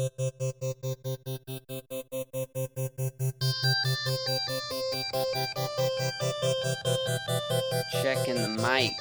[0.00, 0.08] Checking
[8.36, 8.92] the mic.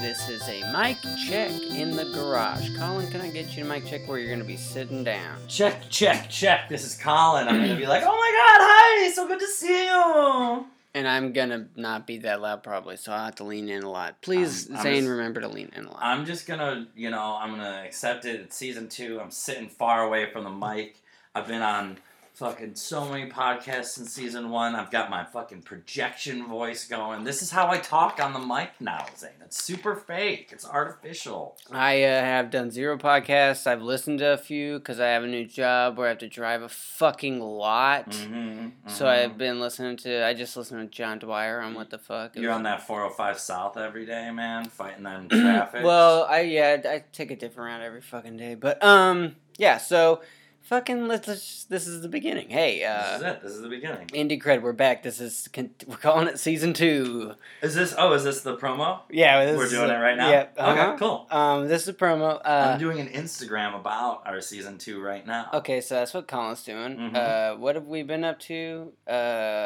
[0.00, 0.98] This is a mic
[1.28, 2.68] check in the garage.
[2.78, 5.38] Colin, can I get you to mic check where you're going to be sitting down?
[5.48, 6.68] Check, check, check.
[6.68, 7.48] This is Colin.
[7.48, 10.66] I'm gonna be like, oh my god, hi, so good to see you.
[10.96, 13.90] And I'm to not be that loud probably, so I'll have to lean in a
[13.90, 14.20] lot.
[14.22, 15.98] Please, I'm Zane, just- remember to lean in a lot.
[16.00, 18.40] I'm just gonna, you know, I'm gonna accept it.
[18.40, 19.18] It's season two.
[19.20, 21.00] I'm sitting far away from the mic.
[21.34, 21.98] I've been on
[22.34, 24.74] fucking so many podcasts in season one.
[24.74, 27.22] I've got my fucking projection voice going.
[27.22, 29.30] This is how I talk on the mic now, Zane.
[29.40, 30.48] It's super fake.
[30.52, 31.56] It's artificial.
[31.70, 33.66] I uh, have done zero podcasts.
[33.68, 36.28] I've listened to a few because I have a new job where I have to
[36.28, 38.10] drive a fucking lot.
[38.10, 40.24] Mm-hmm, So I've been listening to.
[40.26, 42.34] I just listened to John Dwyer on What the Fuck.
[42.34, 45.84] You're was- on that 405 South every day, man, fighting that traffic.
[45.84, 48.56] well, I yeah, I take a different route every fucking day.
[48.56, 49.78] But um, yeah.
[49.78, 50.20] So,
[50.64, 51.28] fucking let's.
[51.28, 52.48] let's this is the beginning.
[52.50, 53.42] Hey, this is uh, it.
[53.42, 54.06] This is the beginning.
[54.08, 54.62] indie cred.
[54.62, 55.02] We're back.
[55.02, 55.48] This is
[55.86, 57.34] we're calling it season two.
[57.62, 57.94] Is this?
[57.96, 59.00] Oh, is this the promo?
[59.10, 60.28] Yeah, We're doing it right now.
[60.30, 60.58] Yep.
[60.58, 60.96] Okay, uh-huh.
[60.98, 61.26] cool.
[61.30, 62.40] Um, this is a promo.
[62.44, 65.50] Uh, I'm doing an Instagram about our season two right now.
[65.54, 66.96] Okay, so that's what Colin's doing.
[66.96, 67.14] Mhm.
[67.16, 68.92] Uh, what have we been up to?
[69.08, 69.10] Uh,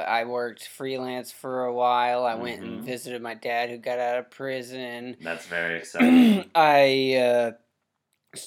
[0.08, 2.24] I worked freelance for a while.
[2.24, 2.84] I went and Mhm.
[2.84, 5.16] visited my dad who got out of prison.
[5.20, 6.50] That's very exciting.
[6.54, 7.52] I uh,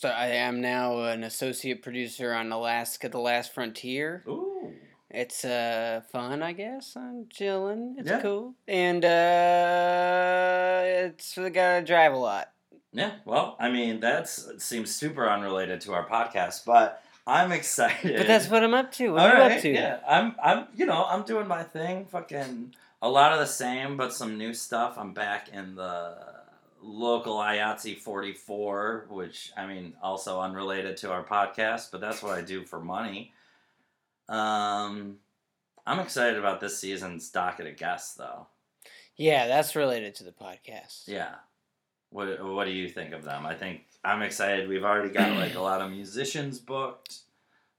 [0.03, 4.23] I am now an associate producer on Alaska: The Last Frontier.
[4.27, 4.47] Ooh.
[5.13, 6.95] It's uh fun, I guess.
[6.95, 7.95] I'm chilling.
[7.99, 8.21] It's Yeah.
[8.21, 12.51] cool, and uh, it's gotta drive a lot.
[12.93, 13.11] Yeah.
[13.25, 18.17] Well, I mean, that seems super unrelated to our podcast, but I'm excited.
[18.17, 19.09] But that's what I'm up to.
[19.13, 19.69] What All are you right, up to?
[19.69, 20.35] Yeah, I'm.
[20.41, 20.67] I'm.
[20.75, 22.05] You know, I'm doing my thing.
[22.05, 24.95] Fucking a lot of the same, but some new stuff.
[24.97, 26.15] I'm back in the
[26.81, 32.41] local IATSE 44, which I mean, also unrelated to our podcast, but that's what I
[32.41, 33.33] do for money.
[34.27, 35.17] Um,
[35.85, 38.47] I'm excited about this season's docket of guests, though.
[39.15, 41.03] Yeah, that's related to the podcast.
[41.07, 41.35] Yeah.
[42.09, 43.45] What What do you think of them?
[43.45, 44.67] I think I'm excited.
[44.67, 47.19] We've already got like a lot of musicians booked.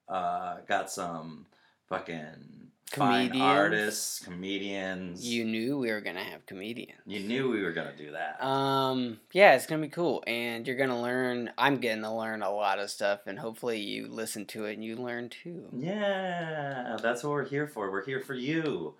[0.09, 1.47] Uh, got some
[1.89, 2.62] fucking
[2.97, 5.27] fine artists, comedians.
[5.27, 7.01] You knew we were gonna have comedians.
[7.07, 8.45] you knew we were gonna do that.
[8.45, 11.51] Um, yeah, it's gonna be cool, and you're gonna learn.
[11.59, 14.85] I'm getting to learn a lot of stuff, and hopefully you listen to it and
[14.85, 15.67] you learn too.
[15.73, 17.91] yeah, that's what we're here for.
[17.91, 18.95] We're here for you.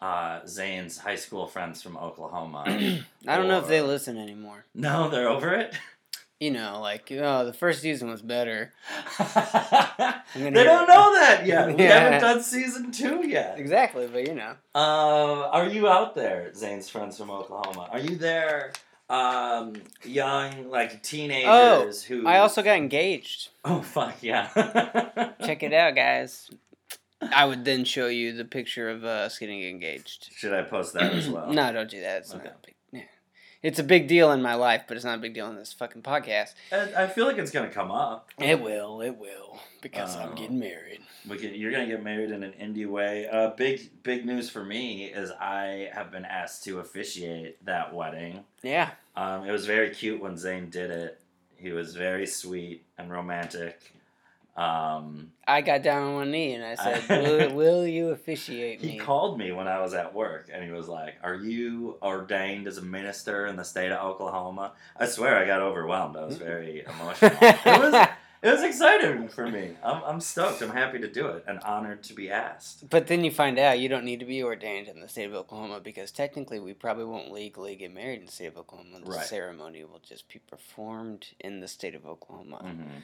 [0.00, 2.64] Uh, Zane's high school friends from Oklahoma.
[3.28, 4.64] I don't know if they listen anymore.
[4.74, 5.74] no, they're over it.
[6.42, 8.72] You know, like oh, the first season was better.
[9.18, 11.68] they don't know that yet.
[11.68, 12.00] We Yeah.
[12.00, 13.60] haven't done season two yet.
[13.60, 17.88] Exactly, but you know, Uh, are you out there, Zane's friends from Oklahoma?
[17.92, 18.72] Are you there,
[19.08, 22.24] um, young like teenagers who?
[22.26, 23.50] Oh, I also got engaged.
[23.64, 24.48] Oh fuck yeah!
[25.46, 26.50] Check it out, guys.
[27.32, 30.30] I would then show you the picture of us getting engaged.
[30.34, 31.52] Should I post that as well?
[31.52, 32.22] no, don't do that.
[32.22, 32.42] It's Okay.
[32.42, 32.68] not a big.
[32.68, 32.71] Yeah.
[33.62, 35.72] It's a big deal in my life, but it's not a big deal in this
[35.72, 36.54] fucking podcast.
[36.72, 38.30] I, I feel like it's gonna come up.
[38.38, 40.34] It will, it will, because I'm Oh.
[40.34, 41.00] getting married.
[41.28, 43.28] We can, you're gonna get married in an indie way.
[43.28, 48.42] Uh, big big news for me is I have been asked to officiate that wedding.
[48.62, 48.90] Yeah.
[49.14, 51.20] Um, it was very cute when Zane did it.
[51.56, 53.92] He was very sweet and romantic.
[54.56, 58.88] Um, I got down on one knee and I said, will, will you officiate me?
[58.88, 59.00] He me?
[59.00, 62.78] called me when I was at work and he was like, Are you ordained as
[62.78, 64.72] a minister in the state of Oklahoma?
[64.96, 66.16] I swear I got overwhelmed.
[66.16, 67.36] I was very emotional.
[67.40, 67.94] it, was,
[68.42, 69.70] it was exciting for me.
[69.82, 70.60] I'm, I'm stoked.
[70.62, 72.88] I'm happy to do it and honored to be asked.
[72.90, 75.34] But then you find out you don't need to be ordained in the state of
[75.34, 79.00] Oklahoma because technically we probably won't legally get married in the state of Oklahoma.
[79.02, 79.26] The Right.
[79.26, 82.58] ceremony will just be performed in the state of Oklahoma.
[82.58, 82.98] hmm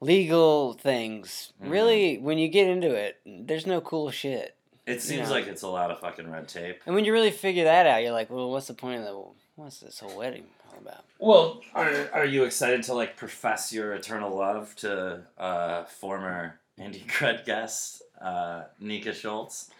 [0.00, 1.52] Legal things.
[1.62, 1.70] Mhm.
[1.70, 4.54] Really, when you get into it, there's no cool shit.
[4.86, 5.34] It seems Yeah.
[5.34, 6.80] like it's a lot of fucking red tape.
[6.86, 9.24] And when you really figure that out, you're like, well, what's the point of the,
[9.56, 11.04] what's this whole wedding all about?
[11.18, 17.04] Well, are, are you excited to like profess your eternal love to uh, former Indie
[17.06, 19.70] Cred guest uh, Nika Schultz?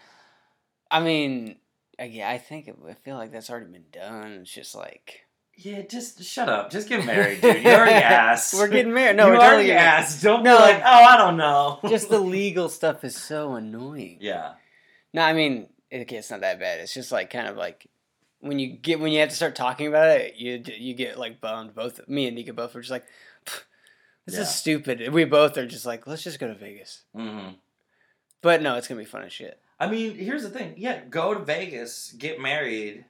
[0.91, 1.55] I mean,
[1.97, 4.39] I, yeah, I think, it, I feel like that's already been done.
[4.41, 5.21] It's just like,
[5.61, 6.71] Yeah, just shut up.
[6.71, 7.63] Just get married, dude.
[7.63, 8.53] You already asked.
[8.53, 9.17] we're getting married.
[9.17, 10.23] No, you we're already totally asked.
[10.23, 10.55] Don't No.
[10.57, 11.79] be like, oh, I don't know.
[11.89, 14.17] Just the legal stuff is so annoying.
[14.21, 14.53] yeah.
[15.13, 16.79] No, I mean, okay, it's not that bad.
[16.81, 17.87] It's just like kind of like
[18.41, 21.41] when you get when you have to start talking about it, you you get like
[21.41, 21.73] bummed.
[21.73, 23.05] Both me and Nika both were just like,
[24.27, 24.41] this Yeah.
[24.41, 25.11] is stupid.
[25.11, 27.01] We both are just like, let's just go to Vegas.
[27.15, 27.49] hmm
[28.43, 29.59] But no, it's gonna be fun as shit.
[29.79, 30.75] I mean, here's the thing.
[30.77, 33.03] Yeah, go to Vegas, get married,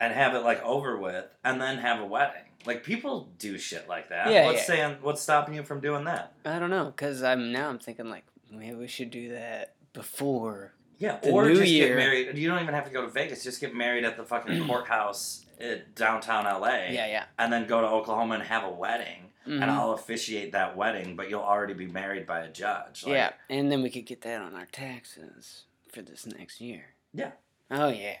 [0.00, 2.42] and have it like over with, and then have a wedding.
[2.66, 4.30] Like people do shit like that.
[4.30, 4.64] Yeah, what's yeah.
[4.66, 4.96] saying?
[5.02, 6.32] What's stopping you from doing that?
[6.44, 10.72] I don't know, cause I'm now I'm thinking like maybe we should do that before.
[10.98, 11.88] Yeah, The or just Year.
[11.88, 12.38] get married.
[12.38, 13.42] You don't even have to go to Vegas.
[13.42, 17.24] Just get married at the fucking courthouse at downtown LA, Yeah, yeah.
[17.38, 19.60] and then go to Oklahoma and have a wedding, Mhm.
[19.60, 21.16] and I'll officiate that wedding.
[21.16, 23.04] But you'll already be married by a judge.
[23.04, 26.94] Like, yeah, and then we could get that on our taxes for this next year.
[27.12, 27.32] Yeah.
[27.70, 28.16] Oh yeah.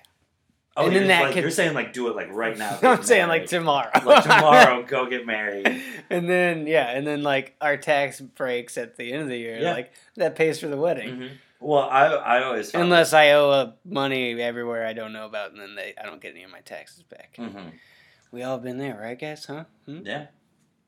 [0.76, 2.78] Oh, And then that like, could- you're saying like do it like right now.
[2.82, 3.90] I'm saying like tomorrow.
[4.04, 5.80] like tomorrow, go get married.
[6.10, 9.58] and then yeah, and then like our tax breaks at the end of the year,
[9.60, 9.72] Yeah.
[9.72, 11.16] like that pays for the wedding.
[11.16, 11.30] Mhm.
[11.60, 15.76] Well, I I always Unless I owe money everywhere I don't know about, and then
[15.76, 17.36] they I don't get any of my taxes back.
[17.38, 17.72] Mhm.
[18.32, 19.44] We all been there, right, guys?
[19.46, 19.64] Huh?
[19.86, 20.00] Hmm?
[20.04, 20.26] Yeah.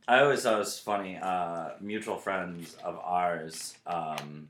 [0.08, 1.16] I always thought it was funny.
[1.20, 4.48] Uh, mutual friends of ours um,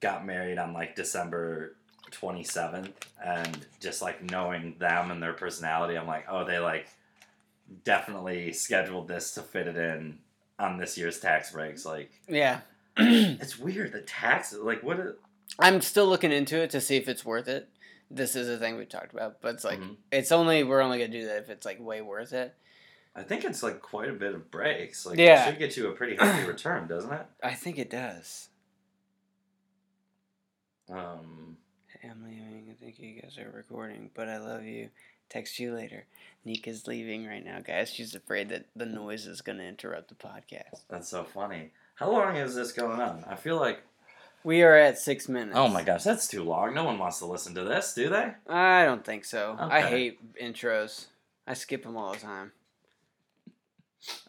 [0.00, 1.76] got married on like December
[2.10, 2.92] 27th,
[3.24, 6.88] and just like knowing them and their personality, I'm like, oh, they like
[7.84, 10.18] definitely scheduled this to fit it in
[10.58, 11.84] on this year's tax breaks.
[11.84, 12.60] Like, Yeah.
[12.96, 13.92] it's weird.
[13.92, 14.98] The tax, like, what
[15.58, 17.68] I'm still looking into it to see if it's worth it.
[18.10, 19.96] This is a thing we talked about, but it's like Mhm.
[20.10, 22.54] it's only we're only gonna do that if it's like way worth it.
[23.14, 25.04] I think it's like quite a bit of breaks.
[25.04, 25.42] Like, Yeah.
[25.44, 27.26] it should get you a pretty healthy return, doesn't it?
[27.42, 28.48] I think it does.
[30.90, 31.57] Um,
[32.04, 32.66] I'm leaving.
[32.70, 34.88] I think you guys are recording, but I love you.
[35.28, 36.04] Text you later.
[36.44, 37.90] Nika's leaving right now, guys.
[37.90, 40.80] She's afraid that the noise is gonna interrupt the podcast.
[40.88, 41.70] that's so funny.
[41.96, 43.24] How long is this going on?
[43.28, 43.82] I feel like
[44.44, 45.56] We are at six minutes.
[45.58, 46.72] Oh my gosh, that's too long.
[46.72, 48.32] No one wants to listen to this, do they?
[48.48, 49.56] I don't think so.
[49.58, 51.06] I hate intros.
[51.46, 52.52] I skip them all the time.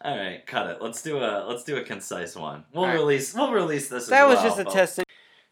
[0.02, 0.82] All right, cut it.
[0.82, 2.66] Let's do a let's do a concise one.
[2.74, 2.94] We'll right.
[2.96, 4.08] release we'll release this.
[4.08, 5.06] That as was well, just a but- testing.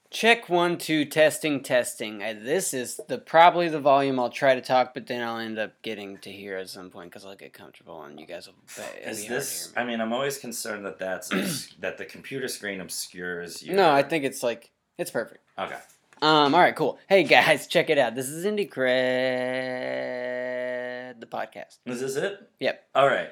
[0.10, 2.24] Check one, two, testing, testing.
[2.24, 5.60] Uh, this is the probably the volume I'll try to talk, but then I'll end
[5.60, 8.56] up getting to hear at some point because I'll get comfortable and you guys will.
[9.06, 9.74] Is be this?
[9.74, 13.74] hear I mean, I'm always concerned that that's that the computer screen obscures you.
[13.74, 15.42] No, I think it's like it's perfect.
[15.60, 15.76] Okay.
[16.22, 16.56] Um.
[16.56, 16.76] All right.
[16.76, 16.98] Cool.
[17.10, 18.16] Hey guys, check it out.
[18.16, 18.86] This is Indie Cred,
[21.20, 21.80] the podcast.
[21.86, 22.50] Is this it?
[22.62, 22.82] Yep.
[22.96, 23.32] All right.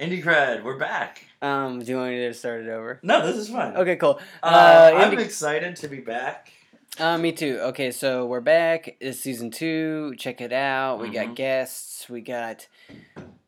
[0.00, 1.24] Indie cred, we're back.
[1.40, 1.78] Um.
[1.78, 2.98] Do you want me to start it over?
[3.02, 3.76] No, this is fine.
[3.76, 3.96] Okay.
[3.96, 4.18] Cool.
[4.42, 6.50] Uh, Uh, I'm Indie- excited to be back.
[6.98, 7.58] Uh, me too.
[7.60, 8.96] Okay, so we're back.
[9.00, 10.14] It's season two.
[10.16, 11.00] Check it out.
[11.00, 11.12] We Mhm.
[11.14, 12.08] got guests.
[12.08, 12.66] We got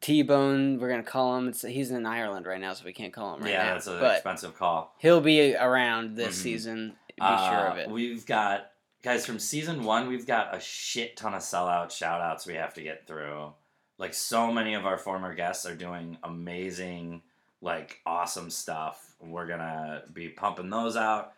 [0.00, 0.78] T Bone.
[0.78, 1.48] We're gonna call him.
[1.48, 3.64] It's, he's in Ireland right now, so we can't call him right yeah, now.
[3.64, 4.94] Yeah, that's an but expensive call.
[4.98, 6.42] he'll be around this Mhm.
[6.42, 6.96] season.
[7.16, 7.88] Be Uh, sure of it.
[7.88, 8.70] We've got
[9.02, 10.06] guys from season one.
[10.08, 13.52] We've got a shit ton of sellout shout outs we have to get through.
[13.98, 17.22] Like so many of our former guests are doing amazing,
[17.60, 19.14] like awesome stuff.
[19.20, 21.32] We're gonna be pumping those out.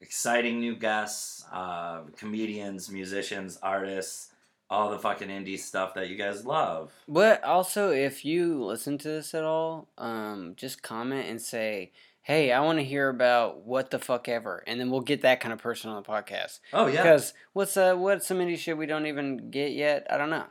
[0.00, 4.30] Exciting new guests, uh, comedians, musicians, artists,
[4.68, 6.92] all the fucking indie stuff that you guys love.
[7.08, 11.92] But also, if you listen to this at all, um, just comment and say,
[12.22, 15.40] "Hey, I want to hear about what the fuck ever," and then we'll get that
[15.40, 16.60] kind of person on the podcast.
[16.72, 20.06] Oh yeah, Because what's uh what's some indie shit we don't even get yet?
[20.10, 20.46] I don't know.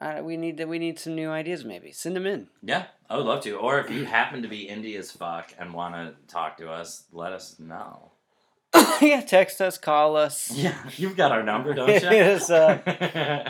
[0.00, 1.64] Uh, we need to, we need some new ideas.
[1.64, 2.48] Maybe send them in.
[2.62, 3.56] yeah, I would love to.
[3.56, 7.04] Or if you happen to be indie as fuck and want to talk to us,
[7.12, 8.12] let us know.
[9.00, 11.94] yeah, text us, call us, Yeah, you've got our number, don't you?
[11.94, 12.78] Yes, uh,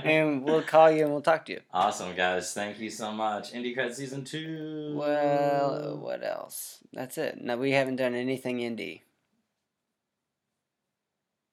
[0.04, 1.60] and we'll call you and we'll talk to you.
[1.74, 2.54] awesome, guys.
[2.54, 3.52] Thank you so much.
[3.52, 4.94] Indie Cred Season 2.
[4.96, 6.78] Well, what else?
[6.92, 7.42] That's it.
[7.42, 9.00] No, we haven't done anything indie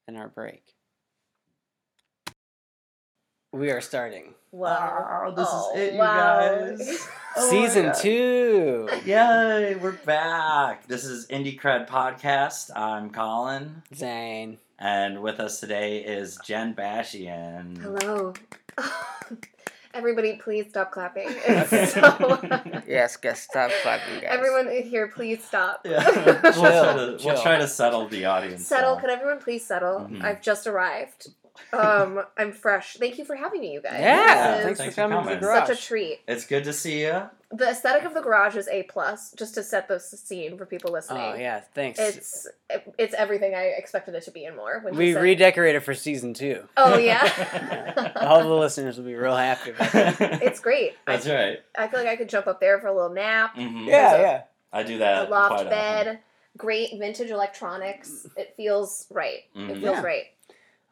[0.08, 0.76] in our break.
[3.56, 5.24] We are starting Wow.
[5.26, 6.60] Wow, this is Oh, it, you wow.
[6.60, 7.08] guys.
[7.38, 7.96] Oh season God.
[7.96, 8.90] two.
[9.06, 10.88] Yay, we're back.
[10.88, 12.70] This is Indie Cred Podcast.
[12.76, 13.84] I'm Colin.
[13.96, 14.58] Zane.
[14.78, 17.78] And with us today is Jen Bashian.
[17.78, 18.34] Hello.
[19.94, 21.30] Everybody, please stop clapping.
[21.88, 24.26] So- Yes, guys, stop clapping, guys.
[24.30, 25.82] everyone here, please stop.
[25.86, 26.04] Yeah.
[26.44, 27.34] we'll, try to, Chill.
[27.34, 28.68] we'll try to settle the audience.
[28.68, 28.96] settle.
[28.96, 29.02] down.
[29.02, 30.02] Can everyone please settle?
[30.12, 30.22] Mhm.
[30.24, 31.30] I've just arrived.
[31.74, 32.96] Um, I'm fresh.
[32.98, 34.00] Thank you for having me, you guys.
[34.00, 35.68] Yeah, This thanks, Thanks for for coming to the garage.
[35.68, 36.20] such a treat.
[36.28, 37.24] It's good to see you.
[37.52, 39.32] The aesthetic of the garage is a plus.
[39.38, 41.22] Just to set the scene for people listening.
[41.22, 42.00] Oh yeah, thanks.
[42.00, 42.48] It's
[42.98, 44.80] it's everything I expected it to be and more.
[44.82, 46.68] When we said- redecorated for season two.
[46.76, 48.12] Oh yeah.
[48.18, 50.20] All the listeners will be real happy about that.
[50.44, 50.94] it's great.
[51.08, 51.60] I, That's right.
[51.78, 53.56] I feel like I could jump up there for a little nap.
[53.56, 53.86] Mhm.
[53.88, 54.42] Yeah, a- yeah.
[54.74, 55.28] I do that.
[55.28, 55.70] a loft quite often.
[55.70, 56.20] bed,
[56.58, 58.28] great vintage electronics.
[58.36, 59.44] It feels right.
[59.54, 59.68] It Mhm.
[59.82, 60.02] feels Yeah.
[60.02, 60.24] right.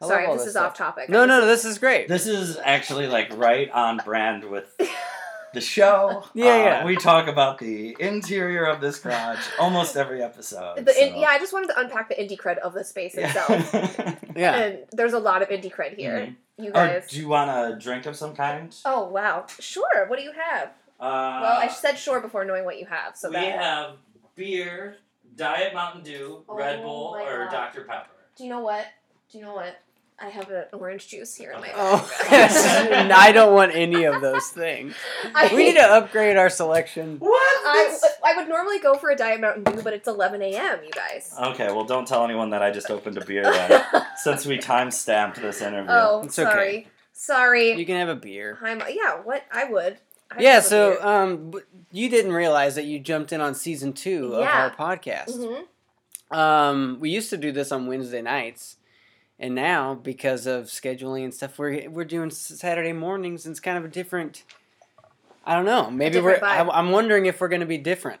[0.02, 0.72] I Sorry, all this is stuff.
[0.72, 1.08] off topic.
[1.08, 2.08] No, no, no, this is great.
[2.08, 4.76] This is actually like right on brand with
[5.54, 6.24] the show.
[6.34, 6.84] Yeah, Uh, yeah.
[6.84, 10.84] We talk about the interior of this garage almost every episode.
[10.84, 13.14] The in, so- yeah, I just wanted to unpack the indie cred of the space
[13.14, 13.74] itself.
[14.36, 14.56] Yeah.
[14.56, 16.18] And there's a lot of indie cred here.
[16.18, 16.36] Mhm.
[16.58, 17.06] You Or guys.
[17.08, 18.74] do you want a drink of some kind?
[18.84, 19.46] Oh wow.
[19.60, 20.06] Sure.
[20.08, 20.68] What do you have?
[20.98, 23.60] Uh, well, I said sure before knowing what you have, so we that.
[23.60, 23.90] have
[24.34, 24.96] beer,
[25.36, 27.50] Diet Mountain Dew, Red Oh Bull, or God.
[27.52, 28.10] Dr Pepper.
[28.36, 28.86] Do you know what?
[29.34, 29.80] Do you know what?
[30.20, 32.52] I have an orange juice here in my Oh, bag.
[32.92, 34.94] and I don't want any of those things.
[35.34, 37.16] I, We need to upgrade our selection.
[37.18, 37.32] What?
[37.66, 40.78] I, I would normally go for a Diet Mountain Dew, but it's 11 a.m.
[40.84, 41.34] You guys.
[41.36, 43.82] Okay, well, don't tell anyone that I just opened a beer then,
[44.22, 45.90] since we time stamped this interview.
[45.90, 46.48] oh, It's okay.
[46.48, 46.88] sorry.
[47.12, 47.72] Sorry.
[47.72, 48.56] You can have a beer.
[48.62, 49.42] I'm, yeah, what?
[49.50, 49.98] I would.
[50.30, 51.58] I'd Yeah, have so um, b-
[51.90, 54.66] you didn't realize that you jumped in on season two Yeah.
[54.68, 55.36] of our podcast.
[55.36, 56.36] Mhm.
[56.36, 58.76] Um, we used to do this on Wednesday nights,
[59.38, 63.78] and now because of scheduling and stuff, we're we're doing Saturday mornings, and it's kind
[63.78, 64.44] of a different.
[65.46, 65.90] I don't know.
[65.90, 66.36] Maybe we're.
[66.36, 66.70] I, vibe.
[66.72, 68.20] I'm wondering if we're going to be different.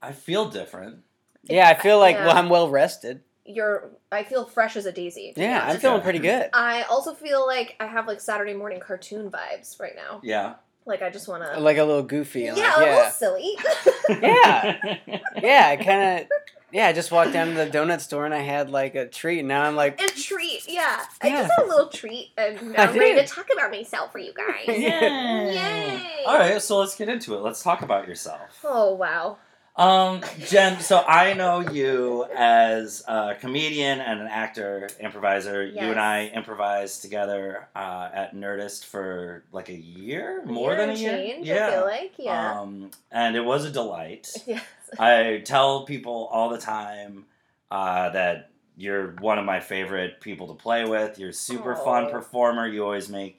[0.00, 0.98] I feel different.
[1.42, 2.26] Yeah, I feel like Yeah.
[2.26, 3.20] well, I'm well rested.
[3.44, 3.90] You're.
[4.12, 5.32] I feel fresh as a daisy.
[5.36, 5.80] Yeah, I'm honest.
[5.82, 6.50] feeling pretty good.
[6.52, 10.20] I also feel like I have like Saturday morning cartoon vibes right now.
[10.22, 10.54] Yeah.
[10.86, 11.58] Like I just want to.
[11.60, 12.42] Like a little goofy.
[12.42, 13.56] yeah, And a like, little yeah, silly.
[14.22, 14.96] yeah,
[15.42, 15.76] yeah.
[15.76, 16.28] Kind of.
[16.70, 19.38] Yeah, I just walked down to the donut store and I had like a treat.
[19.40, 21.00] And now I'm like, a treat, yeah.
[21.22, 21.42] I Yeah.
[21.42, 24.18] just had a little treat, and now I I'm ready to talk about myself for
[24.18, 24.66] you guys.
[24.78, 25.46] Yeah.
[25.50, 26.24] Yay!
[26.26, 27.38] All right, so let's get into it.
[27.40, 28.60] Let's talk about yourself.
[28.64, 29.38] Oh wow.
[29.78, 35.64] Um, Jen, so I know you as a comedian and an actor, improviser.
[35.64, 40.90] You and I improvised together uh, at Nerdist for like a year, more Year than
[40.90, 41.16] a year.
[41.16, 41.68] change, yeah.
[41.68, 42.60] I feel like yeah.
[42.60, 44.28] Um, and it was a delight.
[44.46, 44.64] yes.
[44.98, 47.26] I tell people all the time
[47.70, 51.20] uh, that you're one of my favorite people to play with.
[51.20, 52.66] You're a super fun performer.
[52.66, 53.38] You always make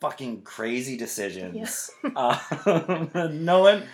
[0.00, 1.90] fucking crazy decisions.
[2.02, 2.10] Yeah.
[2.16, 3.84] Uh, no one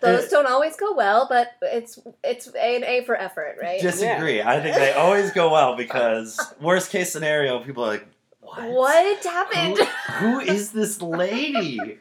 [0.00, 3.80] Those don't always go well, but it's it's A and A for effort, right?
[3.80, 4.42] disagree.
[4.42, 8.06] I think they always go well because worst case scenario, people are like,
[8.40, 8.70] "What?
[8.70, 9.78] what happened?
[9.78, 9.84] Who,
[10.26, 11.98] who is this lady?"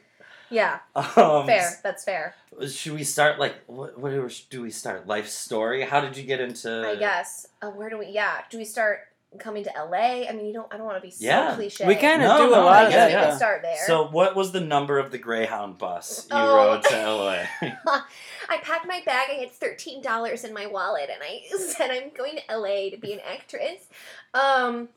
[0.50, 1.80] yeah, Um, fair.
[1.84, 2.36] That's fair.
[2.70, 3.98] Should we start like what?
[4.00, 4.12] What
[4.50, 5.08] do we start?
[5.08, 5.82] Life story?
[5.84, 6.88] How did you get into?
[6.88, 7.48] I guess.
[7.62, 8.08] Uh, where do we?
[8.08, 8.42] Yeah.
[8.50, 9.07] Do we start
[9.40, 10.28] coming to LA?
[10.28, 10.74] I mean, you don't.
[10.74, 11.56] I don't want to be so Yeah.
[11.56, 11.86] cliche.
[11.86, 13.08] we kind of No, do no, a lot I of guess that.
[13.08, 13.28] we yeah.
[13.30, 13.86] can start there.
[13.86, 16.56] So, what was the number of the Greyhound bus you Oh.
[16.56, 17.46] rode to LA?
[18.50, 19.30] I packed my bag.
[19.30, 22.98] I had thirteen dollars in my wallet, and I said I'm going to LA to
[22.98, 23.88] be an actress.
[24.34, 24.90] Um,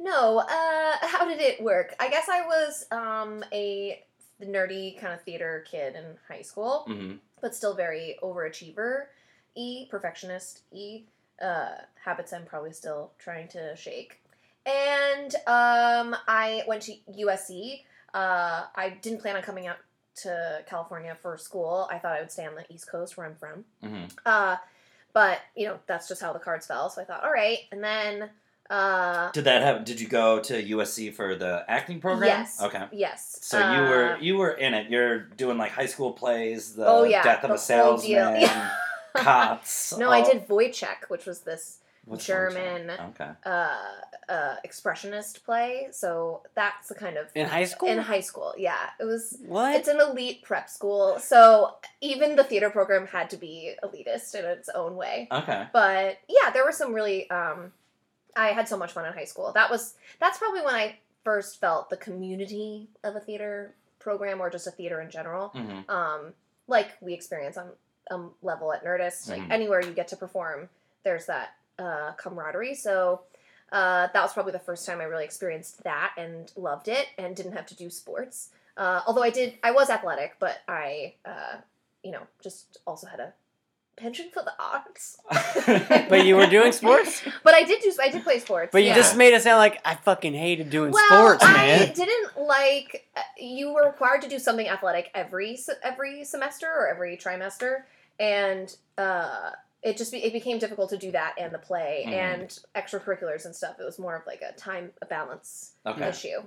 [0.00, 0.38] no.
[0.38, 1.94] Uh, how did it work?
[2.00, 4.02] I guess I was um a
[4.42, 9.04] nerdy kind of theater kid in high school, hmm but still very overachiever,
[9.54, 11.02] e perfectionist, e
[11.42, 11.68] uh,
[12.04, 14.20] habits I'm probably still trying to shake.
[14.66, 17.80] And um, I went to USC.
[18.14, 19.76] Uh, I didn't plan on coming out
[20.22, 21.88] to California for school.
[21.90, 23.64] I thought I would stay on the East Coast where I'm from.
[23.82, 24.56] hmm Uh,
[25.12, 26.88] but you know that's just how the cards fell.
[26.90, 27.58] So I thought, all right.
[27.72, 28.30] And then
[28.70, 29.84] uh, Did that happen?
[29.84, 32.28] Did you go to USC for the acting program?
[32.28, 32.62] Yes.
[32.62, 32.84] Okay.
[32.92, 33.38] yes.
[33.42, 34.88] So you were Uh, you were in it.
[34.90, 38.42] You're doing like high school plays, the Oh, yeah, death of the a salesman,
[39.14, 39.96] Cots.
[39.98, 43.30] no, I did Woyzeck, which was this What's German Okay.
[43.46, 43.78] uh,
[44.28, 45.88] uh, expressionist play.
[45.90, 47.88] So that's the kind of In high school?
[47.88, 49.38] In high school, yeah, it was.
[49.46, 49.74] What?
[49.74, 54.44] It's an elite prep school, so even the theater program had to be elitist in
[54.44, 55.28] its own way.
[55.32, 55.66] Okay.
[55.72, 57.30] But yeah, there were some really.
[57.30, 57.72] Um,
[58.36, 59.52] I had so much fun in high school.
[59.54, 64.50] That was that's probably when I first felt the community of a theater program or
[64.50, 65.48] just a theater in general.
[65.48, 66.34] hmm Um,
[66.66, 67.70] like we experience on
[68.10, 69.50] um level at Nerdist, like Mhm.
[69.50, 70.68] anywhere you get to perform,
[71.04, 72.74] there's that uh, camaraderie.
[72.74, 73.22] So.
[73.72, 77.34] Uh, that was probably the first time I really experienced that and loved it and
[77.34, 78.50] didn't have to do sports.
[78.76, 81.56] Uh, although I did, I was athletic, but I, uh,
[82.04, 83.32] you know, just also had a
[83.96, 85.18] penchant for the arts.
[86.08, 87.22] but you were doing sports?
[87.42, 88.70] But I did do, I did play sports.
[88.70, 88.94] But you yeah.
[88.94, 91.82] just made it sound like I fucking hated doing well, sports, man.
[91.82, 93.08] I didn't like.
[93.16, 97.84] uh, You were required to do something athletic every every semester or every trimester,
[98.18, 99.50] and uh,
[99.82, 102.12] it just be, it became difficult to do that and the play Mhm.
[102.12, 103.76] and extracurriculars and stuff.
[103.78, 106.08] It was more of like a time balance Okay.
[106.08, 106.42] issue.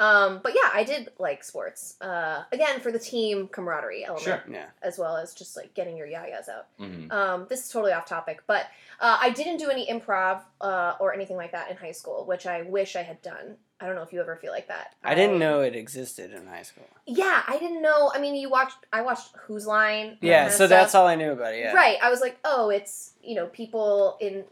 [0.00, 1.96] Um, but yeah, I did like sports.
[2.00, 4.42] Uh, again, for the team camaraderie element, Sure.
[4.50, 4.66] Yeah.
[4.82, 6.66] as well as just like getting your yayas out.
[6.78, 8.62] hmm Um, this is totally off topic, but
[9.00, 12.46] uh, I didn't do any improv uh, or anything like that in high school, which
[12.46, 13.56] I wish I had done.
[13.82, 14.94] I don't know if you ever feel like that.
[15.04, 16.84] I didn't know it existed in high school.
[17.06, 18.10] Yeah, I didn't know.
[18.14, 18.76] I mean, you watched.
[18.92, 20.18] I watched Whose Line.
[20.20, 21.60] Yeah, kind so that's all I knew about it.
[21.60, 21.72] Yeah.
[21.74, 21.96] Right.
[22.02, 24.44] I was like, oh, it's you know people in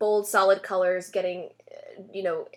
[0.00, 2.48] bold, solid colors getting, uh, you know,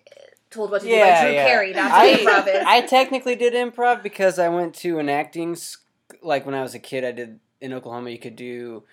[0.50, 1.48] told what to do by Yeah, Drew yeah.
[1.48, 1.74] Carey.
[1.74, 2.64] Improv is.
[2.66, 5.78] I technically did improv because I went to an acting s-
[6.22, 8.10] like when I was a kid, I did in Oklahoma.
[8.10, 8.84] You could do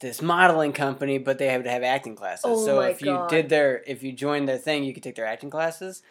[0.00, 2.44] this modeling company, but they had to have acting classes.
[2.46, 5.26] Oh so if you did their, if you joined their thing, you could take their
[5.26, 6.02] acting classes.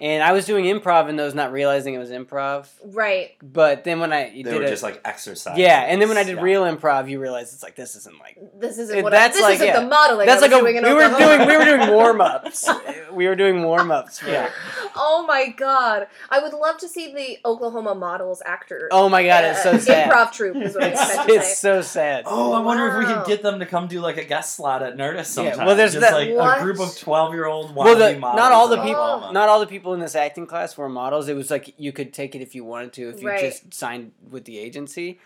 [0.00, 2.66] And I was doing improv in those, not realizing it was improv.
[2.84, 3.30] Right.
[3.42, 5.56] But then when I you They did were it, just like exercise.
[5.56, 6.42] yeah, and then when I did Yeah.
[6.42, 9.38] real improv, you realize it's like this isn't like This isn't It- what that's I,
[9.38, 9.80] this like- isn't yeah.
[9.80, 10.26] the modeling.
[10.26, 11.36] that's I like a doing we were Oklahoma.
[11.36, 12.68] doing we were doing warm ups.
[13.12, 14.20] we were doing warm ups.
[14.26, 14.50] Yeah.
[14.96, 16.06] Oh my god!
[16.30, 18.88] I would love to see the Oklahoma models actor.
[18.90, 20.10] Oh my god, it's so uh, sad.
[20.10, 21.38] Improv troupe is what I It's, meant to say.
[21.38, 22.24] it's so sad.
[22.26, 23.18] Oh, I wonder if we Wow.
[23.22, 25.66] could get them to come do like a guest slot at Nerdist sometime.
[25.66, 26.58] well, there's just that- like What?
[26.58, 28.36] a group of twelve-year-old Well, the- models.
[28.36, 31.28] not all the people- Not all the people in this acting class were models.
[31.28, 33.40] It was like you could take it if you wanted to, if you Right.
[33.40, 35.18] just signed with the agency.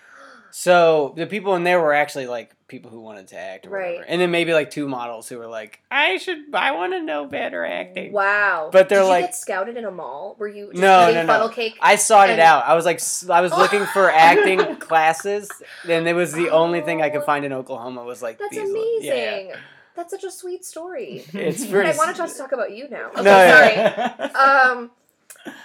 [0.50, 3.86] So the people in there were actually like people who wanted to act or Right.
[3.96, 4.04] whatever.
[4.08, 7.26] And then maybe like two models who were like, I should, I want to know
[7.26, 8.12] better acting.
[8.12, 8.70] Wow!
[8.72, 10.36] But they're Did like- scouted in a mall?
[10.38, 11.48] Were you No, no, no.
[11.50, 11.76] cake?
[11.82, 12.64] I sought it out.
[12.66, 13.00] I was like,
[13.30, 15.50] I was looking for acting classes,
[15.86, 17.26] and it was the only thing I could Oh.
[17.26, 19.48] find in Oklahoma was like That's amazing.
[19.48, 19.56] Yeah,
[19.98, 21.24] That's such a sweet story.
[21.34, 21.90] It's But pretty.
[21.90, 23.08] I want to talk about you now.
[23.10, 24.32] Okay, No, yeah.
[24.32, 24.32] sorry.
[24.74, 24.90] um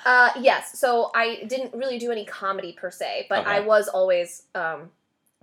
[0.06, 3.52] uh yes so i didn't really do any comedy per se but Okay.
[3.52, 4.92] i was always um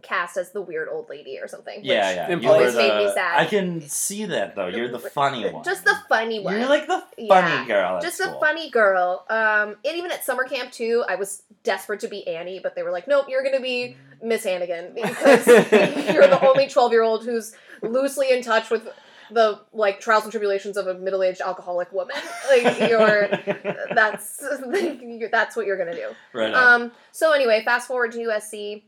[0.02, 2.30] cast as the weird old lady or something yeah, which yeah.
[2.36, 3.38] It You were always made me sad.
[3.38, 4.68] I can see that though.
[4.68, 5.62] You're the funny one.
[5.62, 7.66] just the funny one You're like the funny Yeah.
[7.66, 7.96] girl.
[7.96, 8.40] at just the school.
[8.40, 12.60] funny girl um and even at summer camp too i was desperate to be annie
[12.62, 15.46] but they were like nope you're gonna be miss hannigan because
[16.14, 18.88] you're the only 12 year old who's loosely in touch with
[19.32, 22.16] the like trials and tribulations of a middle-aged alcoholic woman
[22.48, 23.28] like you're
[23.94, 24.38] that's
[25.30, 26.52] that's what you're gonna do Right.
[26.52, 26.82] on.
[26.82, 28.82] um, so anyway, fast forward to USC,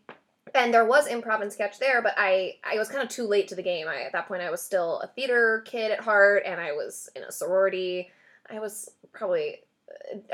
[0.54, 3.49] and there was improv and sketch there, but I I was kind of too late
[3.49, 3.87] to the game.
[3.88, 7.08] I, at that point, I was still a theater kid at heart, and I was
[7.14, 8.11] in a sorority.
[8.50, 9.61] I was probably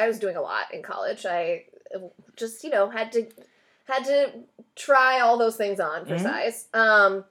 [0.00, 1.26] I was doing a lot in college.
[1.26, 1.64] I
[2.36, 3.26] just you know had to
[3.86, 4.30] had to
[4.74, 6.22] try all those things on for Mhm.
[6.22, 6.66] size.
[6.74, 7.24] Um,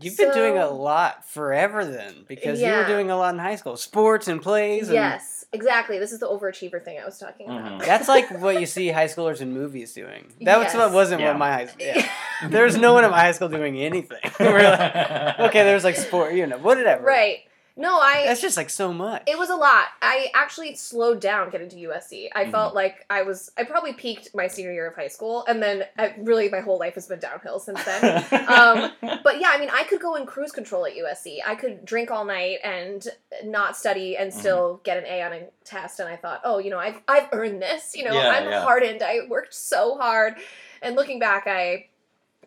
[0.00, 3.56] You've been doing a lot forever then, because you were doing a lot in high
[3.56, 4.88] school, sports and plays.
[4.88, 5.98] And yes, exactly.
[5.98, 7.80] This is the overachiever thing I was talking about.
[7.80, 7.84] Mhm.
[7.86, 10.32] That's like what you see high schoolers in movies doing.
[10.42, 10.76] That was Yes.
[10.76, 11.28] what wasn't Yeah.
[11.28, 11.86] what my high school.
[11.86, 12.08] Yeah.
[12.48, 14.18] There's no one in my high school doing anything.
[14.40, 17.04] We're like, okay, there's like sport, you know, whatever.
[17.04, 17.38] right.
[17.74, 19.22] No, I That's just like so much.
[19.26, 19.86] It was a lot.
[20.02, 22.28] I actually slowed down getting to USC.
[22.34, 22.50] I Mhm.
[22.50, 23.50] felt like I was.
[23.56, 26.78] I probably peaked my senior year of high school, and then I, really my whole
[26.78, 28.24] life has been downhill since then.
[28.48, 28.92] Um,
[29.24, 31.38] But yeah, I mean, I could go in cruise control at USC.
[31.46, 33.06] I could drink all night and
[33.44, 35.98] not study and still get an A on a test.
[36.00, 37.96] And I thought, oh, you know, I've I've earned this.
[37.96, 38.60] You know, Yeah, I'm yeah.
[38.62, 39.02] hardened.
[39.02, 40.34] I worked so hard.
[40.82, 41.86] And looking back, I,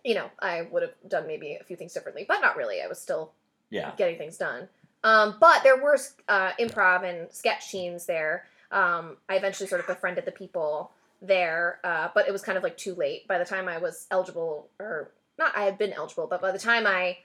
[0.03, 2.81] you know, I would have done maybe a few things differently, but not really.
[2.81, 3.31] I was still
[3.71, 3.91] yeah.
[3.97, 4.69] getting things done.
[5.05, 8.47] Um, but there were uh, improv and sketch teams there.
[8.71, 10.91] Um, I eventually sort of befriended the people
[11.21, 13.27] there, uh, but it was kind of like too late.
[13.27, 16.57] By the time I was eligible, or not, I had been eligible, but by the
[16.57, 17.19] time I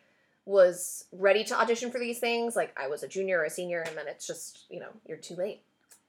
[0.44, 3.80] was ready to audition for these things, like I was a junior or a senior,
[3.80, 5.62] and then it's just you know you're too late.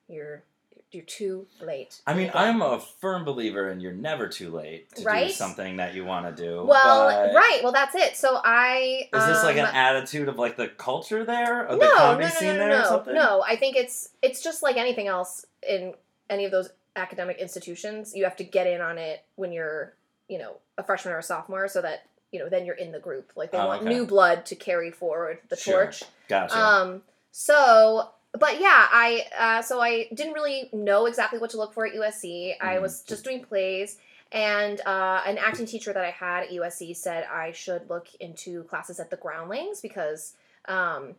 [0.10, 0.44] You're
[0.92, 2.02] you're too late.
[2.06, 5.94] I mean, I'm a firm believer in you're never too late to do something that
[5.94, 6.66] you want to do.
[6.66, 7.60] well, but right.
[7.64, 8.18] Well, that's it.
[8.18, 11.96] So I Is this like an um, attitude of like the culture there, the no,
[11.96, 13.14] comedy no, no, scene no, no, there, or something?
[13.14, 13.44] no.
[13.48, 15.94] I think it's it's just like anything else in
[16.30, 18.14] any of those academic institutions.
[18.16, 19.94] You have to get in on it when you're,
[20.28, 23.00] you know, a freshman or a sophomore, so that you know then you're in the
[23.00, 23.32] group.
[23.36, 23.90] Like they Oh, want okay.
[23.94, 25.86] new blood to carry forward the Sure.
[25.86, 26.04] torch.
[26.28, 26.58] Gotcha.
[26.58, 27.02] Um.
[27.34, 31.86] So, but yeah, I uh, so I didn't really know exactly what to look for
[31.86, 32.56] at USC.
[32.62, 32.82] I Mhm.
[32.82, 33.98] was just doing plays.
[34.34, 38.64] And uh, an acting teacher that I had at USC said I should look into
[38.64, 40.36] classes at the Groundlings because
[40.70, 41.16] um,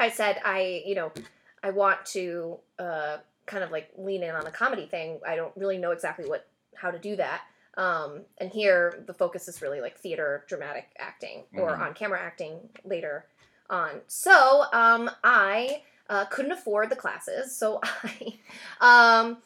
[0.00, 1.12] I said I, you know,
[1.62, 5.20] I want to uh, kind of like lean in on the comedy thing.
[5.26, 7.42] I don't really know exactly what how to do that.
[7.76, 11.80] Um, and here the focus is really like theater, dramatic acting, or Mhm.
[11.80, 13.24] on camera acting later
[13.70, 14.00] on.
[14.08, 17.80] So um, I uh, couldn't afford the classes, so
[18.82, 19.20] I.
[19.20, 19.38] Um,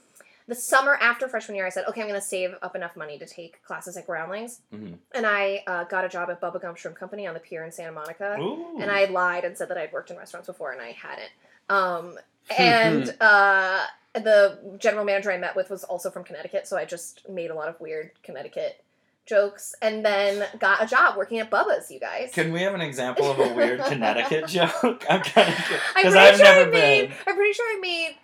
[0.49, 3.17] the summer after freshman year, I said, okay, I'm going to save up enough money
[3.19, 4.61] to take classes at Groundlings.
[4.75, 4.99] Mhm.
[5.15, 7.71] And I uh, got a job at Bubba Gump Shrimp Company on the pier in
[7.71, 8.79] Santa Monica Ooh.
[8.81, 11.31] and I lied and said that I'd worked in restaurants before, and I hadn't.
[11.69, 12.19] Um,
[12.59, 17.29] and uh, the general manager I met with was also from Connecticut, so I just
[17.29, 18.83] made a lot of weird Connecticut
[19.27, 21.91] jokes, and then got a job working at Bubba's.
[21.91, 25.05] You guys, Can we have an example of a weird Connecticut joke?
[25.11, 25.55] I'm kind of
[25.97, 27.09] I'm because pretty I've sure I never made.
[27.09, 27.17] been.
[27.27, 28.17] I'm pretty sure I made.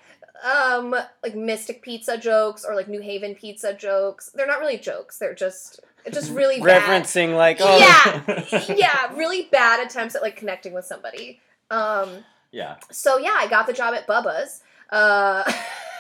[0.45, 4.31] Um, like Mystic Pizza jokes or like New Haven Pizza jokes.
[4.35, 5.19] They're not really jokes.
[5.19, 5.81] They're just
[6.13, 6.83] just really bad.
[6.83, 8.65] Referencing like, oh, Yeah.
[8.77, 11.41] yeah, really bad attempts at like connecting with somebody.
[11.71, 12.77] Um, yeah.
[12.91, 15.51] so yeah, I got the job at Bubba's, uh,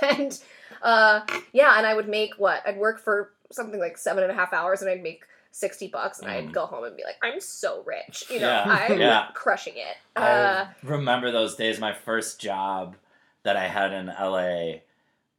[0.02, 0.40] and
[0.82, 1.20] uh,
[1.52, 4.52] yeah, and I would make what I'd work for something like seven and a half
[4.52, 6.32] hours, and I'd make 60 bucks and Mm.
[6.34, 8.24] I'd go home and be like, I'm so rich.
[8.30, 9.26] You know, Yeah, I'm yeah.
[9.34, 9.96] crushing it.
[10.14, 11.80] Uh, I remember those days.
[11.80, 12.96] My first job
[13.44, 14.80] that I had in LA,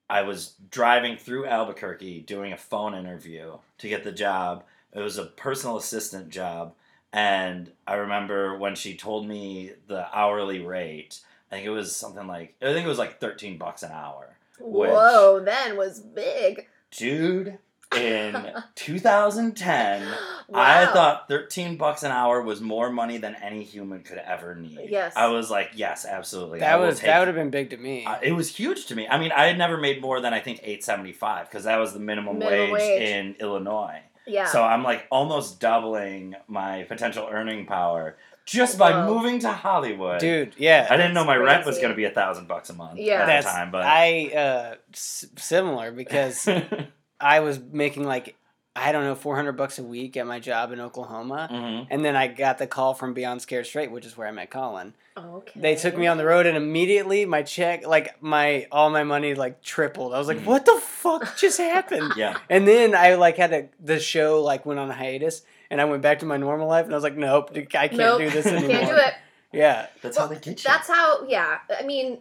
[0.10, 4.64] I was driving through Albuquerque doing a phone interview to get the job.
[4.92, 6.74] It was a personal assistant job,
[7.14, 11.20] and I remember when she told me the hourly rate.
[11.52, 14.36] I think it was something like I think it was like thirteen bucks an hour.
[14.60, 16.68] Whoa, then was big.
[16.92, 17.60] Dude,
[17.96, 20.08] in 2010,
[20.52, 20.62] Wow.
[20.62, 24.88] I thought 13 bucks an hour was more money than any human could ever need.
[24.90, 25.14] Yes.
[25.16, 26.58] I was like, yes, absolutely.
[26.60, 28.04] That will was that would have been big to me.
[28.06, 29.08] Uh, it was huge to me.
[29.08, 32.00] I mean, I had never made more than I think 875 because that was the
[32.00, 33.10] minimum, Minimum wage, wage.
[33.10, 34.02] in Illinois.
[34.26, 34.46] Yeah.
[34.46, 39.14] So I'm like almost doubling my potential earning power just by Whoa.
[39.14, 40.20] moving to Hollywood.
[40.20, 40.88] Dude, yeah.
[40.90, 43.22] I didn't know my rent was going to be a thousand bucks a month Yeah.
[43.22, 46.48] at That's the time, but I uh s- similar because
[47.20, 48.36] I was making like
[48.76, 51.50] I don't know 400 bucks a week at my job in Oklahoma.
[51.52, 51.88] Mhm.
[51.90, 54.52] And then I got the call from Beyond Scared Straight, which is where I met
[54.52, 54.94] Colin.
[55.18, 55.60] okay.
[55.60, 59.34] They took me on the road, and immediately my check, like my all my money,
[59.34, 60.14] like tripled.
[60.14, 60.46] I was like, Mhm.
[60.46, 64.66] "What the fuck just happened?" yeah, And then I like had a, the show like
[64.66, 67.18] went on hiatus, and I went back to my normal life, and I was like,
[67.18, 69.14] "Nope, I can't Nope, do this anymore." Can't do it.
[69.52, 70.70] Yeah, that's Well, how they get you.
[70.70, 71.58] That's how, yeah.
[71.78, 72.20] I mean,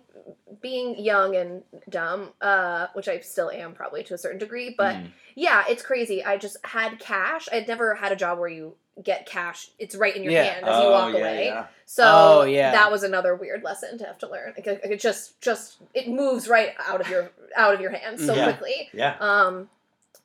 [0.60, 4.96] being young and dumb, uh, which I still am probably to a certain degree, but
[4.96, 5.12] Mhm.
[5.34, 6.24] yeah, it's crazy.
[6.24, 7.48] I just had cash.
[7.52, 9.70] I'd never had a job where you get cash.
[9.78, 10.42] It's right in your Yeah.
[10.44, 11.44] hand as you Oh, walk yeah, away.
[11.46, 11.66] yeah.
[11.86, 12.72] So Oh, yeah.
[12.72, 14.54] that was another weird lesson to have to learn.
[14.56, 18.34] It, it just, just it moves right out of your out of your hands so
[18.34, 18.44] Yeah.
[18.52, 18.90] quickly.
[18.92, 19.16] Yeah.
[19.20, 19.70] Um,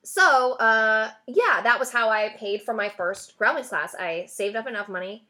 [0.01, 3.93] so uh, yeah, that was how I paid for my first groundlings class.
[3.95, 5.23] I saved up enough money.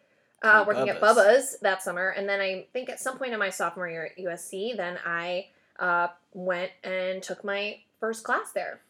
[0.43, 1.17] Uh, working at Bubba's.
[1.17, 4.17] Bubba's that summer, and then I think at some point in my sophomore year at
[4.17, 5.47] USC, then I
[5.79, 8.81] uh, went and took my first class there.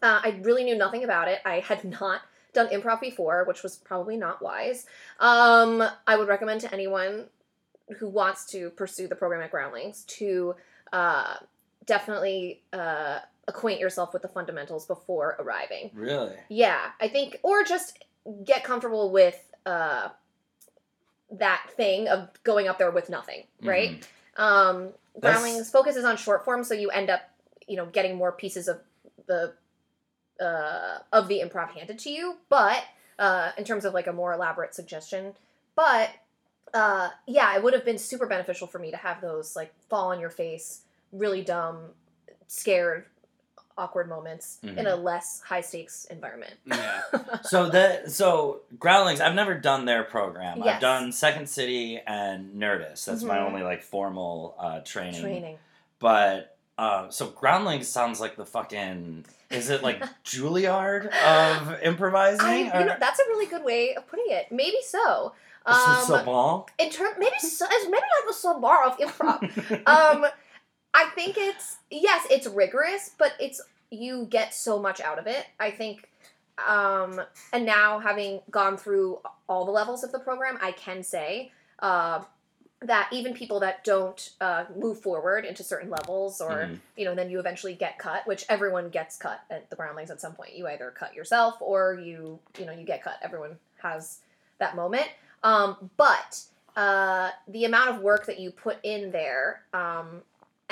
[0.00, 1.40] Uh, I really knew nothing about it.
[1.44, 4.86] I had not done improv before, which was probably not wise.
[5.18, 7.26] Um, I would recommend to anyone
[7.98, 10.54] who wants to pursue the program at Groundlings to
[10.92, 11.34] uh,
[11.86, 15.90] definitely uh, acquaint yourself with the fundamentals before arriving.
[15.94, 16.36] Really?
[16.48, 18.04] Yeah, I think, or just
[18.44, 20.10] get comfortable with uh,
[21.32, 24.06] that thing of going up there with nothing, right?
[24.36, 24.42] Mhm.
[24.42, 27.20] Um, Groundlings focuses on short form, so you end up,
[27.66, 28.80] you know, getting more pieces of
[29.26, 29.54] the
[30.40, 32.36] uh, of the improv handed to you.
[32.48, 32.82] But
[33.18, 35.34] uh, in terms of like a more elaborate suggestion,
[35.74, 36.10] but
[36.74, 40.10] uh, yeah, it would have been super beneficial for me to have those like fall
[40.10, 41.90] on your face, really dumb,
[42.46, 43.04] scared,
[43.78, 46.54] awkward moments in a less high stakes environment.
[46.66, 47.02] yeah.
[47.42, 50.58] So that so Groundlings, I've never done their program.
[50.58, 50.76] Yes.
[50.76, 53.04] I've done Second City and Nerdist.
[53.06, 53.46] That's my Mhm.
[53.46, 55.20] only like formal uh, training.
[55.22, 55.58] Training.
[55.98, 62.46] But uh, so Groundlings sounds like the fucking is it like Juilliard of improvising?
[62.46, 64.50] I, you know, that's a really good way of putting it.
[64.50, 65.32] Maybe so.
[65.64, 66.64] Um, so bon.
[66.78, 69.86] in term, maybe so, maybe like the Sorbonne of improv.
[69.86, 70.26] um,
[70.94, 75.46] I think it's yes, it's rigorous, but it's you get so much out of it.
[75.60, 76.08] I think,
[76.66, 77.20] um,
[77.52, 81.50] and now having gone through all the levels of the program, I can say
[81.80, 82.22] uh,
[82.80, 86.80] that even people that don't uh, move forward into certain levels, or Mhm.
[86.96, 90.20] you know, then you eventually get cut, which everyone gets cut at the Groundlings at
[90.20, 90.54] some point.
[90.54, 93.18] You either cut yourself or you, you know, you get cut.
[93.22, 94.18] Everyone has
[94.58, 95.08] that moment.
[95.42, 96.42] Um, but
[96.76, 100.22] uh, the amount of work that you put in there um,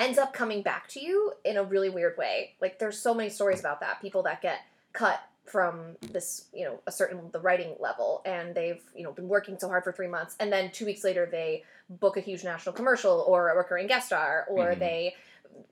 [0.01, 2.55] ends up coming back to you in a really weird way.
[2.61, 4.01] Like there's so many stories about that.
[4.01, 4.61] People that get
[4.93, 9.29] cut from this, you know, a certain the writing level, and they've you know been
[9.29, 12.45] working so hard for three months, and then two weeks later they book a huge
[12.45, 14.79] national commercial or a recurring guest star, or Mhm.
[14.79, 15.17] they,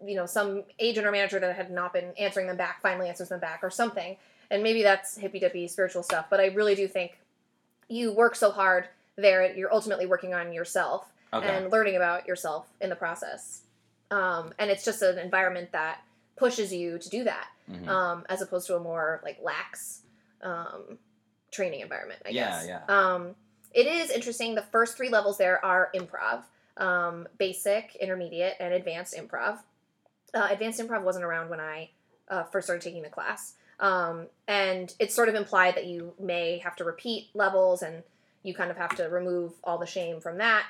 [0.04, 3.28] you know, some agent or manager that had not been answering them back finally answers
[3.28, 4.16] them back, or something.
[4.50, 7.18] And maybe that's hippy dippy spiritual stuff, but I really do think
[7.88, 11.46] you work so hard there, you're ultimately working on yourself Okay.
[11.48, 13.62] and learning about yourself in the process.
[14.10, 16.02] Um, and it's just an environment that
[16.36, 17.88] pushes you to do that, Mhm.
[17.88, 20.02] um, as opposed to a more like lax
[20.40, 20.98] um,
[21.50, 22.22] training environment.
[22.24, 22.66] I Yeah, guess.
[22.68, 22.82] yeah.
[22.88, 23.34] Um,
[23.74, 24.54] it is interesting.
[24.54, 26.44] The first three levels there are improv,
[26.76, 29.58] um, basic, intermediate, and advanced improv.
[30.32, 31.90] Uh, advanced improv wasn't around when I
[32.28, 33.54] uh, first started taking the class.
[33.80, 38.02] Um, and it's sort of implied that you may have to repeat levels and
[38.42, 40.64] you kind of have to remove all the shame from that.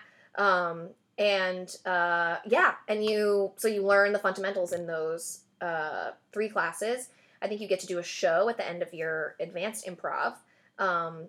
[1.18, 7.08] And uh, yeah, and you, so you learn the fundamentals in those uh, three classes.
[7.42, 10.34] I think you get to do a show at the end of your advanced improv
[10.78, 11.26] um,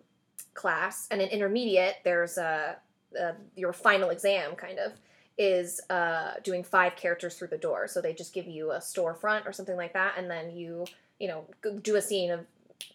[0.54, 1.08] class.
[1.10, 2.78] And in intermediate, there's a,
[3.19, 4.93] a your final exam kind of
[5.38, 7.88] is uh, doing five characters through the door.
[7.88, 10.86] So they just give you a storefront or something like that, and then you,
[11.17, 11.45] you know,
[11.82, 12.41] do a scene of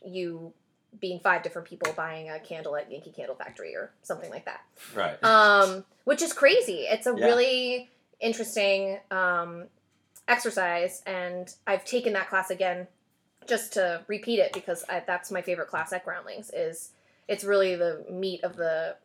[0.05, 0.53] you
[1.01, 4.61] being five different people buying a candle at Yankee Candle Factory or something like that.
[4.95, 5.23] Right.
[5.25, 6.83] Um, which is crazy.
[6.89, 7.25] It's a Yeah.
[7.27, 9.65] really interesting um,
[10.29, 12.87] exercise, and I've taken that class again
[13.47, 16.51] just to repeat it because I, that's my favorite class at Groundlings.
[16.55, 16.91] Is
[17.29, 18.97] it's really the meat of the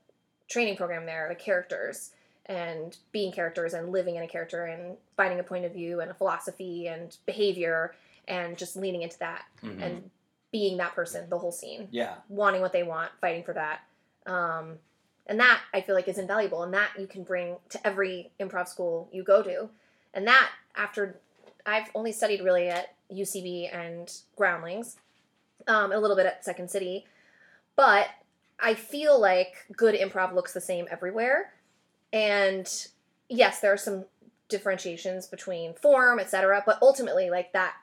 [0.50, 2.12] training program there, the characters
[2.46, 6.10] and being characters and living in a character and finding a point of view and
[6.10, 7.94] a philosophy and behavior
[8.28, 9.82] and just leaning into that Mhm.
[9.84, 10.10] and
[10.52, 12.16] being that person the whole scene yeah.
[12.28, 13.82] wanting what they want, fighting for that.
[14.26, 14.80] Um,
[15.28, 18.68] and that I feel like is invaluable, and that you can bring to every improv
[18.68, 19.70] school you go to.
[20.14, 21.20] And that after
[21.66, 24.98] I've only studied really at UCB and Groundlings,
[25.68, 27.06] um, a little bit at Second City,
[27.76, 28.08] but
[28.60, 31.54] I feel like good improv looks the same everywhere.
[32.12, 32.68] And
[33.30, 34.06] yes, there are some
[34.50, 36.64] differentiations between form, etc.
[36.66, 37.76] But ultimately, like that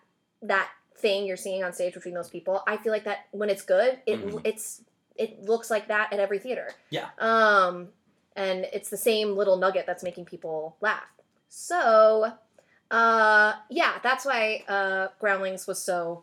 [0.42, 3.62] that thing you're seeing on stage between those people, I feel like that when it's
[3.62, 4.40] good, it Mhm.
[4.44, 4.82] it's
[5.16, 6.70] it looks like that at every theater.
[6.90, 7.08] Yeah.
[7.18, 7.88] Um,
[8.34, 11.08] and it's the same little nugget that's making people laugh.
[11.48, 12.32] So,
[12.90, 16.22] uh, yeah, that's why uh, Groundlings was so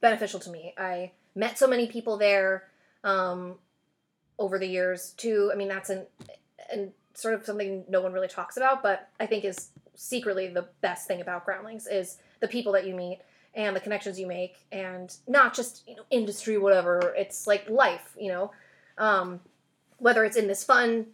[0.00, 0.74] beneficial to me.
[0.78, 2.68] I met so many people there
[3.02, 3.58] um,
[4.38, 5.50] over the years too.
[5.52, 6.06] I mean, that's an
[6.72, 10.68] and sort of something no one really talks about, but I think is secretly the
[10.82, 13.18] best thing about Groundlings is the people that you meet
[13.54, 17.14] and the connections you make, and not just you know industry whatever.
[17.16, 18.52] It's like life, you know.
[18.98, 19.40] Um,
[19.98, 21.06] whether it's in this fun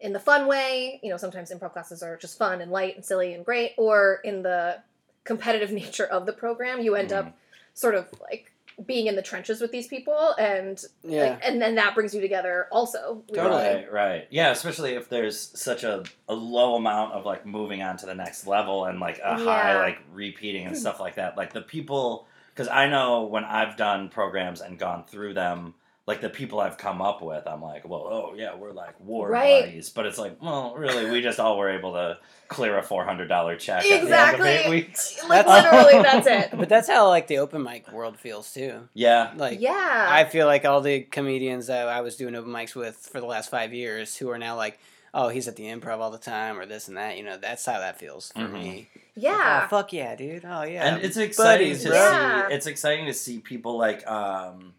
[0.00, 3.04] in the fun way, you know, sometimes improv classes are just fun and light and
[3.04, 4.78] silly and great, or in the
[5.24, 7.16] competitive nature of the program, you end Mhm.
[7.18, 7.38] up
[7.74, 8.52] sort of like
[8.84, 11.30] being in the trenches with these people and Yeah.
[11.30, 13.22] like, and then that brings you together also.
[13.32, 13.62] Totally.
[13.62, 14.26] Right, right.
[14.30, 18.14] Yeah, especially if there's such a, a low amount of like moving on to the
[18.14, 21.38] next level and like a high like repeating and stuff like that.
[21.38, 25.72] Like the people, because I know when I've done programs and gone through them,
[26.06, 29.28] like the people I've come up with, I'm like, well, oh yeah, we're like war
[29.28, 29.64] Right.
[29.64, 29.90] buddies.
[29.90, 33.26] But it's like, well, really, we just all were able to clear a four hundred
[33.28, 34.70] dollar check at the end of eight Exactly.
[34.70, 35.18] weeks.
[35.28, 36.50] Like That's- literally that's it.
[36.58, 38.88] But that's how like the open mic world feels too.
[38.94, 40.06] Yeah, Like yeah.
[40.10, 43.26] I feel like all the comedians that I was doing open mics with for the
[43.26, 44.78] last five years who are now like,
[45.12, 47.16] oh, he's at the improv all the time or this and that.
[47.16, 48.52] You know, that's how that feels for Mhm.
[48.52, 48.88] me.
[49.16, 49.62] yeah.
[49.64, 50.44] Oh, fuck yeah, dude.
[50.44, 50.86] Oh yeah.
[50.94, 51.96] and it's exciting Buddies, to bro.
[51.98, 52.48] Yeah.
[52.48, 52.54] see.
[52.54, 54.74] It's exciting to see people like, um,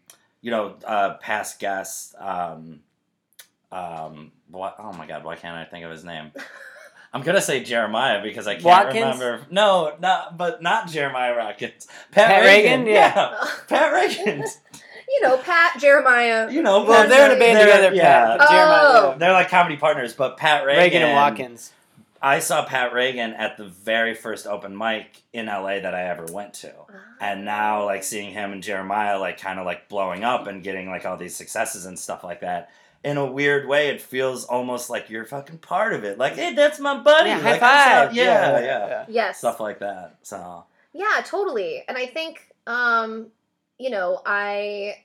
[0.48, 2.14] you know, uh, past guests.
[2.18, 2.80] Um,
[3.70, 4.76] um, what?
[4.78, 6.32] Oh my god, why can't I think of his name?
[7.12, 9.20] I'm gonna say Jeremiah because I can't Watkins?
[9.20, 9.46] remember.
[9.50, 11.86] No, not but not Jeremiah Watkins.
[12.12, 12.80] Pat, Pat Reagan.
[12.80, 12.94] Reagan?
[12.94, 13.34] Yeah.
[13.68, 14.38] Pat Reagan.
[15.08, 16.50] you know, Pat, Jeremiah.
[16.50, 18.38] You know, well, they're in a band together, Yeah, Pat.
[18.38, 19.16] but Jeremiah, Oh.
[19.18, 20.14] they're like comedy partners.
[20.14, 21.72] But Pat Reagan, Reagan and Watkins.
[22.20, 26.26] I saw Pat Reagan at the very first open mic in LA that I ever
[26.32, 26.72] went to.
[27.20, 30.88] And now like seeing him and Jeremiah like kind of like blowing up and getting
[30.88, 32.70] like all these successes and stuff like that.
[33.04, 36.18] In a weird way, it feels almost like you're fucking part of it.
[36.18, 37.28] Like, hey, that's my buddy.
[37.30, 38.14] Yeah, high like, I saw- five.
[38.16, 39.38] yeah, yeah, Yes.
[39.38, 40.16] Stuff like that.
[40.22, 41.84] So Yeah, totally.
[41.88, 43.28] And I think um,
[43.78, 44.96] you know, I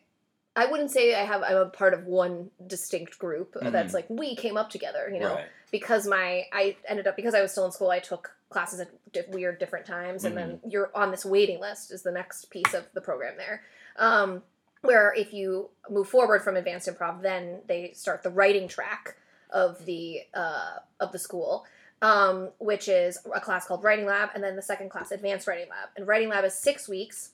[0.56, 3.72] I wouldn't say I have I'm a part of one distinct group Mhm.
[3.72, 5.36] that's like we came up together, you know.
[5.36, 5.46] right.
[5.74, 8.92] Because my I ended up because I was still in school, I took classes at
[9.12, 12.74] di- weird different times and then you're on this waiting list is the next piece
[12.76, 13.64] of the program there.
[13.98, 14.44] Um
[14.84, 19.16] where if you move forward from advanced improv, then they start the writing track
[19.50, 21.66] of the uh, of the school,
[22.02, 25.70] um, which is a class called Writing Lab, and then the second class, Advanced Writing
[25.70, 25.90] Lab.
[25.96, 27.32] And Writing Lab is six weeks.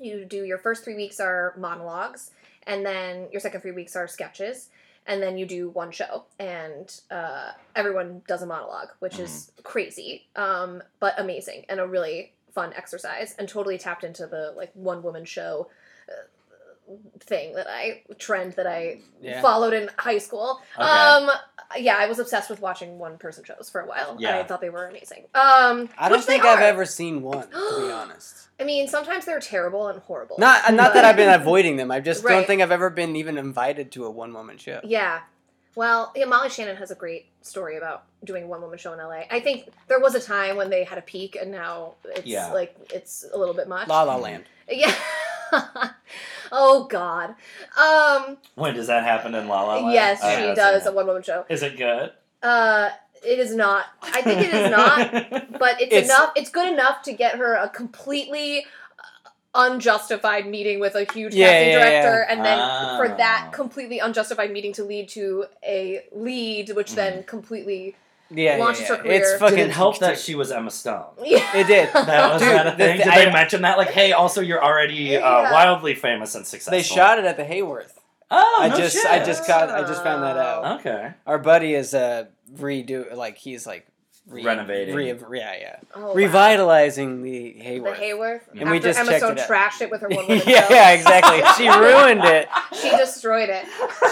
[0.00, 2.30] You do your first three weeks are monologues,
[2.66, 4.70] and then your second three weeks are sketches,
[5.06, 10.26] and then you do one show, and uh, everyone does a monologue, which is crazy,
[10.36, 15.02] um, but amazing and a really fun exercise, and totally tapped into the like one
[15.02, 15.68] woman show.
[16.88, 19.40] Uh, thing that I trend that I Yeah.
[19.42, 20.60] followed in high school.
[20.78, 20.86] Okay.
[20.88, 21.30] Um,
[21.76, 24.16] yeah, I was obsessed with watching one person shows for a while.
[24.20, 24.38] Yeah.
[24.38, 25.24] I thought they were amazing.
[25.34, 28.48] Um, I don't think I've ever seen one, to be honest.
[28.60, 30.36] I mean, sometimes they're terrible and horrible.
[30.38, 31.90] Not not that I've been avoiding them.
[31.90, 34.80] I just don't think I've ever been even invited to a one woman show.
[34.84, 35.20] Yeah.
[35.74, 38.98] Well, yeah, Molly Shannon has a great story about doing a one woman show in
[38.98, 39.24] LA.
[39.30, 42.50] I think there was a time when they had a peak, and now it's Yeah.
[42.52, 43.88] like it's a little bit much.
[43.88, 44.44] La La Land.
[44.68, 44.92] Yeah.
[46.52, 47.34] oh God.
[47.78, 48.38] Um.
[48.54, 49.92] When does that happen in La La Land?
[49.92, 51.44] Yes, I she does a one woman show.
[51.48, 52.12] Is it good?
[52.42, 52.90] Uh,
[53.24, 53.86] it is not.
[54.02, 55.10] I think it is not.
[55.58, 58.66] but it's, It's- enough it's good enough to get her a completely
[58.98, 62.32] uh, unjustified meeting with a huge Yeah, casting yeah, director yeah.
[62.34, 62.58] and then
[62.98, 63.50] for that Ah.
[63.50, 67.26] completely unjustified meeting to lead to a lead which then Mm-hmm.
[67.28, 67.96] completely
[68.30, 69.12] Yeah, Launches yeah, her career.
[69.12, 69.56] It's fucking.
[69.56, 71.04] Did it help that she was Emma Stone?
[71.24, 71.56] Yeah.
[71.56, 71.88] It did.
[71.92, 72.96] That was Dude, that a the thing?
[72.98, 73.78] thi- Did they I- mention that?
[73.78, 75.52] Like, hey, also you're already uh, Yeah.
[75.52, 76.76] wildly famous and successful.
[76.76, 77.92] They shot it at the Hayworth.
[78.30, 79.06] Oh, I no just, shit.
[79.06, 80.80] I just got, I just found that out.
[80.80, 81.12] Okay.
[81.26, 82.24] Our buddy is uh
[82.56, 83.86] redo, like he's like
[84.28, 84.94] re- Renovating.
[84.94, 85.08] re-
[85.38, 86.14] yeah, yeah, Oh, wow.
[86.14, 87.96] revitalizing the The Hayworth.
[87.96, 88.40] Hayworth.
[88.52, 89.48] And After we just Emma checked Stone it out.
[89.48, 90.74] trashed it with her one woman yeah, show.
[90.74, 91.42] yeah, exactly.
[91.64, 92.48] She ruined it.
[92.80, 93.64] She destroyed it.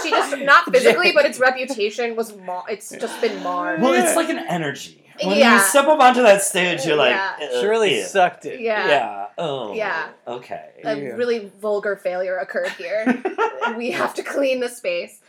[0.03, 3.81] She just not physically, but its reputation was mar- it's just been marred.
[3.81, 5.01] Well, it's like an energy.
[5.23, 5.53] When Yeah.
[5.55, 7.35] you step up onto that stage, you're like, Yeah.
[7.41, 8.59] "Ugh, She really ew." sucked it.
[8.59, 8.87] Yeah.
[8.89, 9.25] Yeah.
[9.37, 9.73] Oh.
[9.73, 10.07] Yeah.
[10.27, 10.71] Okay.
[10.83, 11.09] A Yeah.
[11.11, 13.23] really vulgar failure occurred here.
[13.77, 15.19] we have to clean the space.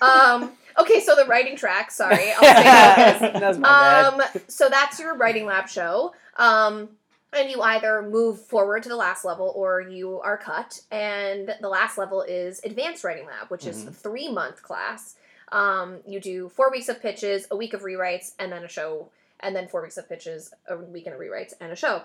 [0.00, 1.90] Um, okay, so the writing track.
[1.90, 3.30] Sorry, I'll say.
[3.38, 4.14] That's my bad.
[4.14, 6.14] Um, so that's your writing lab show.
[6.36, 6.88] Um,
[7.36, 10.80] and you either move forward to the last level or you are cut.
[10.92, 13.88] And the last level is advanced writing lab, which is Mhm.
[13.88, 15.16] a three month class.
[15.50, 19.08] Um, you do four weeks of pitches, a week of rewrites, and then a show,
[19.40, 22.02] and then four weeks of pitches, a weekend of rewrites, and a show.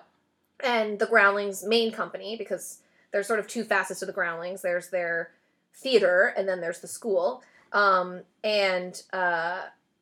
[0.61, 2.79] And the Groundlings main company, because
[3.11, 4.61] there's sort of two facets to the Groundlings.
[4.61, 5.31] There's their
[5.73, 7.43] theater, and then there's the school.
[7.71, 9.61] Um, and uh,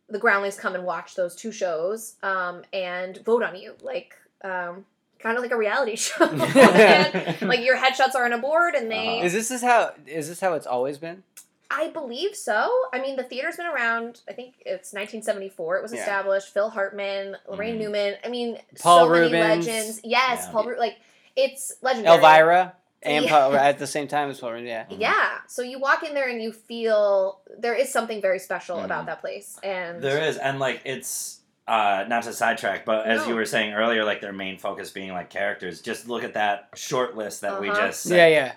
[0.10, 4.86] the Groundlings come and watch those two shows um, and vote on you, like um,
[5.20, 6.26] kind of like a reality show.
[6.26, 9.18] and, like your headshots are on a board, and they.
[9.18, 9.26] Uh-huh.
[9.26, 11.24] Is this is how is this how it's always been?
[11.70, 12.72] I believe so.
[12.94, 14.22] I mean, the theater's been around.
[14.30, 15.76] I think it's 1974.
[15.78, 16.00] It was Yeah.
[16.00, 16.54] established.
[16.54, 17.80] Phil Hartman, Laraine Mhm.
[17.80, 18.16] Newman.
[18.24, 19.68] I mean, Paul so many Reubens.
[19.68, 20.02] legends.
[20.06, 20.52] Yes, Yeah.
[20.54, 20.74] Paul.
[20.80, 20.98] Like
[21.36, 22.16] it's legendary.
[22.16, 23.32] Elvira and Yeah.
[23.32, 24.58] Paul, at the same time as Paul.
[24.58, 24.86] Yeah.
[24.90, 25.38] Yeah.
[25.48, 28.86] So you walk in there and you feel there is something very special Mhm.
[28.86, 31.36] about that place, and There is, and like it's
[31.68, 33.28] uh, not to sidetrack, but as No.
[33.28, 35.82] you were saying earlier, like their main focus being like characters.
[35.82, 37.88] Just look at that short list that we Uh-huh.
[37.88, 38.16] just said.
[38.16, 38.52] Yeah, yeah.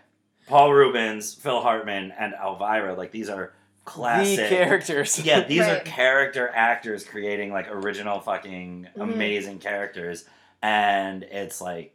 [0.46, 2.94] Paul Reubens, Phil Hartman, and Elvira.
[2.94, 3.52] Like these are
[3.84, 5.18] classic The characters.
[5.24, 9.02] Yeah, these are character actors creating like original fucking Mhm.
[9.02, 10.24] amazing characters,
[10.62, 11.94] and it's like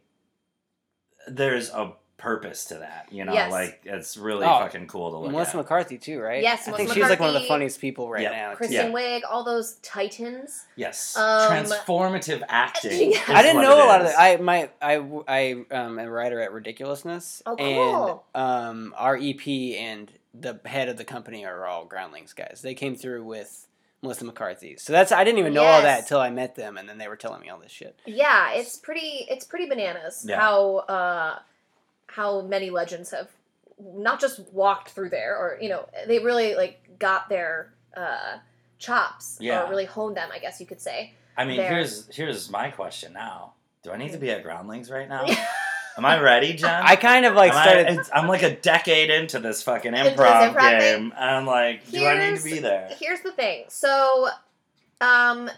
[1.28, 3.08] there's a purpose to that.
[3.10, 3.52] You know, Yes.
[3.52, 5.56] like it's really Oh, fucking cool to look Melissa at.
[5.56, 6.42] McCarthy too, right?
[6.42, 8.30] Yes, I Melissa think she's like one of the funniest people right Yeah.
[8.30, 8.54] now.
[8.54, 8.90] Kristen Yeah.
[8.90, 10.64] Wiig, all those titans.
[10.76, 13.10] Yes, Um, transformative acting.
[13.12, 13.28] Yes.
[13.28, 14.18] I didn't know a lot of that.
[14.18, 14.94] I my I
[15.28, 18.24] I um am a writer at Ridiculousness, Oh, cool.
[18.34, 22.60] and um our EP and the head of the company are all Groundlings guys.
[22.62, 23.68] They came through with
[24.02, 26.88] Melissa McCarthy, so that's I didn't even know all that until I met them, and
[26.88, 27.98] then they were telling me all this shit.
[28.06, 29.26] Yeah, it's pretty.
[29.28, 30.38] It's pretty bananas Yeah.
[30.40, 31.38] how uh,
[32.06, 33.30] how many legends have
[33.80, 38.38] not just walked through there, or you know, they really like got their uh,
[38.78, 39.64] chops Yeah.
[39.64, 40.28] or really honed them.
[40.32, 41.12] I guess you could say.
[41.36, 41.68] I mean, there.
[41.70, 43.52] here's here's my question now.
[43.82, 45.26] Do I need to be at Groundlings right now?
[45.98, 46.68] Am I ready, Jen?
[46.84, 47.86] I kind of like Am I- started.
[47.92, 51.12] it's- I'm like a decade into this fucking improv, improv game.
[51.16, 52.90] and I'm like, do I need to be there?
[53.00, 53.64] Here's the thing.
[53.68, 54.28] So,
[55.00, 55.50] um,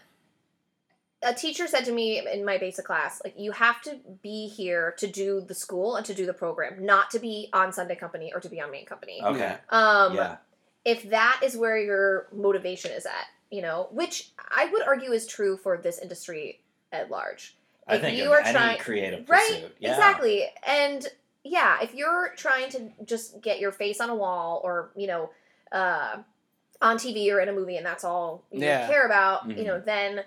[1.23, 4.95] a teacher said to me in my basic class, like, you have to be here
[4.99, 8.33] to do the school and to do the program, not to be on Sunday company
[8.33, 9.21] or to be on main company.
[9.23, 9.57] Okay.
[9.71, 10.37] Um, yeah.
[10.85, 15.27] if that is where your motivation is at, you know, which I would argue is
[15.27, 16.61] true for this industry
[16.93, 17.57] at large.
[17.89, 19.49] I if think you in are any trying- creative Right?
[19.49, 19.77] pursuit.
[19.81, 19.91] Yeah.
[19.91, 20.47] Exactly.
[20.67, 21.07] And
[21.43, 25.31] yeah, if you're trying to just get your face on a wall or, you know,
[25.73, 26.19] uh,
[26.81, 28.87] on TV or in a movie and that's all you Yeah.
[28.87, 29.59] care about, Mhm.
[29.59, 30.23] you know, then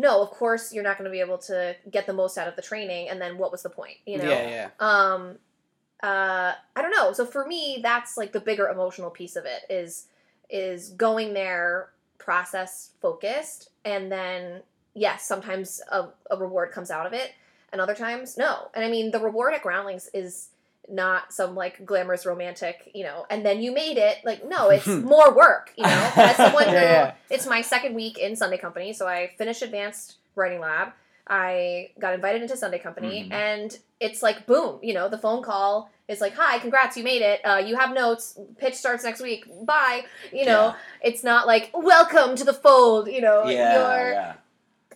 [0.00, 2.56] no, of course you're not going to be able to get the most out of
[2.56, 4.24] the training and then what was the point, you know?
[4.28, 4.68] yeah, yeah.
[4.80, 5.36] um
[6.02, 9.62] uh i don't know so for me that's like the bigger emotional piece of it
[9.68, 10.06] is
[10.48, 14.62] is going there process focused and then
[14.94, 17.32] yes sometimes a, a reward comes out of it
[17.70, 20.48] and other times no and i mean the reward at groundlings is
[20.88, 24.86] not some like glamorous romantic you know and then you made it like no it's
[25.14, 27.12] more work you know as someone who Yeah, yeah.
[27.30, 30.88] it's my second week in sunday company so i finished advanced writing lab
[31.28, 33.32] i got invited into sunday company Mhm.
[33.32, 37.22] and it's like boom you know the phone call is like hi congrats you made
[37.22, 41.70] it uh, you have notes pitch starts next week bye you know it's not like
[41.72, 44.34] welcome to the fold you know Yeah.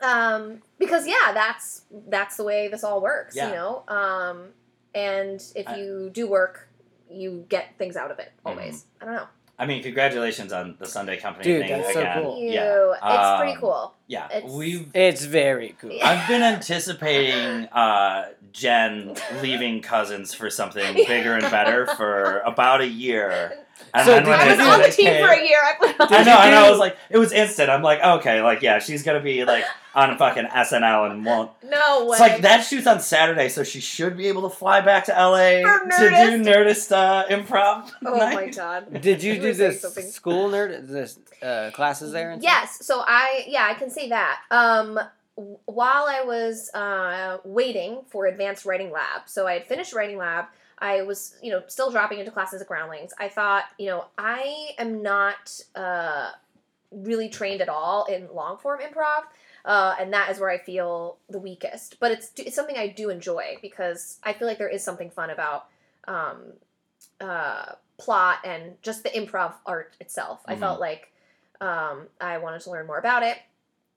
[0.02, 0.34] yeah.
[0.34, 3.48] um because yeah that's that's the way this all works Yeah.
[3.50, 4.46] you know um
[4.94, 6.68] and if I- you do work
[7.10, 8.48] you get things out of it Mm-hmm.
[8.58, 9.26] always i don't know
[9.56, 12.22] I mean, congratulations on the Sunday Company Dude, thing that's so again.
[12.24, 12.40] cool.
[12.40, 12.90] you Yeah.
[12.90, 14.26] it's pretty Um, cool Yeah.
[14.26, 15.96] It's- We've It's very cool.
[16.02, 22.88] I've been anticipating uh, Jen leaving Cousins for something bigger and better for about a
[22.88, 23.58] year.
[23.92, 25.58] And So then did I was on the team came- for a year.
[25.62, 26.64] I I know, you I know.
[26.66, 27.70] I was like, it was instant.
[27.70, 29.64] I'm like, okay, like yeah, she's gonna be like
[29.94, 31.50] on fucking SNL and won't.
[31.62, 32.12] No way.
[32.16, 35.12] It's like that shoots on Saturday, so she should be able to fly back to
[35.12, 37.90] LA For to do Nerdist uh, improv.
[38.04, 38.34] Oh night.
[38.34, 39.00] my god.
[39.00, 40.06] Did you You do this something.
[40.06, 42.30] school Nerdist uh, classes there?
[42.32, 42.52] And stuff?
[42.52, 42.84] Yes.
[42.84, 44.40] So I yeah I can say that.
[44.50, 44.98] Um,
[45.36, 50.46] while I was uh, waiting for advanced writing lab, so I had finished writing lab.
[50.84, 53.12] I was you know still dropping into classes at Groundlings.
[53.18, 56.30] I thought you know I am not uh,
[56.90, 59.22] really trained at all in long form improv.
[59.64, 61.98] Uh, and that is where I feel the weakest.
[61.98, 65.30] But it's it's something I do enjoy because I feel like there is something fun
[65.30, 65.68] about
[66.06, 66.52] um,
[67.18, 70.42] uh, plot and just the improv art itself.
[70.46, 70.60] I Mhm.
[70.60, 71.12] felt like
[71.62, 73.38] um, I wanted to learn more about it.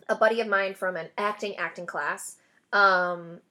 [0.08, 2.38] A buddy of mine from an acting acting class
[2.72, 3.42] um,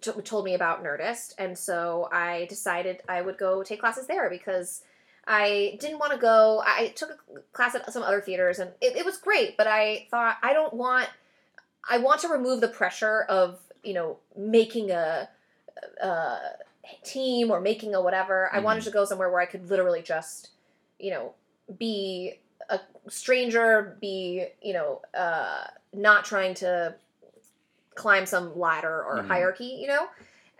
[0.00, 4.30] t- told me about Nerdist, and so I decided I would go take classes there
[4.30, 4.82] because
[5.26, 6.62] I didn't want to go.
[6.64, 10.06] I took a class at some other theaters, and it, it was great, but I
[10.10, 11.08] thought I don't want.
[11.88, 15.28] I want to remove the pressure of you know making a,
[16.02, 16.38] a
[17.04, 18.50] team or making a whatever.
[18.52, 20.50] I wanted to go somewhere where I could literally just
[20.98, 21.34] you know
[21.78, 22.38] be
[22.70, 26.94] a stranger, be you know uh, not trying to
[27.98, 29.26] climb some ladder or Mhm.
[29.28, 30.08] hierarchy, you know.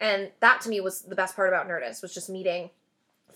[0.01, 2.70] And that to me was the best part about Nerdist was just meeting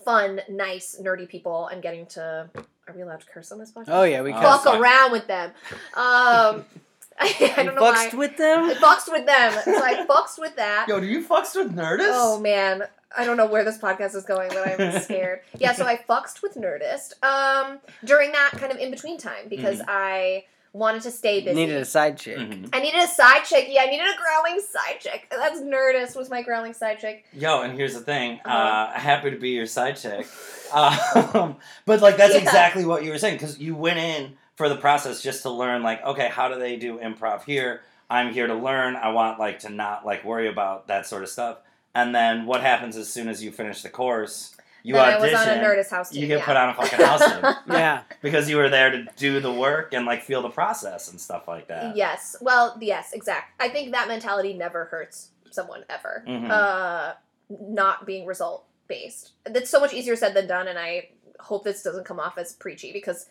[0.05, 2.49] fun, nice, nerdy people and getting to.
[2.87, 3.85] Are we allowed to curse on this podcast?
[3.87, 4.43] Oh yeah, we Oh, can.
[4.43, 4.79] fuck fuck.
[4.79, 5.51] around with them.
[5.95, 6.65] Um,
[7.19, 7.93] I, You don't know why.
[8.05, 8.75] fucked with I them.
[8.75, 9.53] fucked with them.
[9.63, 10.87] So I fucked with that.
[10.89, 12.09] Yo, do you fucks with Nerdist?
[12.11, 12.83] Oh man,
[13.15, 15.41] I don't know where this podcast is going, but I'm scared.
[15.59, 19.81] yeah, so I fucked with Nerdist um, during that kind of in between time because
[19.87, 21.55] I wanted to stay busy.
[21.55, 22.37] Needed a side chick.
[22.37, 22.69] Mhm.
[22.73, 23.67] I needed a side chick.
[23.69, 25.27] Yeah, I needed a Groundling side chick.
[25.29, 27.23] That's Nerdist was my Groundling side chick.
[27.31, 28.39] Yo, and here's the thing.
[28.43, 28.99] uh Uh-huh.
[28.99, 30.25] happy to be your side chick.
[30.73, 32.41] Um, but like that's Yeah.
[32.41, 35.83] exactly what you were saying because you went in for the process just to learn
[35.83, 39.57] like okay how do they do improv here i'm here to learn i want like
[39.59, 41.57] to not like worry about that sort of stuff
[41.95, 44.52] and then what happens as soon as you finish the course
[44.83, 46.21] you then audition I was on a Nerdist house team.
[46.21, 46.45] you get yeah.
[46.45, 48.01] put on a fucking house team Yeah.
[48.21, 51.47] because you were there to do the work and like feel the process and stuff
[51.47, 52.35] like that Yes.
[52.41, 53.59] Well, yes, exact.
[53.61, 56.23] I think that mentality never hurts someone ever.
[56.27, 56.49] Mhm.
[56.49, 57.13] Uh,
[57.49, 59.31] not being result based.
[59.45, 61.09] That's so much easier said than done, and I
[61.39, 63.27] hope this doesn't come off as preachy because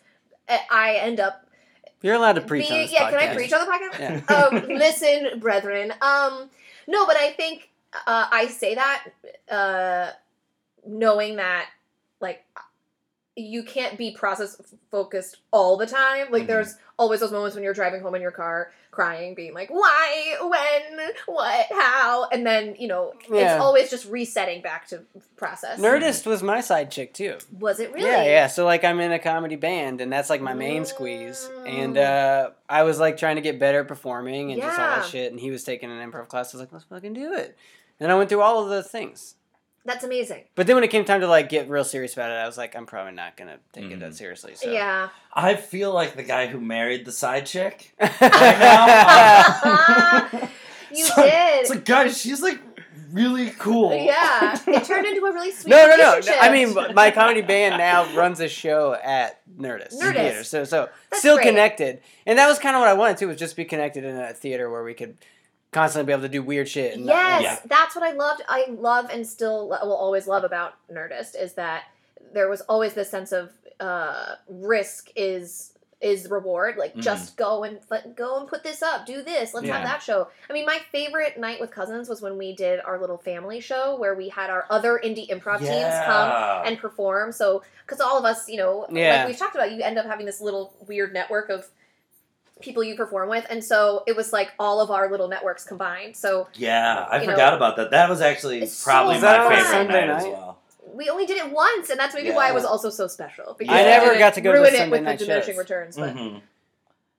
[0.49, 1.45] I- I end up
[2.01, 2.81] You're allowed to preach on being.
[2.83, 3.99] this Yeah, can I preach on the podcast?
[3.99, 4.35] Yeah.
[4.35, 5.93] um, listen, brethren.
[6.01, 6.49] Um,
[6.87, 7.69] no, but I think
[8.07, 9.03] uh, I say that
[9.49, 10.11] uh,
[10.85, 11.67] knowing that
[12.19, 12.43] like
[13.35, 14.61] you can't be process
[14.91, 16.27] focused all the time.
[16.31, 16.47] Like Mhm.
[16.47, 20.37] there's always those moments when you're driving home in your car, crying, being like, "Why?
[20.39, 21.11] When?
[21.25, 21.65] What?
[21.71, 23.55] How?" And then you know Yeah.
[23.55, 25.01] it's always just resetting back to
[25.35, 25.79] process.
[25.79, 27.39] Nerdist was my side chick too.
[27.59, 28.05] Was it really?
[28.07, 28.45] Yeah, yeah.
[28.47, 31.49] So like I'm in a comedy band and that's like my main squeeze.
[31.65, 35.05] And uh I was like trying to get better at performing and just all that
[35.07, 36.53] shit and he was taking an improv class.
[36.53, 37.57] I was like, let's fucking do it.
[37.99, 39.35] And I went through all of those things.
[39.85, 40.43] That's amazing.
[40.55, 42.57] But then when it came time to like get real serious about it, I was
[42.57, 44.15] like, I'm probably not gonna take it that mm.
[44.15, 44.55] seriously.
[44.55, 45.09] So Yeah.
[45.33, 47.93] i feel like the guy who married the side chick
[50.93, 51.61] you So- did.
[51.61, 52.59] it's like guys she's like
[53.11, 56.09] really cool Yeah, it turned into a really sweet no, no, no.
[56.11, 56.35] relationship.
[56.41, 60.13] I mean, my comedy band now runs a show at Nerdist, Nerdist.
[60.15, 60.43] Theater.
[60.43, 61.47] So, so That's still great.
[61.47, 64.15] connected, and that was kind of what I wanted to was just be connected in
[64.17, 65.17] a theater where we could
[65.73, 66.95] constantly be able to do weird shit.
[66.95, 67.57] And yes, Yeah.
[67.65, 68.41] that's what I loved.
[68.47, 71.83] I love and still will always love about Nerdist is that
[72.33, 75.69] there was always this sense of uh, risk is
[75.99, 76.75] is reward.
[76.75, 77.01] Like Mhm.
[77.01, 79.53] just go and let, go and put this up, do this.
[79.53, 79.77] Let's Yeah.
[79.77, 80.27] have that show.
[80.49, 83.95] I mean, my favorite night with cousins was when we did our little family show
[83.95, 85.71] where we had our other indie improv teams
[86.05, 87.31] come and perform.
[87.31, 89.19] So, because all of us, you know, Yeah.
[89.19, 91.69] like we've talked about, you end up having this little weird network of
[92.61, 96.15] people you perform with, and so it was like all of our little networks combined.
[96.15, 97.91] So Yeah, I you know, forgot about that.
[97.91, 100.59] That was actually probably so my favorite Sunday night, as well.
[100.93, 103.55] we only did it once, and that's maybe why it was also so special.
[103.57, 105.53] Because I never got to go to the ruin it Sunday with night the diminishing
[105.55, 105.59] shows.
[105.59, 106.37] returns, but Mm-hmm.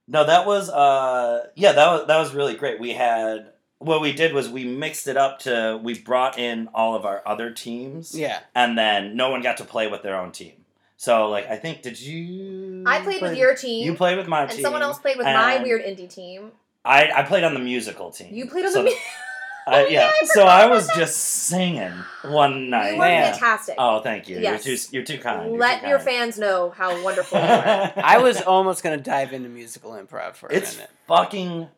[0.06, 2.78] No, that was uh yeah, that was that was really great.
[2.78, 6.94] We had what we did was we mixed it up to we brought in all
[6.94, 8.40] of our other teams yeah.
[8.54, 10.63] and then no one got to play with their own team.
[10.96, 14.42] So like I think did you I played with your team, You played with my
[14.42, 14.58] and team.
[14.58, 16.52] And someone else played with my weird indie team.
[16.84, 18.32] I I played on the musical team.
[18.34, 18.90] You played on so, the.
[18.90, 19.04] mu- I-
[19.66, 20.00] Oh, yeah.
[20.02, 20.96] yeah, I so I was that.
[20.96, 21.90] just singing
[22.22, 22.90] one night.
[22.92, 23.32] You were Man.
[23.32, 23.76] fantastic.
[23.78, 24.38] Oh, thank you.
[24.38, 24.66] Yes.
[24.66, 25.48] You're too you're too kind.
[25.52, 27.92] You're Let too your fans know how wonderful you are.
[27.96, 30.90] I was almost gonna dive into musical improv for a It's minute.
[31.08, 31.68] fucking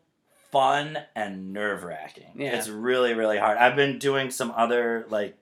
[0.51, 2.31] fun and nerve wracking.
[2.35, 2.57] Yeah.
[2.57, 3.57] It's really, really hard.
[3.57, 5.37] I've been doing some other like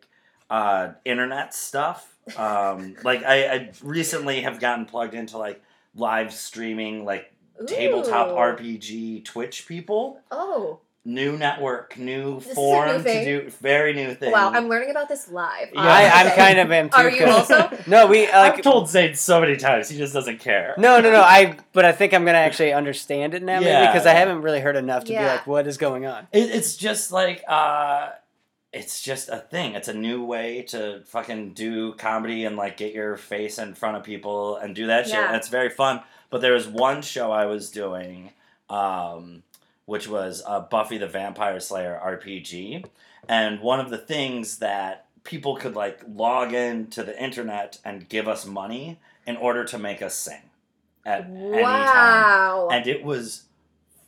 [0.48, 5.62] uh internet stuff Um, like I, I recently have gotten plugged into like
[5.96, 7.32] live streaming, like
[7.68, 10.20] tabletop RPG Twitch people.
[10.32, 13.50] Oh, New network, new This is form new to do.
[13.62, 14.32] Very new thing.
[14.32, 14.52] wow!
[14.52, 15.70] I'm learning about this live.
[15.72, 15.82] Yeah.
[15.82, 16.98] I, I'm kind of am too.
[16.98, 17.70] Are you also?
[17.86, 18.54] No, we uh, like.
[18.56, 19.88] I've told Zane so many times.
[19.88, 20.74] He just doesn't care.
[20.80, 21.22] No, no, no.
[21.22, 21.58] I.
[21.74, 24.62] But I think I'm gonna actually understand it now, maybe Yeah, because I haven't really
[24.62, 26.26] heard enough to be like, what is going on?
[26.32, 28.10] It, it's just like uh
[28.76, 29.74] it's just a thing.
[29.74, 33.98] It's a new way to fucking do comedy and like get your face in front
[33.98, 35.16] of people and do that shit.
[35.16, 35.28] Yeah.
[35.28, 36.02] And it's very fun.
[36.30, 38.32] But there was one show I was doing,
[38.70, 39.44] um,
[39.86, 42.86] which was uh, Buffy the Vampire Slayer RPG,
[43.30, 48.08] and one of the things that people could like log in to the internet and
[48.10, 50.42] give us money in order to make us sing
[51.06, 52.70] at any time Wow.
[52.72, 53.44] and it was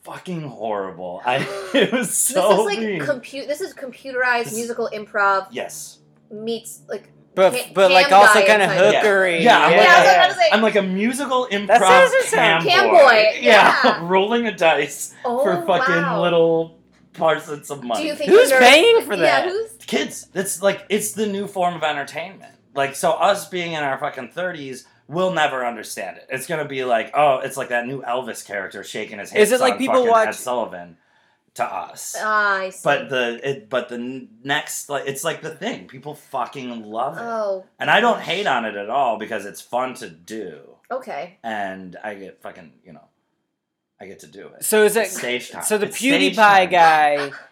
[0.07, 1.21] fucking horrible.
[1.25, 1.37] I
[1.73, 2.99] it was so this is like mean.
[3.01, 3.47] compute.
[3.47, 5.99] This is computerized This- musical improv yes.
[6.31, 7.09] meets like.
[7.35, 9.43] But Ca- but like also kind of hookery.
[9.43, 11.79] Yeah, I'm Yeah, like, I was a- about to say- I'm like a musical improv
[11.79, 12.97] doesn't cam, Cam boy.
[12.97, 13.99] boy, yeah.
[14.07, 16.21] rolling a dice Oh for fucking wow.
[16.23, 16.79] little
[17.13, 18.01] parcels of money.
[18.01, 19.49] Do you think Who's paying for Yeah, that?
[19.49, 22.53] who's Kids, it's like it's the new form of entertainment.
[22.73, 24.87] Like so, us being in our fucking thirties.
[25.07, 26.27] We'll never understand it.
[26.29, 29.51] It's gonna be like, oh, it's like that new Elvis character shaking his hips Is
[29.53, 30.97] it like people watch- Ed Sullivan
[31.57, 32.15] to us.
[32.19, 32.81] Ah, I see.
[32.83, 37.23] But the it but the next like it's like the thing people fucking love it,
[37.23, 40.59] oh, and I don't hate on it at all because it's fun to do,
[40.91, 41.37] okay.
[41.43, 43.05] and I get fucking you know,
[43.99, 44.63] I get to do it.
[44.63, 45.05] So is it?
[45.05, 45.63] It's stage time.
[45.63, 47.31] So the It's PewDiePie guy,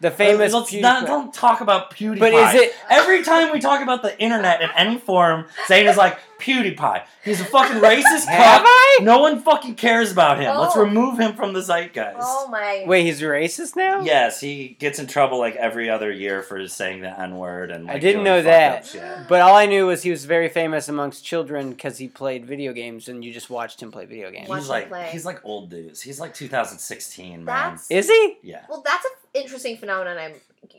[0.00, 0.80] the uh, famous Let's PewDiePie.
[0.80, 2.18] not don't talk about PewDiePie.
[2.20, 2.74] but is it?
[2.90, 7.04] Every time we talk about the internet in any form, Zane is like PewDiePie.
[7.24, 8.62] He's a fucking racist Have.
[8.64, 8.98] I?
[9.02, 10.56] No one fucking cares about him.
[10.56, 10.80] Let's Oh.
[10.84, 12.16] remove him from the zeitgeist.
[12.20, 12.84] Oh my.
[12.86, 14.02] Wait, he's racist now?
[14.02, 17.86] Yes, he gets in trouble like every other year for saying the N word and.
[17.86, 18.78] Like, I didn't doing know fucked that.
[19.04, 19.28] up shit.
[19.28, 22.72] But all I knew was he was very famous amongst children because he played video
[22.72, 24.48] games, and you just watched him play video games.
[24.48, 25.08] Watch He's like play.
[25.12, 26.00] he's like old news.
[26.02, 27.72] He's like 2016, man.
[27.72, 28.38] That's Is he?
[28.42, 28.64] yeah.
[28.68, 28.82] well.
[28.84, 30.18] That's an interesting phenomenon.
[30.18, 30.34] I'm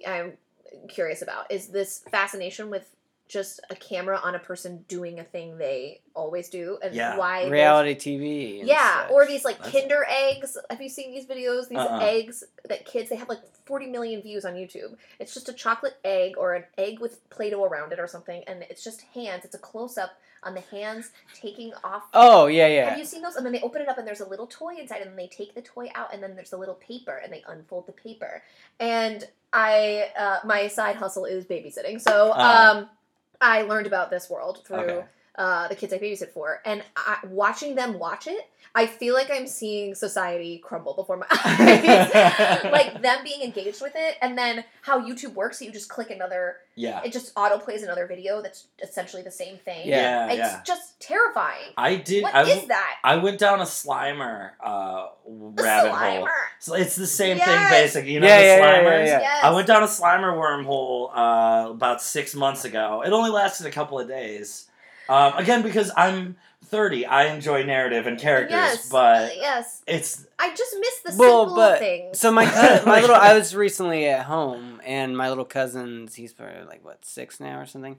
[0.08, 0.34] I'm
[0.88, 1.52] curious about.
[1.52, 2.96] Is this fascination with
[3.28, 7.18] just a camera on a person doing a thing they always do, and Yeah.
[7.18, 8.60] why Reality TV.
[8.60, 9.12] and Yeah, such.
[9.12, 10.58] or these like That's- Kinder eggs.
[10.70, 11.68] Have you seen these videos?
[11.70, 12.00] These Uh-uh.
[12.04, 14.98] eggs that kids they have like 40 million views on YouTube.
[15.20, 18.64] It's just a chocolate egg or an egg with Play-Doh around it or something, and
[18.70, 19.46] it's just hands.
[19.46, 20.12] It's a close-up
[20.44, 22.04] on the hands taking off.
[22.14, 22.90] Oh yeah, yeah.
[22.90, 23.38] Have you seen those?
[23.38, 25.28] And then they open it up and there's a little toy inside, and then they
[25.28, 28.44] take the toy out, and then there's a little paper, and they unfold the paper.
[28.80, 32.78] And I, uh, my side hustle is babysitting, so Uh-huh.
[32.80, 32.90] um,
[33.44, 35.06] I learned about this world through Okay.
[35.36, 39.30] Uh, the kids I babysit for, and I, watching them watch it, I feel like
[39.32, 42.64] I'm seeing society crumble before my eyes.
[42.72, 45.60] like them being engaged with it, and then how YouTube works.
[45.60, 47.02] So you just click another, Yeah.
[47.04, 49.88] it just auto plays another video that's essentially the same thing.
[49.88, 50.28] Yeah.
[50.28, 50.28] Yeah.
[50.32, 50.62] it's yeah.
[50.66, 51.72] just terrifying.
[51.78, 52.24] I did.
[52.24, 52.98] What I, is that?
[53.04, 56.28] I went down a Slimer uh, The rabbit hole.
[56.60, 57.48] So it's the same Yes.
[57.48, 58.14] thing, basically.
[58.14, 59.06] You know Yeah, the yeah, yeah, yeah, Slimers.
[59.08, 59.20] yeah.
[59.20, 59.44] Yes.
[59.44, 63.04] I went down a Slimer wormhole uh, about six months ago.
[63.06, 64.68] It only lasted a couple of days.
[65.10, 70.50] Um, again, because I'm 30, I enjoy narrative and characters, Yes, but yes, it's I
[70.56, 72.20] just miss the Well, simple but- things.
[72.20, 76.34] So my cou- my little I was recently at home and my little cousin's he's
[76.34, 77.98] probably like what six now or something.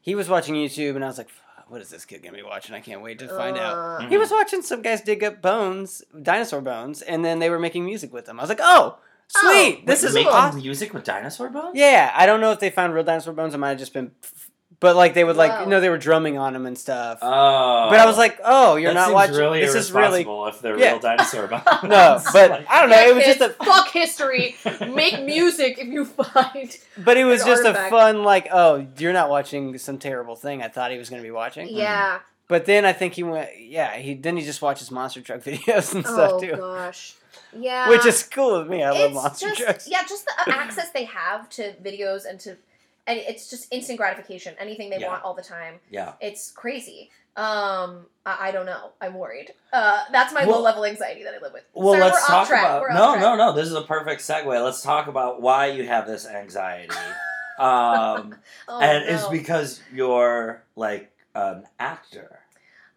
[0.00, 1.30] He was watching YouTube and I was like,
[1.68, 2.74] what is this kid gonna be watching?
[2.74, 3.72] I can't wait to find out.
[3.74, 4.08] Uh, Mhm.
[4.10, 7.84] He was watching some guys dig up bones, dinosaur bones, and then they were making
[7.84, 8.38] music with them.
[8.38, 8.98] I was like, oh,
[9.28, 10.60] sweet, Oh, this Wait, is making awesome.
[10.60, 11.72] music with dinosaur bones.
[11.76, 13.54] Yeah, I don't know if they found real dinosaur bones.
[13.54, 14.10] It might have just been,
[14.82, 15.60] but like they would like Whoa.
[15.62, 17.20] you know they were drumming on them and stuff.
[17.22, 19.36] Oh, but I was like, oh, you're that not seems watching.
[19.36, 20.90] Really this is really irresponsible if they're Yeah.
[20.90, 21.62] real dinosaur bones.
[21.84, 23.08] no, but Like- I don't know.
[23.08, 24.56] It was just a fuck history.
[24.86, 26.76] Make music if you find.
[26.98, 27.90] But it was An just a artifact.
[27.90, 31.26] fun, like, oh, you're not watching some terrible thing I thought he was going to
[31.26, 31.68] be watching.
[31.70, 32.16] Yeah.
[32.16, 32.24] Mm-hmm.
[32.48, 35.94] But then I think he went, yeah, he then he just watches monster truck videos
[35.94, 37.14] and Oh stuff too, gosh.
[37.56, 37.88] Yeah.
[37.88, 38.82] which is cool with me.
[38.82, 39.88] I love monster just, trucks.
[39.88, 42.56] Yeah, just the access they have to videos and to,
[43.06, 44.54] and it's just instant gratification.
[44.58, 45.08] Anything they Yeah.
[45.08, 45.80] want all the time.
[45.90, 46.12] yeah.
[46.20, 47.10] It's crazy.
[47.34, 48.90] Um, I, I don't know.
[49.00, 49.54] I'm worried.
[49.72, 51.64] Uh, that's my Well- low level anxiety that I live with.
[51.72, 52.64] Well, Sorry, let's we're off talk track.
[52.66, 53.52] about We're no, no, no.
[53.54, 54.62] This is a perfect segue.
[54.64, 56.94] Let's talk about why you have this anxiety,
[57.58, 58.34] um,
[58.68, 59.12] Oh, and no.
[59.14, 62.40] it's because you're like an actor.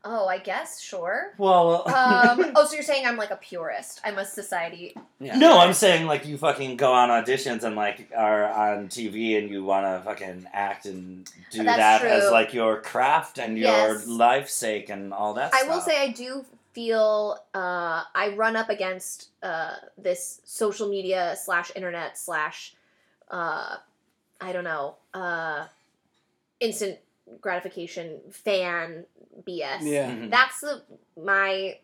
[0.08, 1.34] Oh, I guess sure.
[1.40, 4.02] Well, Um, oh, so you're saying I'm like a purist?
[4.04, 4.96] I'm a society.
[5.20, 5.36] Yeah.
[5.38, 9.50] no, I'm saying like you fucking go on auditions and like are on TV and
[9.50, 12.10] you want to fucking act and do That's that true.
[12.10, 14.06] as like your craft and your Yes.
[14.08, 15.54] life's sake and all that.
[15.56, 21.36] I will say I do feel uh, I run up against uh, this social media
[21.42, 22.76] slash internet slash
[23.32, 23.78] uh,
[24.40, 25.66] I don't know uh,
[26.60, 27.00] instant
[27.42, 29.06] gratification fan
[29.48, 29.82] BS.
[29.82, 30.12] Yeah.
[30.12, 30.30] Mhm.
[30.32, 30.82] That's the
[31.22, 31.78] my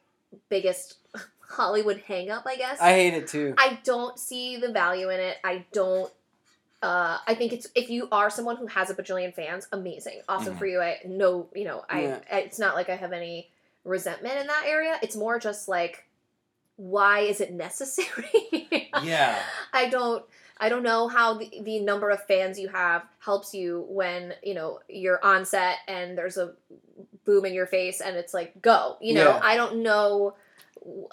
[0.49, 0.95] biggest
[1.49, 2.79] Hollywood hang up, I guess.
[2.79, 3.53] I hate it too.
[3.57, 5.37] I don't see the value in it.
[5.43, 6.11] I don't.
[6.81, 10.55] Uh, I think it's if you are someone who has a bajillion fans, amazing, awesome
[10.55, 10.59] Mhm.
[10.59, 10.81] for you.
[10.81, 12.01] I no, you know, I.
[12.03, 12.19] Yeah.
[12.31, 13.49] It's not like I have any
[13.83, 14.97] resentment in that area.
[15.03, 16.05] It's more just like,
[16.77, 18.67] why is it necessary?
[19.03, 19.41] Yeah.
[19.73, 20.23] I don't.
[20.62, 24.53] I don't know how the, the number of fans you have helps you when you
[24.53, 26.53] know you're on set and there's a
[27.26, 28.95] boom in your face and it's like go.
[29.01, 29.39] You know, Yeah.
[29.43, 30.36] I don't know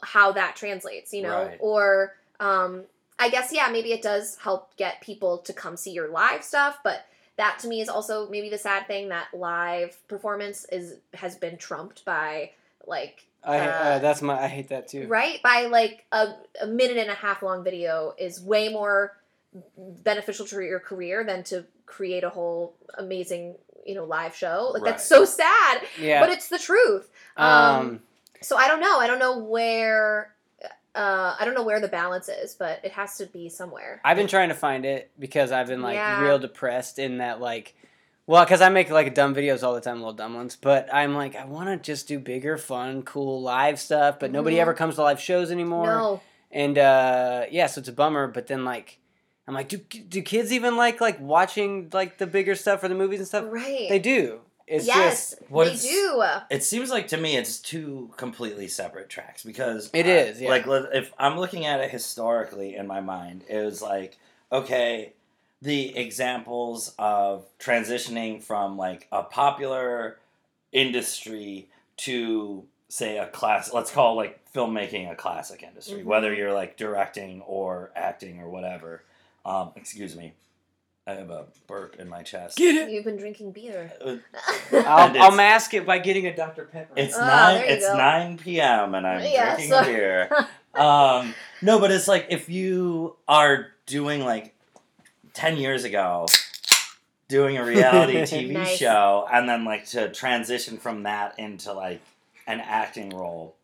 [0.03, 1.13] how that translates.
[1.13, 1.57] You know, Right.
[1.61, 2.85] or um,
[3.19, 6.79] I guess yeah, maybe it does help get people to come see your live stuff,
[6.85, 11.37] but that to me is also maybe the sad thing that live performance is has
[11.37, 12.51] been trumped by
[12.87, 15.07] like I uh, uh, that's my I hate that too.
[15.07, 19.17] right by like a, a minute and a half long video is way more
[19.77, 23.55] beneficial to your career than to create a whole amazing
[23.87, 26.21] you know live show like that's so sad Yeah.
[26.21, 28.01] but it's the truth um, um,
[28.43, 30.35] so i don't know i don't know where
[30.95, 34.01] uh, I don't know where the balance is, but it has to be somewhere.
[34.05, 36.21] I've been trying to find it because I've been like Yeah.
[36.21, 37.77] real depressed in that like
[38.27, 40.57] well because I make like dumb videos all the time, little dumb ones.
[40.57, 44.19] But I'm like I want to just do bigger, fun, cool live stuff.
[44.19, 44.61] But nobody Mhm.
[44.61, 45.99] ever comes to live shows anymore.
[45.99, 48.27] No, And uh, yeah, so it's a bummer.
[48.27, 48.99] But then like
[49.49, 52.95] I'm like, do do kids even like like watching like the bigger stuff for the
[52.95, 53.47] movies and stuff?
[53.49, 53.87] right?
[53.89, 54.41] They do.
[54.67, 56.23] It's yes, just What they is- do.
[56.51, 60.51] It seems like to me it's two completely separate tracks because It uh, is, yeah.
[60.51, 64.19] Like if I'm looking at it historically in my mind, it was like
[64.53, 65.15] okay,
[65.63, 70.19] the examples of transitioning from like a popular
[70.73, 76.05] industry to say a class let's call like filmmaking a classic industry Mhm.
[76.05, 79.03] whether you're like directing or acting or whatever
[79.49, 80.33] um excuse me
[81.07, 82.91] i have a burp in my chest get it.
[82.91, 83.91] You've been drinking beer.
[84.05, 84.17] Uh,
[84.87, 86.93] I'll, I'll mask it by getting a Dr Pepper.
[86.97, 87.55] It's Ah, nine.
[87.57, 87.97] there you It's go.
[87.97, 88.95] nine p.m.
[88.95, 90.31] and I'm Yeah, drinking so- beer.
[90.75, 94.55] Um, no, but it's like if you are doing like
[95.33, 96.27] ten years ago,
[97.27, 98.77] doing a reality TV Nice.
[98.77, 102.01] show, and then like to transition from that into like
[102.47, 103.57] an acting role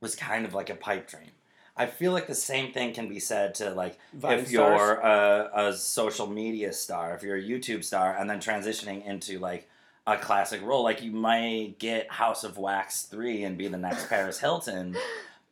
[0.00, 1.30] was kind of like a pipe dream.
[1.76, 4.78] I feel like the same thing can be said to like Vine if stars.
[4.78, 9.38] you're a, a social media star, if you're a YouTube star, and then transitioning into
[9.38, 9.68] like
[10.06, 14.08] a classic role, like you might get House of Wax three and be the next
[14.08, 14.96] Paris Hilton,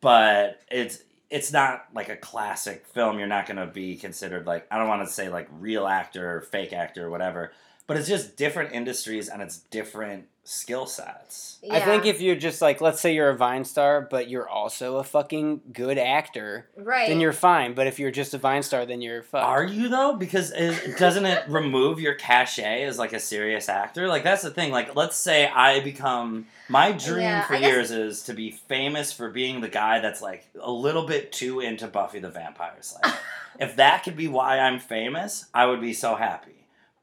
[0.01, 3.19] but it's it's not like a classic film.
[3.19, 6.41] You're not gonna be considered like I don't want to say like real actor or
[6.43, 7.53] fake actor or whatever,
[7.93, 11.59] but it's just different industries and it's different skill sets.
[11.71, 14.97] I think if you're just like, let's say you're a Vine star, but you're also
[14.97, 17.75] a fucking good actor, right, then you're fine.
[17.75, 19.45] But if you're just a Vine star, then you're fucked.
[19.47, 20.15] Are you though?
[20.17, 24.09] Because it, doesn't it remove your cachet as like a serious actor?
[24.09, 24.73] Like that's the thing.
[24.73, 28.51] Like let's say I become my dream Yeah, for I guess- years is to be
[28.51, 32.73] famous for being the guy that's like a little bit too into Buffy the Vampire
[32.81, 33.15] Slayer.
[33.61, 36.62] if that could be why I'm famous, I would be so happy.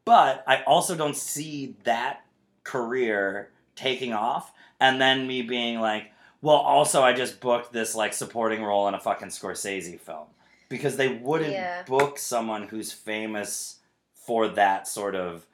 [0.10, 2.24] But I also don't see that
[2.64, 8.14] career taking off and then me being like, well, also I just booked this like
[8.14, 10.28] supporting role in a fucking Scorsese film
[10.70, 11.84] because they wouldn't Yeah.
[11.84, 13.80] book someone who's famous
[14.14, 15.46] for that sort of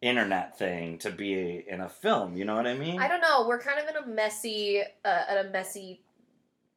[0.00, 2.36] internet thing to be in a film.
[2.36, 3.00] You know what I mean?
[3.00, 3.46] I don't know.
[3.46, 6.00] We're kind of in a messy, uh, at a messy.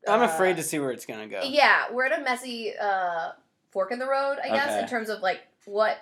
[0.07, 1.41] I'm uh, afraid to see where it's gonna go.
[1.43, 3.31] Yeah, we're at a messy uh,
[3.71, 4.81] fork in the road, I guess, Okay.
[4.81, 5.97] in terms of like what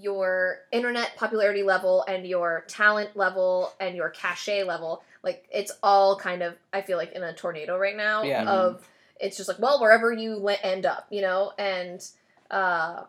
[0.00, 5.02] your internet popularity level and your talent level and your cachet level.
[5.22, 8.44] Like it's all kind of I feel like in a tornado right now Yeah.
[8.50, 8.86] of
[9.20, 12.04] it's just like well wherever you end up, you know, and
[12.50, 13.02] uh,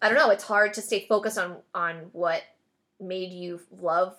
[0.00, 0.30] I don't know.
[0.30, 2.42] It's hard to stay focused on on what
[3.00, 4.16] made you love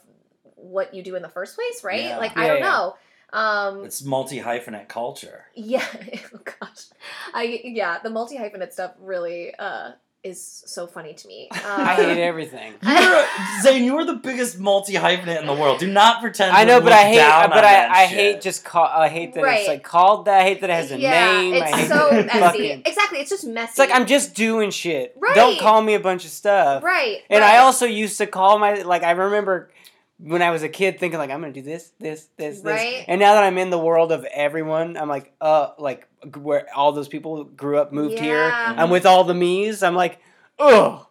[0.56, 2.06] what you do in the first place, right?
[2.06, 2.18] Yeah.
[2.18, 2.70] Like I don't yeah.
[2.70, 2.96] know.
[3.34, 5.46] Um, It's multi hyphenate culture.
[5.56, 5.86] yeah.
[6.34, 6.86] oh gosh.
[7.34, 9.92] I yeah, the multi hyphenate stuff really uh
[10.24, 11.50] is so funny to me.
[11.52, 12.74] Uh, I hate everything.
[12.82, 13.26] You're,
[13.62, 15.80] Zane, you are the biggest multi hyphenate in the world.
[15.80, 16.56] Do not pretend.
[16.56, 17.18] I to know, but I hate.
[17.50, 18.18] But I, I shit.
[18.18, 18.86] hate just call.
[18.86, 19.60] I hate that Right.
[19.60, 20.40] it's like called that.
[20.40, 21.54] I hate that it has a yeah, name.
[21.54, 22.40] I it's hate so it messy.
[22.40, 23.70] fucking- Exactly, it's just messy.
[23.72, 25.14] It's like I'm just doing shit.
[25.20, 25.36] Right.
[25.36, 26.84] Don't call me a bunch of stuff.
[26.84, 27.18] right.
[27.30, 27.56] And right.
[27.56, 29.70] I also used to call my like I remember
[30.18, 32.64] when I was a kid thinking like I'm gonna do this, this, this, this.
[32.64, 33.06] Right.
[33.08, 36.08] And now that I'm in the world of everyone, I'm like, uh, like
[36.38, 38.48] where all those people grew up, moved here.
[38.48, 38.76] Yeah.
[38.78, 39.84] I'm with all the me's.
[39.84, 40.20] I'm like,
[40.60, 41.08] oh,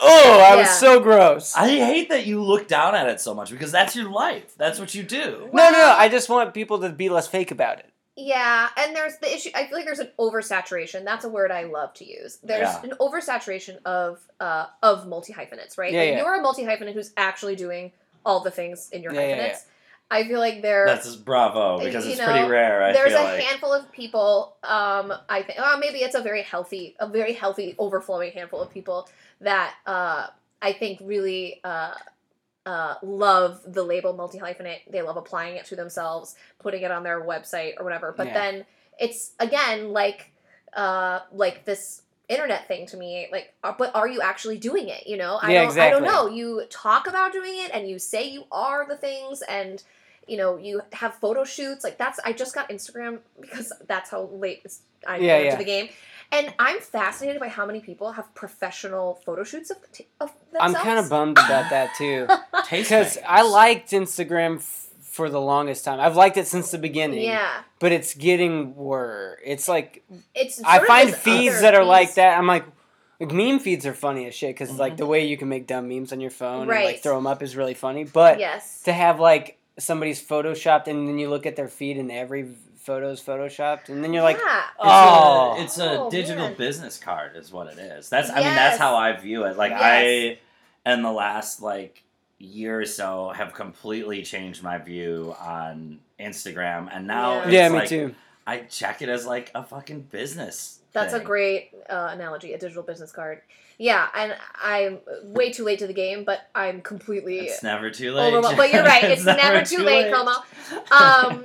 [0.00, 1.54] oh, I was so gross.
[1.56, 4.54] I hate that you look down at it so much because that's your life.
[4.56, 5.48] That's what you do.
[5.52, 5.94] no, no, no.
[5.96, 7.90] I just want people to be less fake about it.
[8.18, 9.50] Yeah, and there's the issue.
[9.54, 11.04] I feel like there's an oversaturation.
[11.04, 12.38] That's a word I love to use.
[12.42, 12.82] There's Yeah.
[12.82, 15.92] an oversaturation of uh, of multi hyphenates, right?
[15.92, 16.16] Yeah, like yeah.
[16.22, 17.92] You're a multi hyphenate who's actually doing
[18.26, 19.64] all the things in your Yeah, yeah, hyphenates.
[20.10, 22.82] I feel like there That's bravo because it's know, pretty rare.
[22.82, 23.42] I there's a like.
[23.42, 24.56] handful of people.
[24.62, 28.70] Um, I think oh, maybe it's a very healthy, a very healthy, overflowing handful of
[28.70, 29.08] people
[29.40, 30.28] that uh,
[30.62, 31.94] I think really uh,
[32.66, 34.80] uh, love the label multi hyphenate.
[34.90, 38.14] They love applying it to themselves, putting it on their website or whatever.
[38.16, 38.32] But Yeah.
[38.34, 38.66] then
[38.98, 40.30] it's again like
[40.72, 45.06] uh, like this internet thing to me like uh, but are you actually doing it
[45.06, 45.38] you know?
[45.40, 46.26] I Yeah, don't i don't know.
[46.28, 49.82] You talk about doing it and you say you are the things and
[50.26, 54.24] you know you have photo shoots like that's i just got instagram because that's how
[54.32, 54.66] late
[55.06, 55.58] i Yeah, got into yeah.
[55.58, 55.88] the game.
[56.32, 59.76] And i'm fascinated by how many people have professional photo shoots of,
[60.20, 62.26] of I'm kind of bummed about that too.
[62.70, 64.85] Because I liked Instagram f-
[65.16, 65.98] for the longest time.
[65.98, 67.22] I've liked it since the beginning.
[67.22, 69.40] yeah But it's getting worse.
[69.44, 70.04] It's like
[70.34, 72.38] it's I find feeds that are like that.
[72.38, 72.64] I'm like,
[73.18, 74.78] like meme feeds are funny as shit because Mhm.
[74.78, 77.26] like the way you can make dumb memes on your phone and like throw them
[77.26, 78.04] up is really funny.
[78.04, 82.10] But yes to have like somebody's photoshopped and then you look at their feed and
[82.12, 82.48] every
[82.86, 84.60] photo's photoshopped and then you're like, yeah.
[84.60, 85.54] It's Oh.
[85.58, 86.56] a, it's a Oh, digital man.
[86.56, 88.08] business card, is what it is.
[88.08, 89.56] That's I mean that's how I view it.
[89.56, 90.38] Like Yes.
[90.86, 92.02] I, in the last like
[92.38, 97.42] year or so, have completely changed my view on Instagram, and now Yeah.
[97.44, 98.14] it's yeah, me like, too.
[98.46, 100.80] I check it as like a fucking business.
[100.92, 103.42] That's a great uh, analogy, a digital business card.
[103.78, 108.12] Yeah, and I'm way too late to the game, but I'm completely It's never too
[108.12, 108.28] late.
[108.32, 108.56] overwhelmed.
[108.56, 110.32] But you're right, it's, never, too late, Como.
[110.90, 111.44] Um,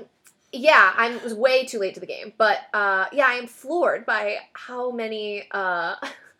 [0.53, 4.37] yeah, I'm way too late to the game, but uh, yeah, I am floored by
[4.53, 5.47] how many.
[5.51, 5.95] Uh,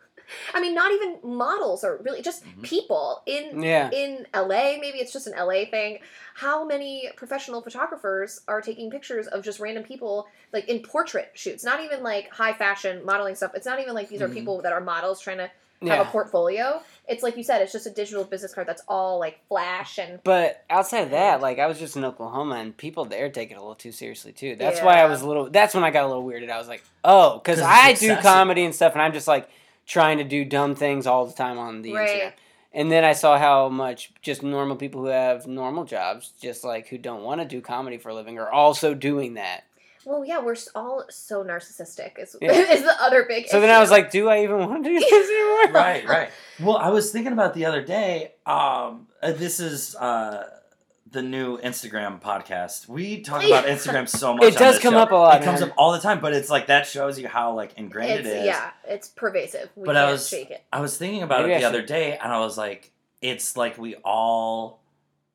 [0.54, 2.62] I mean, not even models or really just Mhm.
[2.62, 3.90] people in Yeah.
[3.90, 4.78] in LA.
[4.78, 5.98] Maybe it's just an LA thing.
[6.34, 11.64] How many professional photographers are taking pictures of just random people, like in portrait shoots?
[11.64, 13.52] Not even like high fashion modeling stuff.
[13.54, 14.34] It's not even like these are Mhm.
[14.34, 16.02] people that are models trying to have Yeah.
[16.02, 16.80] a portfolio.
[17.08, 20.22] It's like you said, it's just a digital business card that's all like flash and
[20.22, 23.54] But outside of that, like I was just in Oklahoma, and people there take it
[23.54, 24.54] a little too seriously too.
[24.54, 25.50] That's why I was a little.
[25.50, 26.50] That's when I got a little weirded.
[26.50, 29.48] I was like, oh, because I it's do comedy and stuff, and I'm just like
[29.92, 32.08] trying to do dumb things all the time on the Right.
[32.08, 32.32] Instagram.
[32.74, 36.88] And then I saw how much just normal people who have normal jobs, just like
[36.88, 39.64] who don't want to do comedy for a living, are also doing that.
[40.06, 42.18] well, yeah, we're all so narcissistic.
[42.18, 42.52] Is, Yeah.
[42.76, 43.46] is the other big.
[43.48, 45.74] So then I was like, do I even want to do this anymore?
[45.82, 46.30] right, right.
[46.58, 48.32] Well, I was thinking about the other day.
[48.46, 50.48] Um, uh, this is uh,
[51.12, 52.88] the new Instagram podcast.
[52.88, 54.44] We talk about Instagram so much.
[54.44, 54.98] It does this come show.
[55.00, 57.28] up a lot, It comes up all the time, but it's like that shows you
[57.28, 58.46] how like ingrained it's it is.
[58.46, 59.68] yeah, it's pervasive.
[59.76, 60.62] We But I can't was- shake it.
[60.72, 62.90] I was thinking about Maybe it the other day, and I was like,
[63.20, 64.80] it's like we all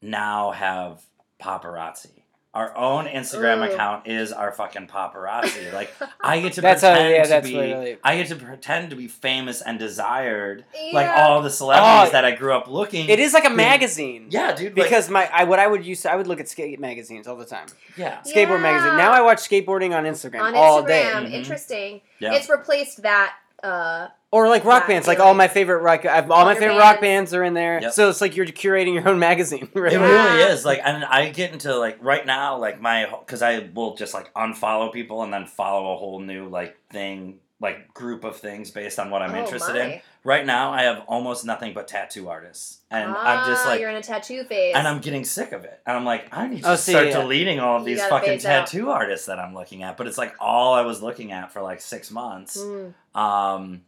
[0.01, 1.01] now have
[1.41, 2.16] paparazzi.
[2.57, 3.71] Our own Instagram Ooh.
[3.71, 5.71] account is our fucking paparazzi.
[5.79, 8.35] Like I get to That's how- pretend yeah, to that's be, really- I get to
[8.35, 12.67] pretend to be famous and desired, like all the celebrities Oh, that I grew up
[12.67, 13.09] looking.
[13.09, 14.27] It is like a magazine.
[14.31, 14.75] yeah, dude.
[14.75, 17.35] like- Because my I, what I would use I would look at skate magazines all
[17.35, 17.67] the time.
[17.95, 18.97] yeah, Skateboard magazine.
[18.97, 20.87] Now I watch skateboarding on Instagram on all Instagram.
[20.87, 21.03] day.
[21.13, 21.31] Mhm.
[21.33, 22.01] Interesting.
[22.19, 22.33] yeah.
[22.33, 23.35] It's replaced that.
[23.63, 26.61] Uh, Or like rock bands, like all my favorite rock, I've, all All my your
[26.61, 27.31] favorite rock bands.
[27.31, 27.81] bands are in there.
[27.81, 27.91] Yep.
[27.93, 29.67] So it's like you're curating your own magazine.
[29.73, 29.93] Right?
[29.93, 30.05] It Yeah.
[30.35, 33.95] really is like, and I get into like right now, like my because I will
[33.95, 38.35] just like unfollow people and then follow a whole new like thing, like group of
[38.37, 39.81] things based on what I'm oh interested my.
[39.81, 40.01] in.
[40.27, 43.89] Right now, I have almost nothing but tattoo artists, and I'm just Ah, like, you're
[43.89, 44.75] in a tattoo phase.
[44.75, 45.79] and I'm getting sick of it.
[45.85, 47.21] And I'm like, I need to Oh, see, start yeah.
[47.21, 48.65] deleting all of You these fucking phase out.
[48.67, 49.95] tattoo artists that I'm looking at.
[49.95, 52.57] But it's like all I was looking at for like six months.
[52.57, 52.93] Mm.
[53.17, 53.83] Um,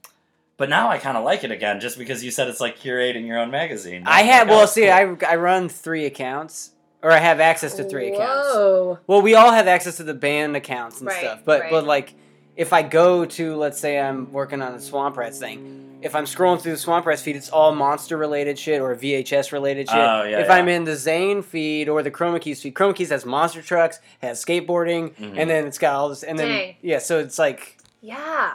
[0.56, 3.28] but now I kind of like it again, just because you said it's like curating
[3.28, 4.04] your own magazine.
[4.06, 5.18] I have like, well, it's see, cool.
[5.28, 6.72] I I run three accounts,
[7.04, 8.48] or I have access to three accounts.
[8.54, 9.00] Whoa.
[9.08, 11.72] Well, we all have access to the band accounts and Right, stuff, but right.
[11.72, 12.14] but like
[12.56, 16.26] if I go to let's say I'm working on the Swamp Rats thing, if I'm
[16.26, 19.98] scrolling through the Swamp Rats feed, it's all monster related shit or VHS related shit.
[19.98, 20.54] Oh, yeah, if yeah.
[20.54, 24.00] I'm in the Zane feed or the Chroma Keys feed, Chroma Keys has monster trucks,
[24.22, 25.36] has skateboarding, Mhm.
[25.38, 26.76] and then it's got all this, and then Dang.
[26.82, 28.52] yeah, so it's like Yeah.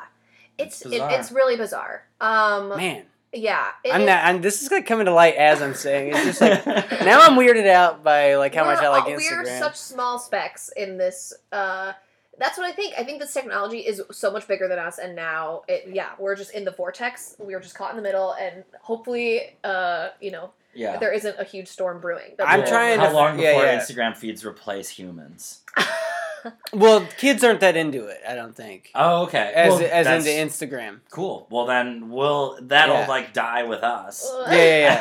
[0.58, 2.04] It's It's it, it's really bizarre.
[2.20, 3.66] Um man, yeah.
[3.84, 4.24] it I'm is- not.
[4.24, 6.12] I'm, this is like coming to light as I'm saying.
[6.14, 6.64] It's just like
[7.04, 10.18] now I'm weirded out by like how much we're I like all- We're such small
[10.18, 11.92] specks in this uh
[12.38, 12.94] that's what I think.
[12.98, 16.34] I think this technology is so much bigger than us, and now it, yeah, we're
[16.36, 17.36] just in the vortex.
[17.38, 20.96] We're just caught in the middle, and hopefully, uh, you know, yeah.
[20.98, 22.32] there isn't a huge storm brewing.
[22.38, 23.78] that I'm will- trying How to- long yeah, before yeah.
[23.78, 25.60] Instagram feeds replace humans?
[26.72, 28.20] well, kids aren't that into it.
[28.28, 28.90] I don't think.
[28.94, 29.52] Oh, okay.
[29.54, 31.00] As Well, as that's into Instagram.
[31.10, 31.46] cool.
[31.50, 33.06] Well, then we'll that'll Yeah.
[33.08, 34.30] like die with us.
[34.50, 35.00] Yeah,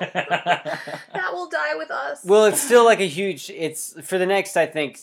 [0.00, 0.78] yeah,
[1.14, 2.24] that will die with us.
[2.24, 3.50] Well, it's still like a huge.
[3.50, 5.00] It's for the next, I think,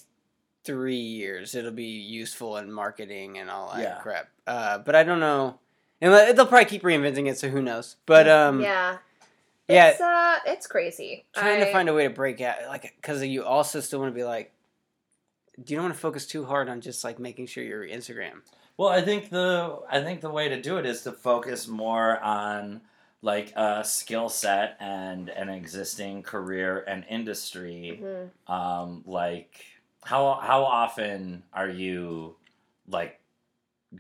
[0.66, 1.56] three years.
[1.56, 4.00] It'll be useful in marketing and all that Yeah.
[4.02, 4.30] crap.
[4.48, 5.60] Uh, but I don't know.
[6.02, 7.96] And they'll they'll probably keep reinventing it, so who knows?
[8.06, 8.98] But um, yeah,
[9.70, 9.88] Yeah.
[9.90, 11.26] It's uh, it's crazy.
[11.34, 14.16] trying to find a way to break out like because you also still want to
[14.16, 14.52] be like
[15.64, 18.42] do you don't want to focus too hard on just like making sure your instagram
[18.76, 22.20] Well, I think the I think the way to do it is to focus more
[22.20, 22.82] on
[23.22, 28.00] like a skill set and an existing career and industry.
[28.04, 28.54] Mhm.
[28.54, 29.64] Um, like
[30.06, 32.36] how how often are you
[32.88, 33.20] like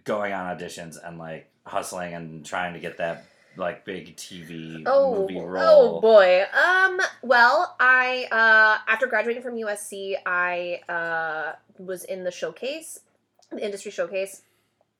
[0.03, 3.25] going on auditions and like hustling and trying to get that
[3.57, 6.43] like big TV Oh, movie oh boy.
[6.53, 6.99] Um.
[7.23, 12.99] Well, I uh, after graduating from USC, I uh, was in the showcase,
[13.51, 14.41] the industry showcase.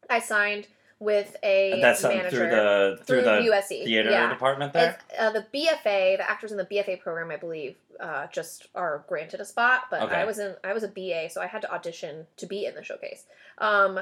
[0.09, 0.67] I signed
[0.99, 3.83] with a that's manager through the through, the USC.
[3.83, 4.29] theater yeah.
[4.29, 4.97] department there.
[5.19, 9.41] Uh, the BFA, the actors in the BFA program, I believe, uh, just are granted
[9.41, 9.83] a spot.
[9.91, 10.15] But Okay.
[10.15, 12.75] I was in, I was a BA, so I had to audition to be in
[12.75, 13.25] the showcase.
[13.57, 13.99] Um,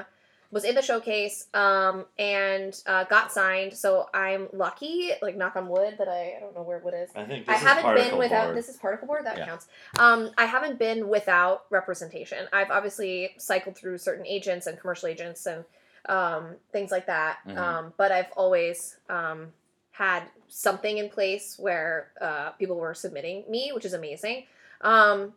[0.50, 3.74] was in the showcase um, and uh, got signed.
[3.74, 7.10] So I'm lucky, like knock on wood, that I I don't know where wood is.
[7.16, 8.56] I think I haven't been without board.
[8.56, 9.46] this is particle board that Yeah.
[9.46, 9.66] counts.
[9.98, 12.46] Um, I haven't been without representation.
[12.52, 15.64] I've obviously cycled through certain agents and commercial agents and
[16.08, 17.38] um, things like that.
[17.46, 17.56] Mhm.
[17.56, 19.52] Um, but I've always um,
[19.92, 24.46] had something in place where uh, people were submitting me, which is amazing.
[24.80, 25.34] Um,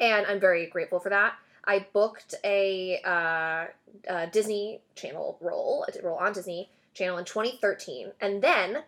[0.00, 1.34] and I'm very grateful for that.
[1.64, 3.66] I booked a, uh,
[4.08, 8.78] a Disney Channel role, a role on Disney Channel in 2013, and then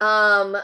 [0.00, 0.56] um,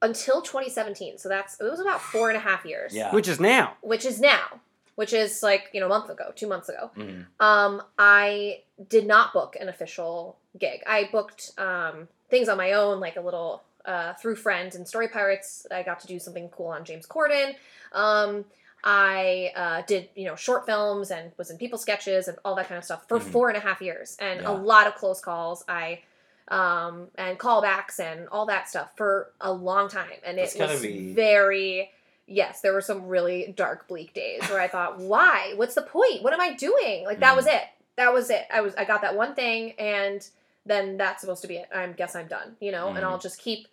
[0.00, 1.18] until 2017.
[1.18, 2.94] So that's it was about four and a half years.
[2.94, 3.14] Yeah.
[3.14, 4.60] which is now Which is now,
[4.94, 6.90] which is like you know a month ago, two months ago.
[6.96, 7.26] Mhm.
[7.40, 10.82] Um, I did not book an official gig.
[10.86, 15.08] I booked um, things on my own, like a little uh, through friends and Story
[15.08, 15.66] Pirates.
[15.70, 17.54] I got to do something cool on James Corden.
[17.92, 18.44] Um,
[18.84, 22.68] I uh, did you know short films and was in people sketches and all that
[22.68, 23.22] kind of stuff for Mhm.
[23.32, 24.50] four and a half years and Yeah.
[24.50, 25.64] a lot of close calls.
[25.68, 26.02] I
[26.48, 30.82] um, and callbacks and all that stuff for a long time, and That's it was
[30.82, 31.92] be- very.
[32.32, 35.52] Yes, there were some really dark, bleak days where I thought, "Why?
[35.56, 36.22] What's the point?
[36.22, 37.62] What am I doing?" Like that was it.
[37.96, 38.46] That was it.
[38.52, 40.26] I was I got that one thing, and
[40.64, 41.68] then that's supposed to be it.
[41.74, 42.86] I guess I'm done, you know.
[42.88, 42.96] Mhm.
[42.96, 43.68] And I'll just keep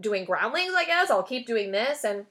[0.00, 0.72] doing groundlings.
[0.76, 2.04] I guess I'll keep doing this.
[2.04, 2.26] And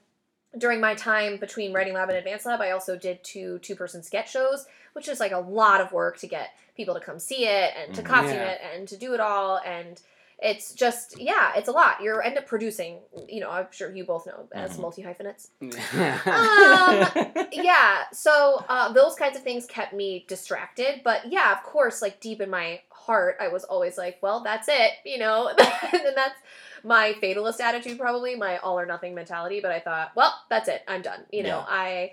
[0.56, 4.02] during my time between writing lab and advanced lab, I also did two two person
[4.02, 7.46] sketch shows, which is like a lot of work to get people to come see
[7.46, 8.06] it and to Mhm.
[8.06, 8.50] costume Yeah.
[8.52, 10.00] it and to do it all and
[10.40, 14.04] it's just yeah it's a lot you end up producing you know i'm sure you
[14.04, 14.80] both know as Mhm.
[14.80, 17.06] multi hyphenates Um,
[17.52, 22.20] yeah so uh, those kinds of things kept me distracted but yeah of course like
[22.20, 26.38] deep in my heart i was always like well that's it you know and that's
[26.84, 30.82] my fatalist attitude probably my all or nothing mentality but i thought well that's it
[30.86, 31.64] i'm done you know Yeah.
[31.68, 32.12] i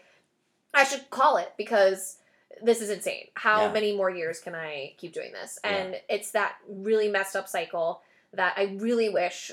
[0.73, 2.17] i should call it because
[2.63, 3.71] this is insane how Yeah.
[3.73, 5.71] many more years can i keep doing this Yeah.
[5.75, 8.01] and it's that really messed up cycle
[8.35, 9.51] that i really wish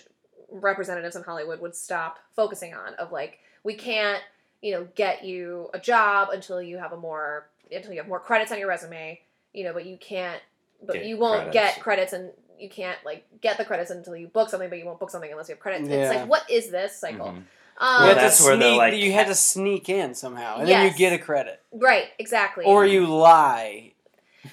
[0.51, 4.23] representatives in hollywood would stop focusing on of like we can't
[4.61, 8.21] you know get you a job until you have a more until you have more
[8.21, 9.19] credits on your resume
[9.53, 10.41] you know but you can't
[10.85, 11.75] but Get you won't credits.
[11.75, 14.85] get credits and you can't like get the credits until you book something but you
[14.85, 15.97] won't book something unless you have credits Yeah.
[16.11, 17.37] it's like what is this cycle Mhm.
[17.37, 17.45] um
[17.79, 20.95] Well, that's to where they're like- you had to sneak in somehow and then you
[20.97, 23.92] get a credit right exactly or you lie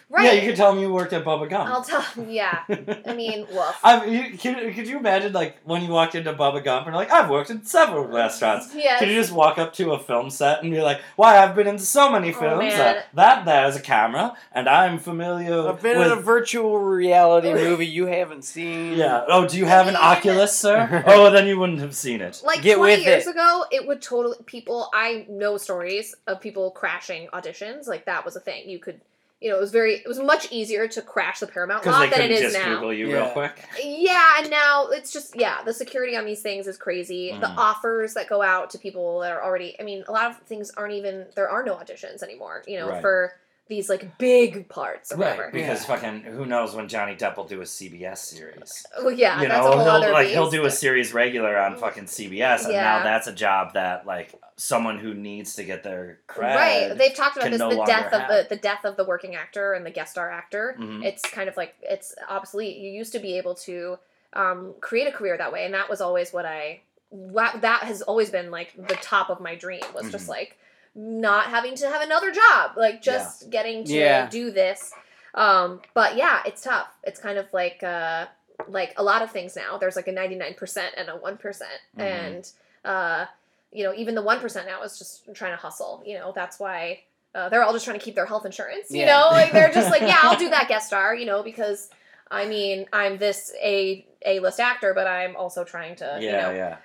[0.10, 1.70] right Yeah, you could tell them you worked at Bubba Gump.
[1.70, 2.64] i'll tell yeah
[3.06, 6.34] i mean woof I mean, you, could, could you imagine like when you walked into
[6.34, 8.74] Bubba Gump and like I've worked in several restaurants.
[8.76, 9.00] yes.
[9.00, 11.68] Could you just walk up to a film set and be like, "Why I've been
[11.68, 12.60] in so many Oh, films.
[12.74, 12.98] man.
[12.98, 16.78] uh, that there is a camera, and I'm familiar i've been with." in a virtual
[16.80, 19.24] reality movie you haven't seen yeah.
[19.28, 21.04] Oh, do you have an mean- Oculus, sir?
[21.08, 22.42] oh, then you wouldn't have seen it.
[22.46, 23.32] like Get 20 with years it.
[23.32, 28.36] ago it would totally people i know stories of people crashing auditions like that was
[28.36, 29.02] a thing you could
[29.42, 32.08] you know it was very it was much easier to crash the paramount Because they
[32.08, 33.16] lot than it is just now Google you Yeah.
[33.24, 33.64] real quick.
[33.84, 37.58] yeah and now it's just yeah the security on these things is crazy the Mhm.
[37.58, 40.72] offers that go out to people that are already i mean a lot of things
[40.76, 43.02] aren't even there are no auditions anymore you know Right.
[43.02, 43.34] for
[43.70, 45.96] these like big parts or whatever Right, because Yeah.
[45.96, 48.86] fucking who knows when Johnny Depp will do a CBS series.
[48.98, 50.34] well yeah you that's know, a whole he'll other like beast.
[50.34, 52.82] he'll do a series regular on fucking CBS, and Yeah.
[52.98, 56.56] now that's a job that like someone who needs to get their cred.
[56.56, 59.06] Right, they've talked about this no the longer death of the the death of the
[59.06, 60.76] working actor and the guest star actor.
[60.80, 61.06] Mhm.
[61.06, 62.76] It's kind of like it's obsolete.
[62.78, 64.00] You used to be able to
[64.34, 68.02] um, create a career that way, and that was always what I wa- that has
[68.02, 70.30] always been like the top of my dream was just Mhm.
[70.30, 70.58] like
[70.96, 74.28] not having to have another job, like just getting to Yeah.
[74.30, 74.92] do this.
[75.36, 76.88] Um, but yeah, it's tough.
[77.04, 78.26] It's kind of like uh,
[78.68, 79.78] like a lot of things now.
[79.78, 81.80] There's like a 99% and a one Mhm.
[81.98, 82.52] and
[82.84, 83.26] uh,
[83.72, 86.02] you know even the one percent now is just trying to hustle.
[86.06, 87.02] You know that's why
[87.36, 88.90] uh, they're all just trying to keep their health insurance.
[88.92, 89.20] You Yeah.
[89.20, 91.14] know, like they're just like, yeah, I'll do that guest star.
[91.16, 91.90] You know, because
[92.32, 96.38] I mean I'm this a a list actor, but I'm also trying to yeah, you
[96.38, 96.78] know yeah.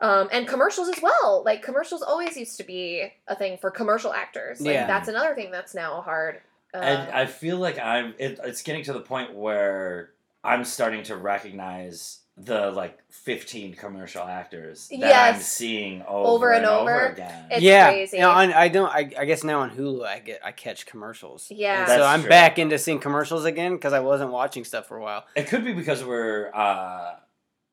[0.00, 1.42] Um, and commercials as well.
[1.44, 4.60] Like commercials always used to be a thing for commercial actors.
[4.60, 4.86] Like Yeah.
[4.86, 6.40] that's another thing that's now hard.
[6.72, 8.14] Uh, and I feel like I'm.
[8.18, 10.10] It, it's getting to the point where
[10.44, 16.64] I'm starting to recognize the like 15 commercial actors that I'm seeing over, Over and,
[16.64, 17.06] and over, over.
[17.12, 17.46] again.
[17.50, 18.18] It's yeah, crazy.
[18.18, 18.88] Now, on, I don't.
[18.94, 21.48] I, I guess now on Hulu, I get I catch commercials.
[21.50, 21.86] Yeah.
[21.86, 22.28] So I'm true.
[22.28, 25.24] back into seeing commercials again because I wasn't watching stuff for a while.
[25.34, 26.52] It could be because we're.
[26.54, 27.14] Uh,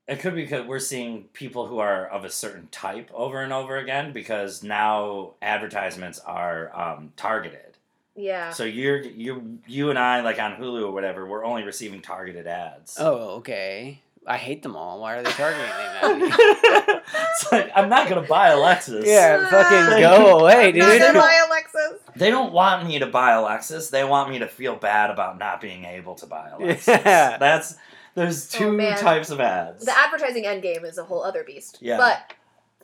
[0.08, 3.52] it could be because we're seeing people who are of a certain type over and
[3.52, 7.78] over again because now advertisements are um, targeted.
[8.16, 8.52] yeah.
[8.52, 12.46] So you're you you and I like on Hulu or whatever, we're only receiving targeted
[12.48, 12.98] ads.
[13.00, 14.02] Oh, okay.
[14.28, 15.02] I hate them all.
[15.02, 16.32] Why are they targeting me?
[16.34, 19.06] it's like I'm not gonna buy a Lexus.
[19.06, 22.00] yeah, fucking go away, I'm not gonna buy a Lexus.
[22.16, 23.92] They don't want me to buy a Lexus.
[23.92, 26.88] They want me to feel bad about not being able to buy a Lexus.
[27.06, 27.38] Yeah.
[27.38, 27.76] That's
[28.16, 28.98] there's Oh, two man.
[28.98, 29.86] types of ads.
[29.86, 31.78] The advertising end game is a whole other beast.
[31.82, 31.98] Yeah.
[31.98, 32.34] But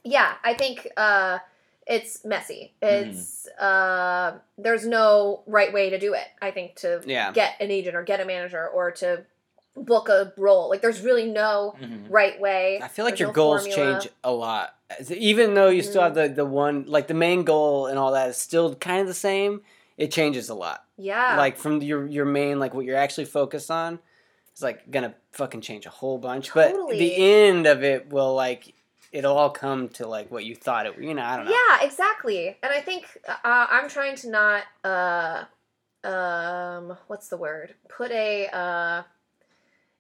[0.04, 1.40] yeah, I think uh,
[1.88, 2.74] it's messy.
[2.82, 6.26] It's uh, there's no right way to do it.
[6.42, 7.32] I think to Yeah.
[7.32, 9.26] get an agent or get a manager or to
[9.76, 10.70] book a role.
[10.70, 12.08] Like there's really no Mhm.
[12.10, 12.80] right way.
[12.84, 14.00] I feel like There's your no goals formula.
[14.02, 14.76] change a lot.
[15.10, 16.06] Even though you still Mm.
[16.06, 19.08] have the, the one, like the main goal and all that is still kind of
[19.08, 19.62] the same,
[19.98, 20.84] it changes a lot.
[20.98, 21.38] Yeah.
[21.38, 24.00] Like from your your main, like what you're actually focused on,
[24.52, 26.54] it's like gonna fucking change a whole bunch.
[26.54, 28.74] But the end of it will like
[29.12, 30.98] it'll all come to like what you thought it.
[31.00, 31.52] You know, I don't know.
[31.52, 32.58] Yeah, exactly.
[32.62, 35.44] And I think uh, I'm trying to not uh
[36.04, 37.76] um what's the word?
[37.90, 39.04] Put a uh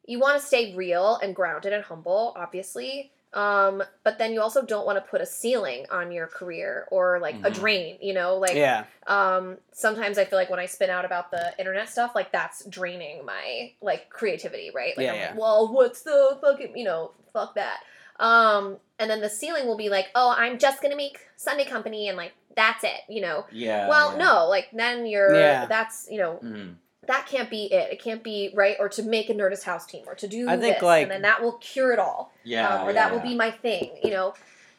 [0.06, 3.12] you want to stay real and grounded and humble, obviously.
[3.34, 7.20] Um but then you also don't want to put a ceiling on your career or
[7.20, 7.54] like a Mhm.
[7.54, 8.36] drain, you know?
[8.38, 8.84] Like yeah.
[9.08, 12.64] um sometimes i feel like when i spin out about the internet stuff like that's
[12.66, 15.28] draining my like creativity right like Yeah, I'm yeah.
[15.30, 17.80] like, well what's the fucking you know fuck that
[18.20, 22.08] um and then the ceiling will be like oh i'm just gonna make sunday company
[22.10, 23.88] and like that's it you know Yeah.
[23.88, 24.18] well yeah.
[24.26, 25.66] no like then you're Yeah.
[25.66, 26.76] that's you know Mhm.
[27.08, 27.92] That can't be it.
[27.94, 28.76] It can't be right?
[28.80, 31.12] Or to make a nerdist house team or to do I think, this like- and
[31.12, 32.68] then that will cure it all Yeah.
[32.68, 34.34] um, or yeah, that will be my thing you know?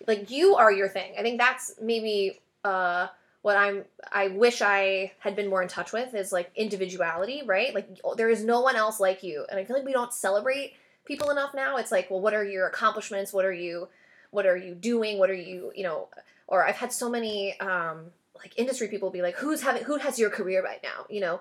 [0.07, 1.15] Like you are your thing.
[1.19, 3.09] I think that's maybe uh
[3.43, 7.75] what i'm i wish i had been more in touch with is like individuality right?
[7.75, 10.75] Like there is no one else like you and i feel like we don't celebrate
[11.05, 11.77] people enough now.
[11.79, 13.33] It's like well what are your accomplishments?
[13.33, 13.89] What are you
[14.31, 15.19] what are you doing?
[15.19, 16.09] What are you you know?
[16.47, 20.21] Or i've had so many um like industry people be like who's having who has
[20.21, 21.07] your career right now?
[21.11, 21.35] You know?
[21.35, 21.41] and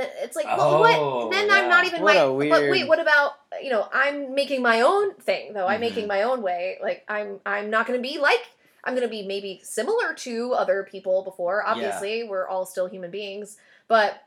[0.00, 3.00] it's like well, Oh, what then i'm not even What my a but wait what
[3.00, 3.32] about
[3.62, 5.66] you know i'm making my own thing though.
[5.66, 6.78] I'm making my own way.
[6.82, 8.40] Like i'm i'm not going to be like
[8.84, 11.64] i'm going to be maybe similar to other people before.
[11.64, 13.56] Obviously we're all still human beings.
[13.88, 14.22] But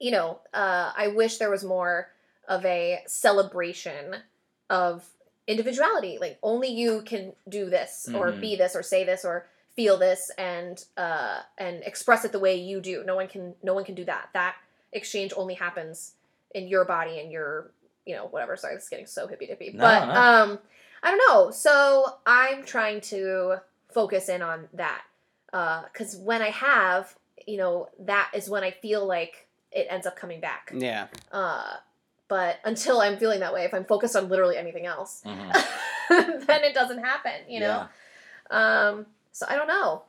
[0.00, 2.08] you know uh i wish there was more
[2.48, 4.16] of a celebration
[4.70, 5.04] of
[5.46, 6.18] individuality.
[6.20, 8.40] Like only you can do this or Mhm.
[8.40, 9.46] be this or say this or
[9.76, 13.04] feel this and uh and express it the way you do.
[13.04, 14.28] No one can no one can do that.
[14.34, 14.56] That
[14.92, 16.12] exchange only happens
[16.54, 17.70] in your body and your
[18.06, 18.56] you know whatever.
[18.56, 19.70] Sorry this is getting so hippy dippy.
[19.72, 20.12] No, but no.
[20.20, 20.58] um
[21.02, 21.50] i don't know.
[21.50, 23.56] So i'm trying to
[23.90, 25.02] focus in on that
[25.92, 27.14] because when i have
[27.46, 30.72] you know that is when i feel like it ends up coming back.
[30.74, 31.06] Yeah.
[31.32, 31.74] uh
[32.28, 35.52] but until i'm feeling that way if i'm focused on literally anything else Mhm.
[36.46, 37.86] then it doesn't happen you know?
[38.50, 40.02] Um so i don't know.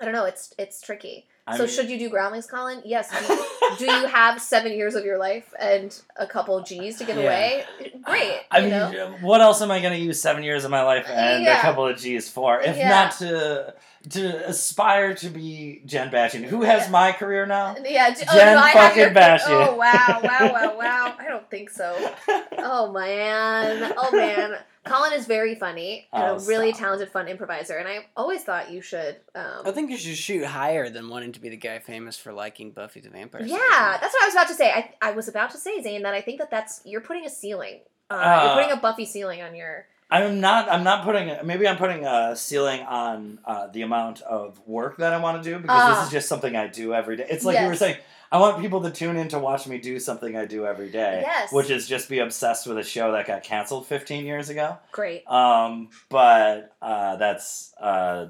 [0.00, 0.24] I don't know.
[0.26, 2.82] It's it's tricky I so mean- should you do groundlings colin?
[2.84, 3.10] Yes.
[3.28, 3.46] Do you,
[3.78, 7.22] do you have seven years of your life and a couple g's to give Yeah.
[7.24, 7.64] away?
[8.02, 9.06] Great I mean, know?
[9.08, 11.58] Um, what else am I going to use seven years of my life and Yeah.
[11.58, 12.88] a couple of G's for, if Yeah.
[12.88, 13.74] not to
[14.10, 17.76] to aspire to be Jen Bashian, who has my career now?
[17.84, 19.68] yeah oh, Jen I fucking your, Bashian.
[19.68, 21.14] oh wow wow wow wow.
[21.18, 21.94] I don't think so.
[22.58, 23.92] Oh man.
[23.96, 26.80] Oh man colin is very funny and Oh, a really stop.
[26.80, 30.44] talented fun improviser and i always thought you should um, I think you should shoot
[30.44, 33.46] higher than wanting to be the guy famous for liking Buffy the Vampire.
[33.46, 33.58] Slayer.
[33.58, 34.70] Yeah, that's what I was about to say.
[34.70, 37.30] I, I was about to say, Zane, that I think that that's you're putting a
[37.30, 37.80] ceiling.
[38.10, 39.86] Uh, Uh, you're putting a Buffy ceiling on your.
[40.10, 40.70] I'm not.
[40.70, 41.34] I'm not putting.
[41.46, 45.50] Maybe I'm putting a ceiling on uh, the amount of work that I want to
[45.50, 45.94] do because Ah.
[45.96, 47.26] this is just something I do every day.
[47.28, 47.96] It's like you were saying.
[48.30, 51.22] I want people to tune in to watch me do something I do every day,
[51.24, 51.50] Yes.
[51.50, 54.76] which is just be obsessed with a show that got canceled 15 years ago.
[54.92, 55.26] Great.
[55.26, 58.26] Um, but uh, that's uh,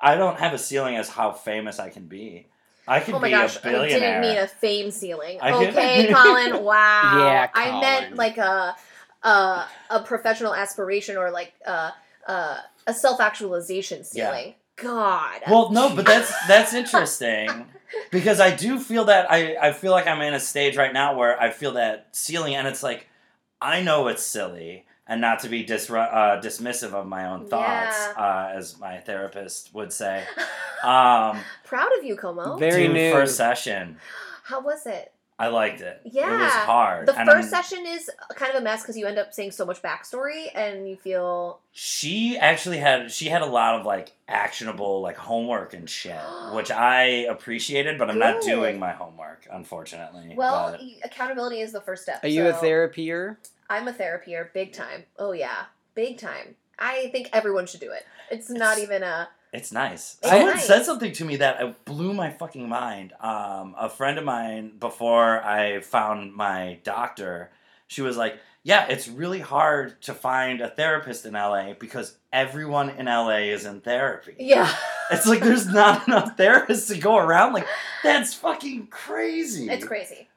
[0.00, 2.46] I don't have a ceiling as how famous I can be.
[2.86, 3.98] I could Oh my be gosh, a I billionaire.
[3.98, 5.38] didn't mean a fame ceiling.
[5.42, 6.62] I okay, Colin.
[6.64, 7.18] Wow.
[7.18, 8.76] Yeah, I meant like a
[9.22, 11.90] a, a professional aspiration or like uh,
[12.26, 14.30] uh, a self actualization Yeah.
[14.32, 14.54] ceiling.
[14.76, 15.40] God.
[15.50, 17.66] Well, no, but that's that's interesting
[18.12, 21.16] because I do feel that I I feel like I'm in a stage right now
[21.16, 23.08] where I feel that ceiling, and it's like
[23.60, 27.96] I know it's silly, and not to be disru- uh, dismissive of my own thoughts,
[27.98, 28.22] Yeah.
[28.24, 30.24] uh, as my therapist would say.
[30.80, 32.56] Um, Proud of you, Como.
[32.56, 33.10] Very new.
[33.10, 33.96] first session,
[34.44, 35.12] How was it?
[35.40, 36.00] I liked it.
[36.04, 36.64] Yeah, it was Yeah.
[36.66, 37.06] hard.
[37.06, 39.52] The and first I'm- session is kind of a mess because you end up saying
[39.52, 44.12] so much backstory and you feel she actually had she had a lot of like
[44.26, 46.16] actionable like homework and shit,
[46.52, 50.34] which I appreciated, but I'm not doing my homework, unfortunately.
[50.36, 50.72] well.
[50.72, 52.24] But- Accountability is the first step.
[52.24, 53.36] Are you a so- therapier?
[53.70, 55.04] I'm a therapier, big time.
[55.18, 56.56] Oh yeah, big time.
[56.80, 58.04] I think everyone should do it.
[58.30, 60.16] It's not It's- even a It's nice.
[60.20, 60.66] It's Someone nice.
[60.66, 63.12] said something to me that uh, blew my fucking mind.
[63.20, 67.50] Um, a friend of mine, before I found my doctor,
[67.86, 72.90] she was like, "Yeah, it's really hard to find a therapist in LA because everyone
[72.90, 74.34] in LA is in therapy.
[74.38, 74.70] yeah.
[75.10, 77.54] It's like there's not enough therapists to go around.
[77.54, 77.66] Like
[78.04, 79.70] that's fucking crazy.
[79.70, 80.28] It's crazy.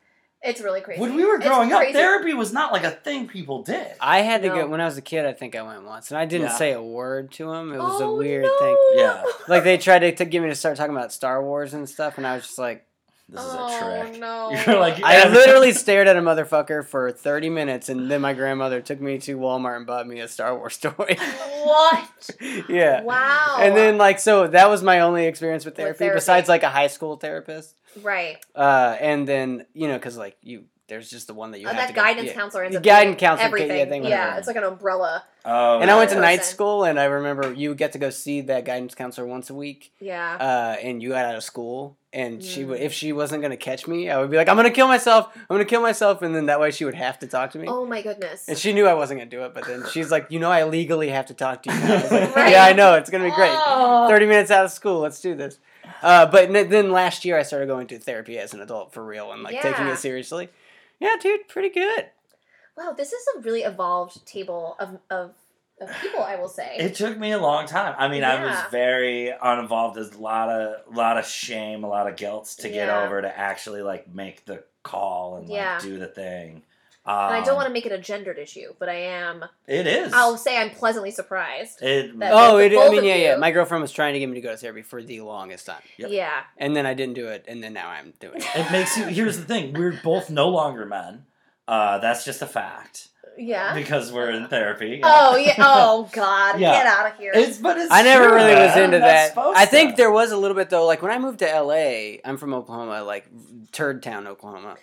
[0.43, 0.99] It's really crazy.
[0.99, 3.87] When we were growing up, therapy was not like a thing people did.
[3.99, 4.55] I had to No.
[4.55, 5.25] go when I was a kid.
[5.25, 6.55] I think I went once, and I didn't Yeah.
[6.55, 7.71] say a word to him.
[7.73, 8.59] It was Oh, a weird no.
[8.59, 8.77] thing.
[8.95, 9.23] Yeah.
[9.47, 12.17] Like they tried to, to get me to start talking about Star Wars and stuff,
[12.17, 12.85] and I was just like,
[13.31, 14.19] This is oh, a trick.
[14.19, 14.51] No.
[14.51, 18.81] You're like, I literally stared at a motherfucker for thirty minutes, and then my grandmother
[18.81, 21.15] took me to Walmart and bought me a Star Wars toy.
[21.63, 22.29] What?
[22.69, 23.01] yeah.
[23.03, 23.57] Wow.
[23.59, 26.17] And then like so that was my only experience with therapy, therapy.
[26.17, 27.75] besides like a high school therapist.
[28.03, 28.37] right.
[28.55, 31.69] Uh, and then you know because like you there's just the one that you Uh,
[31.71, 32.33] have that to go- guidance yeah.
[32.33, 33.77] counselor ends The up guidance counselor, everything.
[33.77, 35.23] yeah, thing, yeah, it's like an umbrella.
[35.45, 36.21] Oh, And I went to Yeah.
[36.21, 39.53] night school, and I remember you get to go see that guidance counselor once a
[39.53, 39.93] week.
[40.01, 40.35] Yeah.
[40.37, 43.87] Uh, and you got out of school, and she would if she wasn't gonna catch
[43.87, 45.29] me, I would be like, I'm gonna kill myself.
[45.35, 47.67] I'm gonna kill myself, and then that way she would have to talk to me.
[47.69, 48.47] oh my goodness.
[48.49, 50.63] And she knew I wasn't gonna do it, but then she's like, you know, I
[50.65, 51.77] legally have to talk to you.
[51.79, 52.51] I like, Right.
[52.51, 52.95] Yeah, I know.
[52.95, 53.51] It's gonna be great.
[53.53, 54.07] Oh.
[54.09, 54.99] Thirty minutes out of school.
[54.99, 55.59] Let's do this.
[56.01, 59.03] Uh, but n- then last year I started going to therapy as an adult for
[59.05, 60.49] real and like taking it seriously.
[60.99, 62.07] Yeah, dude, pretty good.
[62.77, 65.31] Wow, this is a really evolved table of of,
[65.81, 66.21] of people.
[66.23, 66.75] I will say.
[66.77, 67.95] It took me a long time.
[67.97, 69.95] I mean, I was very uninvolved.
[69.97, 73.37] There's a lot of lot of shame, a lot of guilt to get over to
[73.39, 75.79] actually like make the call and like Yeah.
[75.79, 76.63] do the thing.
[77.03, 79.43] Um, and I don't want to make it a gendered issue, but I am.
[79.67, 80.13] It is.
[80.13, 81.81] I'll say I'm pleasantly surprised.
[81.81, 83.35] It, Oh, it, I mean, yeah, yeah.
[83.37, 85.81] My girlfriend was trying to get me to go to therapy for the longest time,
[85.97, 86.11] Yep.
[86.11, 86.41] Yeah.
[86.57, 88.45] and then I didn't do it, and then now I'm doing it.
[88.55, 89.05] it makes you.
[89.05, 91.25] Here's the thing: we're both no longer men.
[91.67, 93.07] Uh, that's just a fact
[93.37, 93.73] Yeah.
[93.73, 95.01] because we're in therapy.
[95.03, 95.55] Oh yeah.
[95.57, 96.59] Oh God.
[96.59, 96.73] Yeah.
[96.73, 97.31] Get out of here.
[97.33, 97.91] It's but it's.
[97.91, 99.53] I never true, really was into That's that.
[99.55, 99.97] I think to.
[99.97, 100.85] there was a little bit though.
[100.85, 103.25] Like when I moved to LA, I'm from Oklahoma, like
[103.71, 104.75] Turd Town, Oklahoma.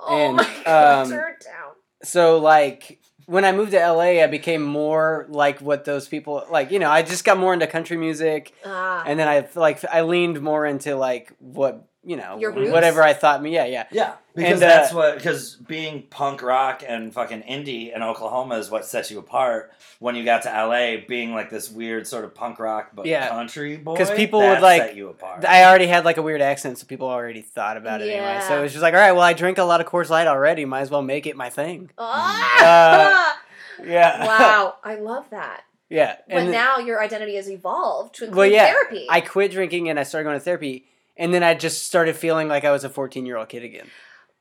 [0.00, 1.02] oh and, my God.
[1.04, 1.72] um, Turn down.
[2.02, 6.70] So like when I moved to LA, I became more like what those people like.
[6.70, 9.02] You know, I just got more into country music, Ah.
[9.06, 12.70] and then I like I leaned more into like what you know, Your roots?
[12.70, 13.52] whatever I thought me.
[13.52, 13.86] Yeah, yeah.
[13.90, 18.54] Yeah, because And, uh, that's what because being punk rock and fucking indie in Oklahoma
[18.58, 19.72] is what sets you apart.
[19.98, 23.28] When you got to LA, being like this weird sort of punk rock but Yeah.
[23.28, 25.44] country boy, 'Cause people that would, like- set you apart.
[25.44, 28.38] I already had like a weird accent, so people already thought about it anyway.
[28.46, 28.60] So Yeah.
[28.60, 30.64] it was just like, all right, well, I drink a lot of Coors Light already.
[30.64, 31.90] Might as well make it my thing.
[31.98, 33.38] Ah!
[33.84, 34.24] Yeah.
[34.26, 34.76] wow.
[34.84, 35.62] I love that.
[35.88, 36.16] yeah.
[36.28, 39.06] But And then now your identity has evolved to include Well, yeah, therapy.
[39.10, 40.86] I quit drinking and I started going to therapy,
[41.16, 43.86] and then I just started feeling like I was a 14 year old kid again.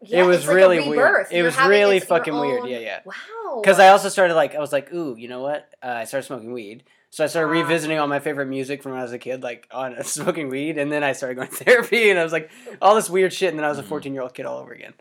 [0.02, 1.28] Yeah, it was like really weird.
[1.32, 2.68] It You're was really it's your fucking weird.
[2.68, 3.00] Yeah, yeah.
[3.06, 3.62] Wow.
[3.62, 5.70] Because I also started like I was like, ooh, you know what?
[5.82, 7.62] Uh, I started smoking weed, so I started Ah.
[7.62, 10.78] revisiting all my favorite music from when I was a kid, like on smoking weed,
[10.78, 12.50] and then I started going to therapy, and I was like,
[12.82, 13.88] all this weird shit, and then I was a Mhm.
[13.88, 14.94] 14 year old kid all over again.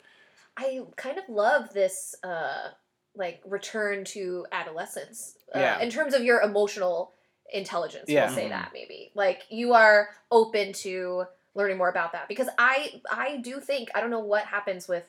[0.56, 2.68] I kind of love this uh
[3.16, 5.34] like return to adolescence.
[5.54, 5.80] Uh, Yeah.
[5.80, 7.12] In terms of your emotional
[7.52, 8.26] intelligence, Yeah.
[8.26, 8.50] we'll say Mhm.
[8.50, 9.10] that maybe.
[9.14, 14.00] Like you are open to learning more about that because I I do think I
[14.00, 15.04] don't know what happens with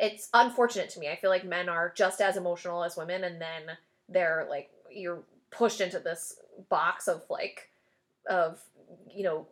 [0.00, 1.08] it's unfortunate to me.
[1.08, 3.76] I feel like men are just as emotional as women and then
[4.08, 6.36] they're like you're pushed into this
[6.68, 7.68] box of like
[8.28, 8.60] of
[9.12, 9.46] you know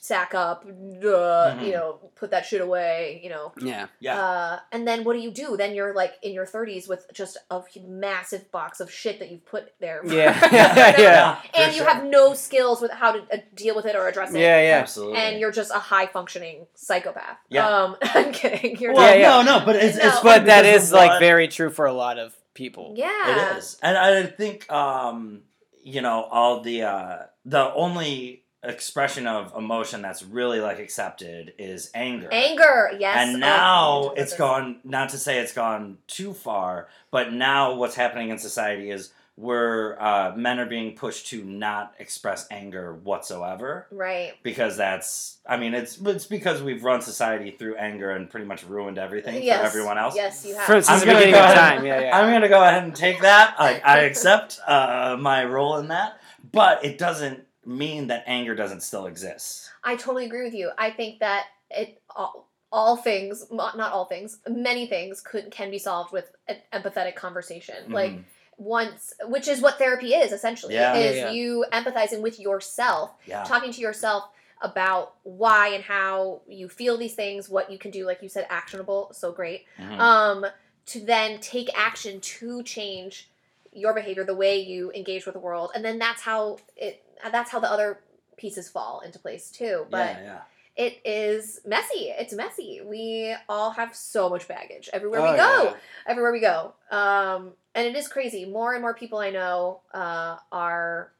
[0.00, 1.66] sack up uh, Mhm.
[1.66, 5.18] you know put that shit away you know Yeah, yeah, uh, and then what do
[5.20, 5.56] you do?
[5.56, 9.44] Then you're like in your 30s with just a massive box of shit that you've
[9.44, 10.00] put there.
[10.06, 10.32] Yeah.
[10.38, 10.54] forever.
[11.02, 11.34] Yeah.
[11.40, 11.88] for And you sure.
[11.92, 14.40] have no skills with how to uh, deal with it or address it.
[14.40, 14.78] yeah, yeah.
[14.78, 15.18] absolutely.
[15.18, 17.38] And you're just a high functioning psychopath.
[17.48, 17.66] Yeah.
[17.68, 18.76] Um, I'm kidding.
[18.78, 19.18] You're well, not.
[19.18, 19.42] Yeah, yeah.
[19.42, 20.04] no, no, but it's, No.
[20.06, 22.34] it's But funny that because is the like one- very true for a lot of
[22.54, 22.94] people.
[22.96, 23.52] Yeah.
[23.54, 25.42] It is, and I think um,
[25.82, 31.90] you know all the uh, the only expression of emotion that's really like accepted is
[31.94, 32.28] anger.
[32.32, 33.16] Anger, yes.
[33.18, 34.38] and Oh, now you it's did this.
[34.38, 34.80] gone.
[34.84, 39.96] Not to say it's gone too far, but now what's happening in society is we're
[40.00, 44.32] uh, men are being pushed to not express anger whatsoever Right.
[44.42, 48.64] because that's I mean it's it's because we've run society through anger and pretty much
[48.66, 49.60] ruined everything yes.
[49.60, 50.16] for everyone else.
[50.16, 50.64] Yes, you have.
[50.64, 51.86] From since I'm the gonna beginning go of ahead- time.
[51.86, 52.18] Yeah, yeah.
[52.18, 53.54] I'm gonna go ahead and take that.
[53.60, 56.18] I, I accept uh, my role in that,
[56.50, 59.70] but it doesn't mean that anger doesn't still exist.
[59.84, 60.70] I totally agree with you.
[60.78, 65.70] I think that it all, all things, not not all things, many things could can
[65.70, 67.92] be solved with an empathetic conversation.
[67.92, 68.24] Like Mhm.
[68.56, 70.96] once, which is what therapy is essentially, Yeah.
[70.96, 71.30] is Yeah, yeah.
[71.30, 74.30] you empathizing with yourself, yeah, talking to yourself
[74.60, 78.46] about why and how you feel these things, what you can do, like you said,
[78.50, 79.66] actionable, so great.
[79.78, 80.00] Mhm.
[80.00, 80.46] Um,
[80.86, 83.28] to then take action to change
[83.72, 87.04] your behavior, the way you engage with the world, and then that's how it.
[87.32, 88.00] That's how the other
[88.36, 89.86] pieces fall into place too.
[89.90, 90.84] But yeah, yeah.
[90.84, 92.12] it is messy.
[92.18, 92.80] It's messy.
[92.84, 95.62] We all have so much baggage everywhere Oh, we go.
[95.64, 95.74] yeah.
[96.06, 96.74] Everywhere we go.
[96.90, 98.44] Um, and it is crazy.
[98.44, 101.12] More and more people I know uh, are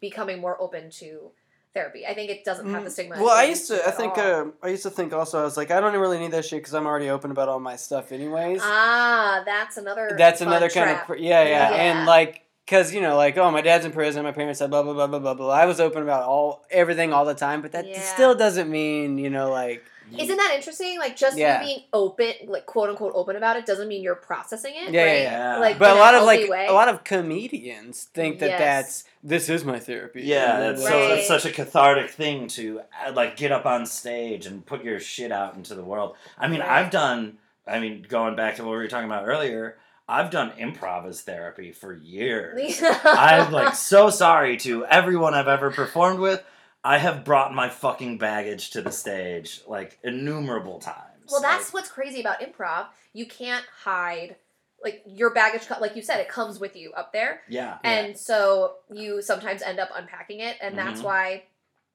[0.00, 1.30] becoming more open to
[1.74, 2.06] therapy.
[2.06, 3.16] I think it doesn't have the stigma.
[3.16, 3.86] Mm, Well, I used to.
[3.86, 4.18] I think.
[4.18, 5.40] Uh, I used to think also.
[5.40, 7.60] I was like, I don't really need that shit because I'm already open about all
[7.60, 8.60] my stuff, anyways.
[8.62, 10.14] ah, that's another.
[10.18, 11.08] That's another kind trap.
[11.10, 11.18] of.
[11.18, 11.76] Yeah, yeah, Yeah.
[11.76, 14.22] and like, cause you know, like, oh, my dad's in prison.
[14.24, 15.50] My parents said blah blah blah blah blah blah.
[15.54, 18.00] I was open about all everything all the time, but that Yeah.
[18.00, 19.84] still doesn't mean you know, like,
[20.18, 20.98] Isn't that interesting?
[20.98, 21.62] Like just Yeah.
[21.62, 24.92] being open, like quote unquote open about it, doesn't mean you're processing it.
[24.92, 25.22] Yeah, yeah, right?
[25.22, 25.54] yeah.
[25.54, 25.58] Yeah.
[25.58, 26.66] Like, but a lot of like way.
[26.66, 28.58] a lot of comedians think that Yes.
[28.60, 30.22] that's this is my therapy.
[30.22, 31.18] Yeah, that's then, so Right.
[31.18, 35.00] it's such a cathartic thing to uh, like get up on stage and put your
[35.00, 36.14] shit out into the world.
[36.38, 36.68] I mean, Right.
[36.70, 37.38] I've done.
[37.66, 39.78] I mean, going back to what we were talking about earlier,
[40.12, 42.82] I've done improv as therapy for years.
[43.04, 46.44] I'm like so sorry to everyone I've ever performed with.
[46.84, 51.30] I have brought my fucking baggage to the stage like innumerable times.
[51.30, 52.86] Well, that's Like, what's crazy about improv.
[53.14, 54.36] You can't hide,
[54.84, 55.62] like your baggage.
[55.80, 57.78] Like you said, it comes with you up there, yeah.
[57.84, 61.04] and so you sometimes end up unpacking it, and that's Mhm.
[61.04, 61.42] why,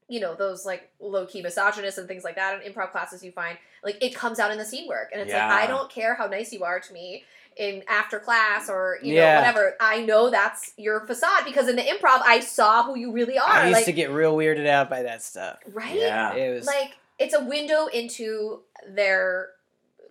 [0.07, 3.31] you know, those like low key misogynists and things like that in improv classes you
[3.31, 5.47] find like it comes out in the scene work, and it's Yeah.
[5.49, 7.23] like I don't care how nice you are to me
[7.59, 9.39] in after class or you know Yeah.
[9.39, 9.75] whatever.
[9.79, 13.47] I know that's your facade because in the improv I saw who you really are.
[13.49, 15.59] I used like to get real weirded out by that stuff.
[15.73, 16.33] right, Yeah.
[16.33, 19.49] It was like it's a window into their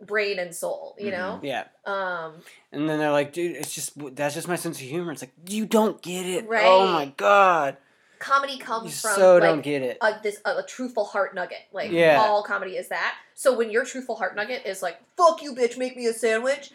[0.04, 0.94] brain and soul.
[0.98, 1.40] You know.
[1.42, 1.64] yeah.
[1.84, 2.34] Um,
[2.72, 5.12] And then they're like, dude, it's just that's just my sense of humor.
[5.12, 6.46] It's like you don't get it.
[6.48, 6.64] Right.
[6.66, 7.76] Oh my god,
[8.18, 9.98] comedy you comes from so like don't get it.
[10.00, 11.58] a, this a, a truthful heart nugget.
[11.72, 12.18] Like Yeah.
[12.20, 13.14] all comedy is that.
[13.34, 16.70] So when your truthful heart nugget is like, "Fuck you, bitch, make me a sandwich,"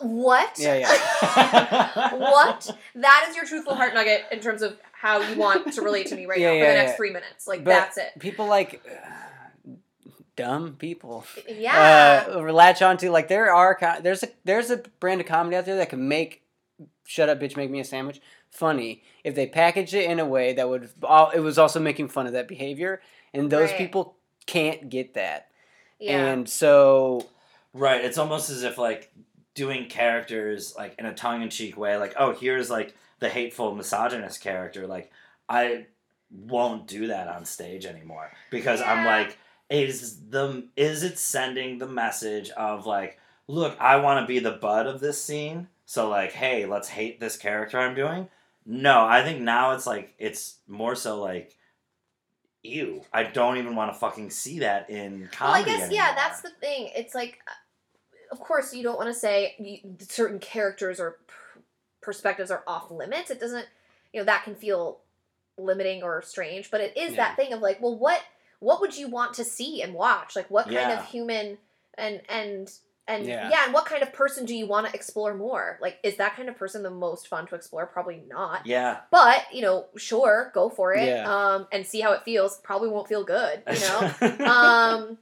[0.00, 0.58] what?
[0.58, 2.14] Yeah, yeah.
[2.16, 2.76] what?
[2.96, 6.16] That is your truthful heart nugget in terms of how you want to relate to
[6.16, 6.96] me right Yeah, now for yeah, the next yeah.
[6.96, 7.46] three minutes.
[7.46, 8.18] Like But that's it.
[8.18, 9.70] People like uh,
[10.36, 11.24] dumb people.
[11.48, 12.24] Yeah.
[12.28, 15.64] Uh, latch onto like there are co- there's a there's a brand of comedy out
[15.66, 16.42] there that can make
[17.04, 20.52] shut up bitch make me a sandwich funny if they package it in a way
[20.52, 23.00] that would all it was also making fun of that behavior
[23.32, 23.78] and those Right.
[23.78, 25.48] people can't get that
[26.00, 26.26] yeah.
[26.32, 27.26] and so
[27.72, 28.02] Right.
[28.04, 29.12] It's almost as if like
[29.56, 33.74] doing characters like in a tongue in cheek way, like, oh, here's like the hateful
[33.74, 34.86] misogynist character.
[34.86, 35.10] Like,
[35.48, 35.86] I
[36.30, 39.38] won't do that on stage anymore because I'm like,
[39.68, 43.18] is the is it sending the message of like,
[43.48, 47.18] look, I want to be the butt of this scene, so like, hey, let's hate
[47.18, 48.28] this character I'm doing.
[48.64, 51.56] No, I think now it's like it's more so like.
[52.62, 53.04] Ew!
[53.12, 55.70] I don't even want to fucking see that in comedy.
[55.70, 56.90] well, I guess yeah, that's the thing.
[56.96, 57.38] It's like,
[58.36, 61.18] of course, you don't want to say you, certain characters or
[62.00, 63.30] perspectives are off limits.
[63.30, 63.66] It doesn't,
[64.12, 64.98] you know, that can feel
[65.58, 66.70] limiting or strange.
[66.70, 67.16] But it is Yeah.
[67.16, 68.20] that thing of like, well, what
[68.58, 70.34] what would you want to see and watch?
[70.34, 70.98] Like, what kind Yeah.
[70.98, 71.58] of human
[71.94, 72.70] and and
[73.08, 73.48] and Yeah.
[73.50, 73.64] yeah.
[73.64, 75.78] and what kind of person do you want to explore more?
[75.80, 77.86] Like, is that kind of person the most fun to explore?
[77.86, 78.66] Probably not.
[78.66, 78.98] Yeah.
[79.10, 81.06] But you know, sure, go for it.
[81.06, 81.24] Yeah.
[81.54, 82.58] Um, and see how it feels.
[82.58, 83.62] Probably won't feel good.
[83.72, 85.18] You know um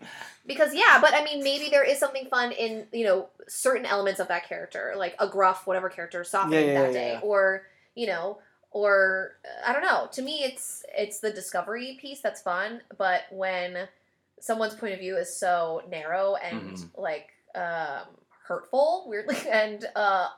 [0.46, 4.20] because yeah but i mean maybe there is something fun in you know certain elements
[4.20, 7.62] of that character like a gruff whatever character softening Yeah, that day or
[7.94, 8.36] you know
[8.70, 9.36] or
[9.66, 13.88] i don't know to me it's it's the discovery piece that's fun but when
[14.38, 16.88] someone's point of view is so narrow and Mhm.
[16.98, 18.06] like um
[18.46, 20.28] hurtful weirdly and uh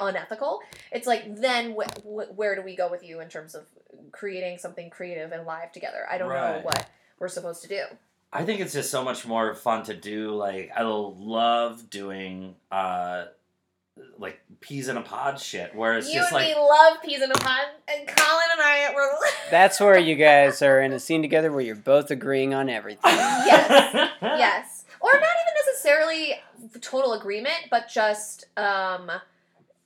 [0.00, 0.60] unethical.
[0.90, 3.64] It's like then wh- wh- where do we go with you in terms of
[4.12, 6.06] creating something creative and live together?
[6.10, 6.88] I don't know what
[7.18, 7.82] we're supposed to do.
[8.32, 10.32] I think it's just so much more fun to do.
[10.34, 13.26] Like I love doing uh
[14.18, 17.22] like peas in a pod shit, where it's you just and like me love peas
[17.22, 19.10] in a pod, and Colin and I were.
[19.50, 23.00] that's where you guys are in a scene together where you're both agreeing on everything.
[23.04, 26.34] Yes, yes, or not even necessarily
[26.80, 29.10] total agreement, but just um,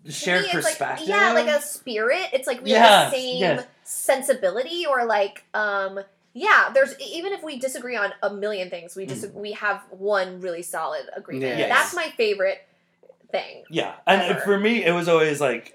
[0.09, 1.09] shared perspective.
[1.09, 2.28] Like, yeah, like a spirit.
[2.32, 3.66] It's like we Yes, have the same yes.
[3.84, 6.00] sensibility, or like, um,
[6.32, 6.70] yeah.
[6.72, 10.62] There's even if we disagree on a million things, we just we have one really
[10.62, 11.54] solid agreement.
[11.54, 11.59] Mm.
[11.59, 11.68] Yes.
[11.68, 12.66] That's my favorite
[13.30, 13.64] thing.
[13.70, 14.40] Yeah, and Ever.
[14.40, 15.74] for me, it was always like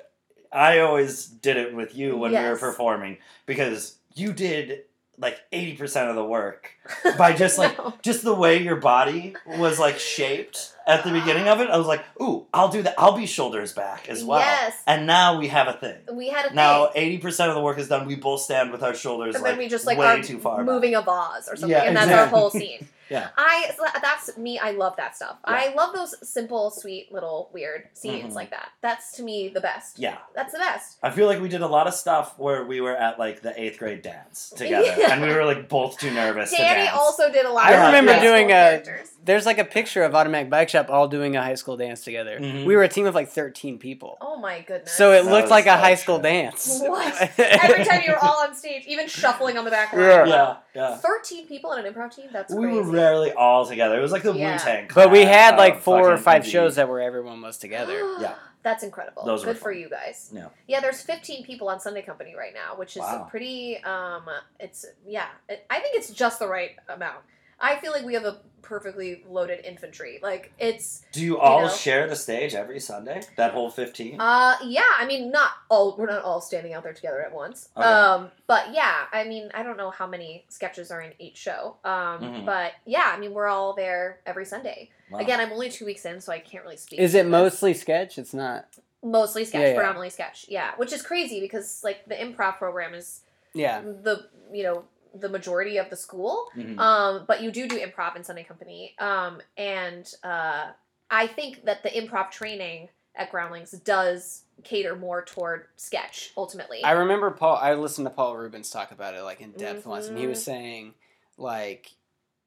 [0.51, 4.83] I always did it with you when we were performing because you did
[5.19, 6.69] like eighty percent of the work
[7.17, 7.93] by just like No.
[8.01, 11.69] just the way your body was like shaped at the beginning of it.
[11.69, 12.95] I was like, ooh, I'll do that.
[12.97, 14.39] I'll be shoulders back as well.
[14.39, 14.75] Yes.
[14.85, 15.97] And now we have a thing.
[16.13, 17.01] We had a Now thing.
[17.03, 18.05] eighty percent of the work is done.
[18.07, 20.39] We both stand with our shoulders And like, then we just like way are too
[20.39, 20.57] far.
[20.57, 20.65] back.
[20.67, 22.33] moving a vase or something, Yeah, and that's exactly.
[22.35, 22.87] our whole scene.
[23.09, 23.29] Yeah.
[23.37, 23.71] I
[24.01, 24.59] that's me.
[24.59, 25.37] I love that stuff.
[25.43, 28.35] I love those simple, sweet, little weird scenes Mhm.
[28.35, 28.69] like that.
[28.81, 29.99] That's to me the best.
[29.99, 30.17] Yeah.
[30.35, 30.97] That's the best.
[31.03, 33.59] I feel like we did a lot of stuff where we were at like the
[33.59, 35.13] eighth grade dance together, Yeah.
[35.13, 37.65] and we were like both too nervous Danny also did a lot.
[37.67, 38.81] I of remember doing a.
[38.83, 39.11] characters.
[39.27, 42.39] There's like a picture of Automatic Bike Shop all doing a high school dance together.
[42.39, 42.65] Mhm.
[42.65, 44.17] We were a team of like 13 people.
[44.21, 44.91] Oh my goodness.
[44.93, 46.23] So it That looked like a so high school true.
[46.29, 46.79] dance.
[46.81, 47.31] What?
[47.39, 50.29] every time you were all on stage, even shuffling on the background.
[50.29, 50.55] Yeah.
[50.73, 50.97] yeah, yeah.
[50.97, 52.27] Thirteen people in an improv team.
[52.33, 52.79] That's we crazy.
[52.79, 53.99] were rarely all together.
[53.99, 54.53] It was like the Yeah.
[54.53, 54.89] Wu Tang.
[54.95, 56.49] But we had like four or five MTV.
[56.51, 57.99] shows that where everyone was together.
[58.21, 58.33] Yeah.
[58.63, 59.23] That's incredible.
[59.23, 60.29] Those were Good for you guys.
[60.33, 60.47] Yeah.
[60.67, 63.27] Yeah, there's 15 people on Sunday Company right now, which is Wow.
[63.29, 64.23] pretty um
[64.59, 67.19] it's yeah, it, I think it's just the right amount.
[67.59, 70.19] I feel like we have a perfectly loaded infantry.
[70.21, 71.69] Like it's Do you all know?
[71.69, 73.21] share the stage every Sunday?
[73.37, 74.19] That whole fifteen?
[74.19, 77.69] uh yeah, I mean not all we're not all standing out there together at once.
[77.77, 77.85] Okay.
[77.87, 81.77] Um but yeah, I mean I don't know how many sketches are in each show.
[81.85, 82.45] Um Mhm.
[82.45, 84.89] but yeah, I mean we're all there every Sunday.
[85.09, 85.19] Wow.
[85.19, 86.99] Again, I'm only 2 weeks in so I can't really speak.
[86.99, 87.31] Is it this.
[87.31, 88.17] mostly sketch?
[88.17, 88.65] It's not.
[89.03, 89.75] mostly sketch, Yeah, yeah.
[89.75, 90.45] predominantly sketch.
[90.49, 93.21] Yeah, which is crazy because like the improv program is
[93.53, 93.79] Yeah.
[93.81, 94.83] the you know
[95.19, 96.79] the majority of the school Mhm.
[96.79, 100.67] um but you do do improv in sunday company um and uh
[101.09, 106.91] i think that the improv training at groundlings does cater more toward sketch ultimately I
[106.91, 107.57] remember Paul.
[107.57, 110.39] I listened to Paul Reubens talk about it like in depth once, and he was
[110.39, 110.43] Mhm.
[110.43, 110.93] saying
[111.37, 111.91] like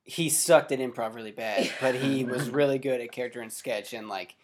[0.05, 3.93] he sucked at improv really bad, but he was really good at character and sketch,
[3.93, 4.35] and like,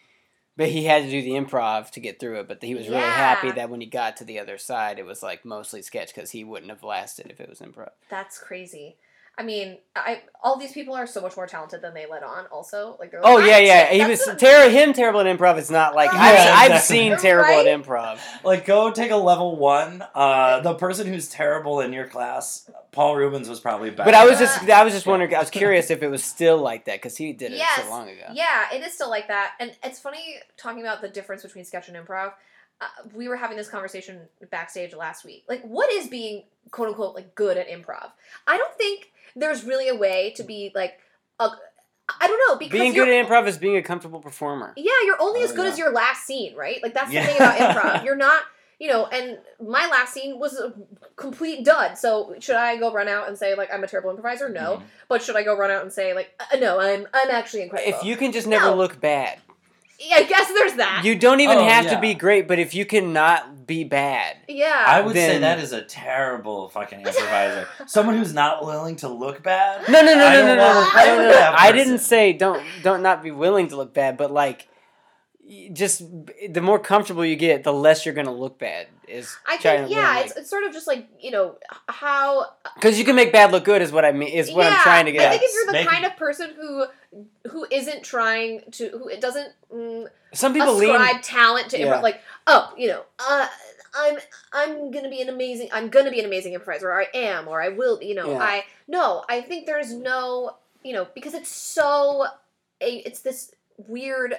[0.57, 2.47] but he had to do the improv to get through it.
[2.47, 5.23] But he was really happy that when he got to the other side, it was
[5.23, 7.91] like mostly sketch because he wouldn't have lasted if it was improv.
[8.09, 8.97] that's crazy
[9.37, 12.45] i mean i all these people are so much more talented than they let on
[12.47, 13.89] also like they're like, Oh yeah, yeah.
[13.91, 15.57] He was a- ter- him terrible at improv.
[15.57, 16.95] It's not like Yeah, I've, I've exactly.
[16.97, 17.67] seen terrible Right?
[17.67, 18.19] at improv.
[18.43, 20.03] Like, go take a level one.
[20.15, 24.05] Uh, the person who's terrible in your class, Paul Reubens, was probably better.
[24.05, 25.33] But I was just I was just wondering.
[25.35, 27.83] I was curious if it was still like that because he did it Yes.
[27.83, 28.27] so long ago.
[28.33, 29.53] Yeah, it is still like that.
[29.59, 32.33] And it's funny talking about the difference between sketch and improv.
[32.79, 32.85] Uh,
[33.15, 34.19] we were having this conversation
[34.51, 35.43] backstage last week.
[35.49, 38.11] Like, what is being quote unquote like good at improv?
[38.45, 40.99] I don't think there's really a way to be like
[41.39, 41.49] a.
[42.21, 44.73] I don't know because Being good at improv is being a comfortable performer.
[44.77, 45.71] Yeah, you're only Oh, as good yeah.
[45.73, 46.81] as your last scene, right?
[46.81, 47.21] Like that's Yeah.
[47.25, 48.03] the thing about improv.
[48.05, 48.43] You're not,
[48.79, 49.07] you know.
[49.07, 50.73] And my last scene was a
[51.17, 51.97] complete dud.
[51.97, 54.47] So should I go run out and say like I'm a terrible improviser?
[54.47, 54.77] No.
[54.77, 54.83] Mhm.
[55.09, 57.97] But should I go run out and say like uh, no, I'm I'm actually incredible?
[57.99, 58.75] If you can just never No.
[58.77, 59.46] look bad, yeah,
[59.99, 61.01] I guess there's that.
[61.03, 61.95] you don't even Oh, have yeah.
[61.95, 62.47] to be great.
[62.47, 64.83] But if you cannot be bad, yeah.
[64.87, 67.67] I would say that is a terrible fucking improviser.
[67.87, 69.89] Someone who's not willing to look bad.
[69.89, 71.53] no, no, no, I no, don't no, no, no, no, with no.
[71.57, 74.67] I didn't say don't don't not be willing to look bad, but like.
[75.47, 76.03] Y- Just
[76.49, 78.87] the more comfortable you get, the less you're gonna look bad.
[79.07, 81.55] Is I think yeah, it's, it's sort of just like you know
[81.87, 83.81] how because you can make bad look good.
[83.81, 84.29] Is what I mean.
[84.29, 85.21] Is what yeah, I'm trying to get.
[85.21, 85.39] I at.
[85.39, 86.85] think if you're the Make- kind of person who
[87.49, 91.21] who isn't trying to who it doesn't mm, Some people lean.
[91.21, 91.85] talent to Yeah.
[91.87, 93.47] improv, like oh you know uh,
[93.95, 94.17] I'm
[94.51, 97.61] I'm gonna be an amazing I'm gonna be an amazing improviser or I am or
[97.61, 98.39] I will you know Yeah.
[98.39, 102.25] I no I think there's no you know because it's so
[102.81, 104.35] a, it's this weird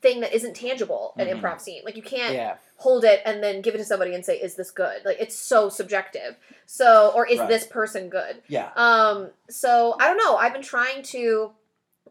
[0.00, 1.40] thing that isn't tangible an Mhm.
[1.40, 2.56] improv scene like you can't Yeah.
[2.78, 5.34] hold it and then give it to somebody and say is this good like it's
[5.36, 6.36] so subjective
[6.66, 7.48] so or is Right.
[7.48, 8.70] this person good Yeah.
[8.76, 11.52] um so i don't know i've been trying to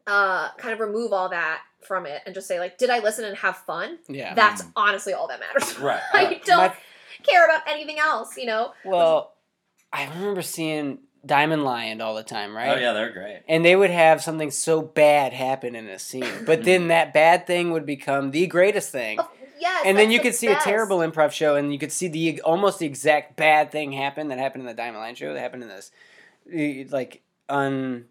[0.08, 3.26] uh kind of remove all that from it and just say like did i listen
[3.26, 4.34] and have fun Yeah.
[4.34, 4.72] that's Mhm.
[4.76, 6.02] honestly all that matters Right.
[6.14, 6.76] i don't My-
[7.24, 9.34] care about anything else you know Well,
[9.94, 12.78] I remember seeing Diamond Lion all the time, right?
[12.78, 13.42] Oh yeah, they're great.
[13.48, 17.48] And they would have something so bad happen in a scene, but then that bad
[17.48, 19.20] thing would become the greatest thing.
[19.20, 19.28] Of-
[19.60, 20.66] yes And then that's you the could see best.
[20.66, 24.28] a terrible improv show, and you could see the almost the exact bad thing happen
[24.28, 25.34] that happened in the Diamond Lion show.
[25.34, 25.92] That happened in this,
[26.92, 28.06] like unversed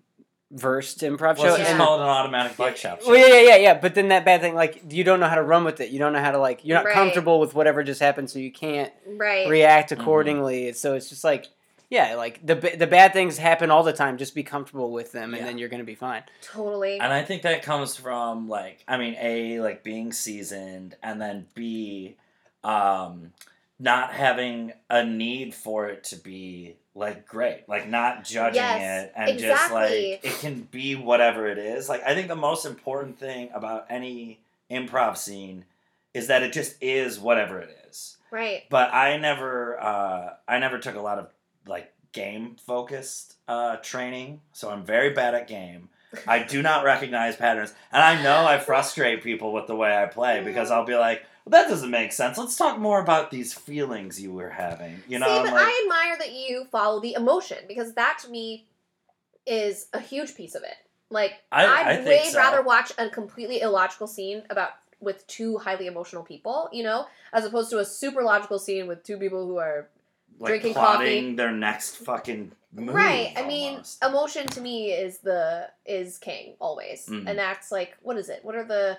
[1.00, 1.46] improv Well, show.
[1.48, 3.00] it's just and- called an automatic bike shop.
[3.06, 3.74] well, yeah, yeah, yeah, yeah.
[3.74, 5.90] But then that bad thing, like you don't know how to run with it.
[5.90, 6.64] You don't know how to like.
[6.64, 6.94] You're not Right.
[6.94, 10.00] comfortable with whatever just happened, so you can't right react Mhm.
[10.00, 10.72] accordingly.
[10.72, 11.46] So it's just like
[11.90, 14.18] Yeah, like the the bad things happen all the time.
[14.18, 15.46] Just be comfortable with them, and Yeah.
[15.46, 16.22] then you're gonna be fine.
[16.42, 16.98] Totally.
[16.98, 21.46] And I think that comes from like I mean a like being seasoned and then
[21.54, 22.16] b
[22.62, 23.32] um
[23.78, 29.12] not having a need for it to be like great like not judging Yes, it
[29.16, 29.90] and just like
[30.22, 34.38] it can be whatever it is like I think the most important thing about any
[34.70, 35.64] improv scene
[36.14, 38.62] is that it just is whatever it is right.
[38.70, 41.26] but I never uh, I never took a lot of
[41.66, 45.88] like game focused uh, training, so I'm very bad at game.
[46.26, 50.06] I do not recognize patterns, and I know I frustrate people with the way I
[50.06, 52.38] play because I'll be like, well, "That doesn't make sense.
[52.38, 55.82] Let's talk more about these feelings you were having." You know, See, but like, I
[55.84, 58.66] admire that you follow the emotion because that to me
[59.46, 60.76] is a huge piece of it.
[61.10, 62.38] Like I- I'd I way so.
[62.38, 64.70] rather watch a completely illogical scene about
[65.00, 69.02] with two highly emotional people, you know, as opposed to a super logical scene with
[69.02, 69.88] two people who are
[70.38, 72.94] like drinking plotting their next fucking move.
[72.94, 73.32] right.
[73.36, 74.04] I mean, almost.
[74.04, 77.28] emotion to me is the is king always, Mhm.
[77.28, 78.40] and that's like what is it?
[78.44, 78.98] What are the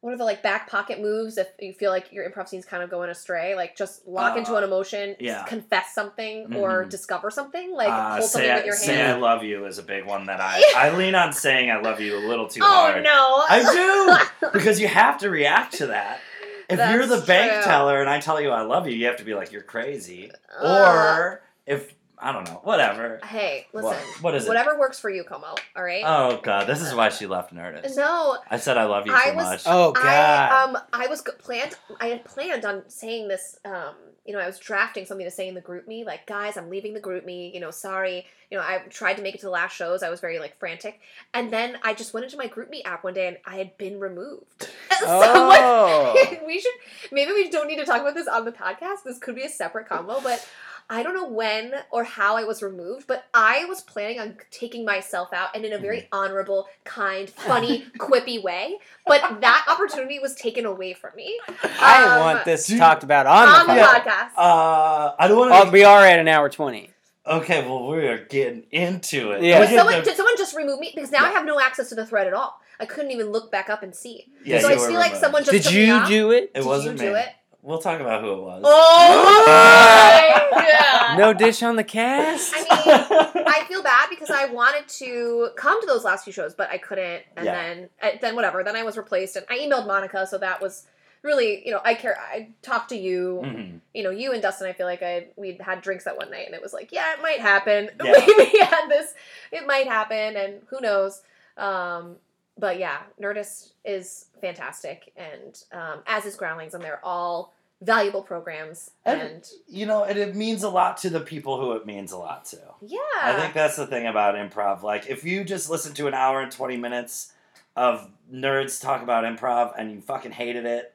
[0.00, 2.84] what are the like back pocket moves if you feel like your improv scene's kind
[2.84, 3.56] of going astray?
[3.56, 5.42] Like just lock into Uh, an emotion, yeah.
[5.42, 6.88] confess something, or Mhm.
[6.90, 7.72] discover something.
[7.74, 9.02] Like Uh, hold something say, with your say.
[9.02, 12.00] I love you is a big one that I I lean on saying I love
[12.00, 13.02] you a little too oh hard.
[13.02, 13.44] no!
[13.48, 16.20] I do because you have to react to that.
[16.68, 17.62] If you're the That's bank true.
[17.62, 20.30] teller and I tell you I love you, you have to be like you're crazy.
[20.60, 23.20] Uh, or if I don't know, whatever.
[23.24, 23.90] hey, listen.
[23.90, 24.22] What?
[24.22, 24.48] What is it?
[24.48, 25.54] Whatever works for you, Como.
[25.76, 26.02] All right.
[26.06, 27.96] Oh god, this is why she left Nerdist.
[27.96, 29.62] no, I said I love you I too was- much.
[29.66, 30.04] Oh god.
[30.04, 31.74] I um I was planned.
[32.00, 33.58] I had planned on saying this.
[33.64, 33.94] Um,
[34.26, 36.92] you know, I was drafting something to say in the GroupMe, like, guys, I'm leaving
[36.92, 37.54] the GroupMe.
[37.54, 38.26] You know, sorry.
[38.50, 40.02] You know, I tried to make it to the last shows.
[40.02, 41.00] I was very like frantic,
[41.32, 44.00] and then I just went into my GroupMe app one day, and I had been
[44.00, 44.68] removed.
[45.00, 46.12] Oh.
[46.16, 46.72] Someone, we should
[47.12, 49.04] maybe we don't need to talk about this on the podcast.
[49.04, 50.44] This could be a separate combo, but.
[50.90, 54.84] I don't know when or how I was removed, but I was planning on taking
[54.86, 56.14] myself out and in a very Mm-hmm.
[56.18, 58.78] honorable, kind, funny, quippy way.
[59.06, 61.38] But that opportunity was taken away from me
[61.80, 64.02] I um, want this do you- talked about on, on the the podcast.
[64.02, 64.30] podcast.
[64.38, 65.70] uh, I don't want Oh, to.
[65.70, 66.90] we are at an hour twenty.
[67.26, 69.42] okay, well we are getting into it.
[69.42, 69.60] Yeah.
[69.66, 70.90] Did someone, to- did someone just remove me?
[70.94, 72.58] Because now I have no access to the thread at all.
[72.80, 74.24] I couldn't even look back up and see.
[74.44, 75.20] Yeah, so I were feel like removed.
[75.20, 76.08] someone just Did took me you out.
[76.08, 76.44] do it?
[76.44, 77.18] It Did wasn't you do me.
[77.20, 77.28] it?
[77.62, 78.62] We'll talk about who it was.
[78.64, 80.62] Oh my
[81.08, 81.18] god!
[81.18, 82.52] No dish on the cast.
[82.54, 82.66] I mean,
[83.46, 86.78] I feel bad because I wanted to come to those last few shows, but I
[86.78, 87.24] couldn't.
[87.36, 87.54] And Yeah.
[87.54, 88.62] then, uh, then whatever.
[88.62, 90.86] Then I was replaced, and I emailed Monica, so that was
[91.22, 92.16] really, you know, I care.
[92.18, 93.80] I talked to you, Mhm.
[93.92, 94.68] you know, you and Dustin.
[94.68, 97.12] I feel like I we had drinks that one night, and it was like, yeah,
[97.14, 97.90] it might happen.
[98.04, 98.24] Yeah.
[98.24, 99.14] we had this.
[99.50, 101.22] It might happen, and who knows.
[101.56, 102.16] Um,
[102.58, 108.90] but yeah, Nerdist is fantastic, and um, as is Groundlings, and they're all valuable programs.
[109.04, 112.10] And- And, You know, and it means a lot to the people who it means
[112.12, 112.58] a lot to.
[112.80, 114.82] yeah, I think that's the thing about improv.
[114.82, 117.32] Like, if you just listen to an hour and 20 minutes
[117.76, 120.92] of nerds talk about improv and you fucking hated it,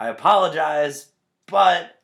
[0.00, 1.10] I apologize,
[1.46, 2.00] but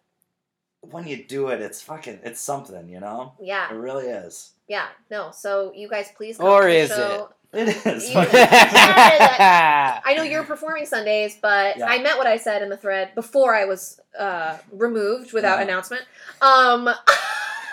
[0.82, 3.32] when you do it, it's fucking, it's something, you know?
[3.40, 3.68] yeah.
[3.70, 4.52] It really is.
[4.68, 5.32] Yeah, no.
[5.32, 7.24] So you guys, please come Or to the is show.
[7.30, 8.10] It is.
[8.10, 11.86] You- I know you're performing Sundays, but Yeah.
[11.86, 15.64] I meant what I said in the thread before I was uh, removed without Yeah.
[15.64, 16.02] announcement.
[16.42, 16.88] Um,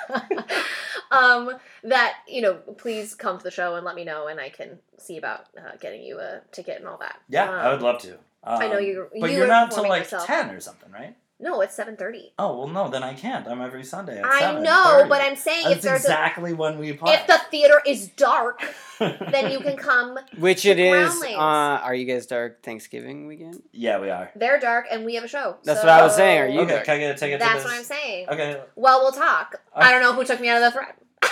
[1.11, 1.51] um,
[1.83, 4.79] that you know, please come to the show and let me know, and I can
[4.97, 7.19] see about uh, getting you a ticket and all that.
[7.29, 8.13] yeah, Um, I would love to.
[8.43, 9.07] Um, I know you.
[9.19, 10.07] But you you're not till like.
[10.09, 11.15] 10 or something, right?
[11.39, 12.33] No, it's seven thirty.
[12.39, 13.47] Oh, well, no, then I can't.
[13.47, 16.79] I'm every Sunday at I 7, know, but I'm saying That's if there's exactly when
[16.79, 17.13] we play.
[17.13, 18.63] if the theater is dark,
[18.99, 20.17] then you can come.
[20.39, 20.91] Which it is.
[21.09, 21.35] Groundlings.
[21.35, 21.39] Uh,
[21.83, 23.61] are you guys dark Thanksgiving weekend?
[23.71, 24.31] yeah, we are.
[24.35, 25.57] They're dark, and we have a show.
[25.63, 26.85] That's what I was saying, are you Okay, dark?
[26.85, 27.65] can I get a ticket That's to this?
[27.65, 28.29] what I'm saying.
[28.29, 28.61] Okay.
[28.75, 29.61] Well, we'll talk.
[29.75, 30.93] I don't know who took me out of the thread.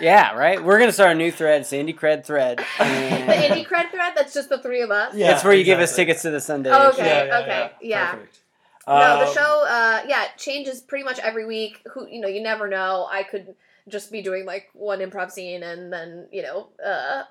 [0.00, 0.62] Yeah, right.
[0.62, 2.58] We're gonna start a new thread, Sandy Cred thread.
[2.78, 4.12] the and indie cred thread.
[4.14, 5.12] That's just the three of us.
[5.12, 6.70] Yeah, That's where you give us tickets to the Sunday.
[6.72, 7.02] Oh, show.
[7.02, 7.28] okay.
[7.32, 8.12] okay, yeah.
[8.12, 8.37] Perfect.
[8.88, 9.64] No, the Um, show.
[9.68, 11.80] Uh, yeah, changes pretty much every week.
[11.92, 13.06] Who you know, you never know.
[13.10, 13.54] I could
[13.88, 17.22] just be doing like one improv scene and then you know, uh,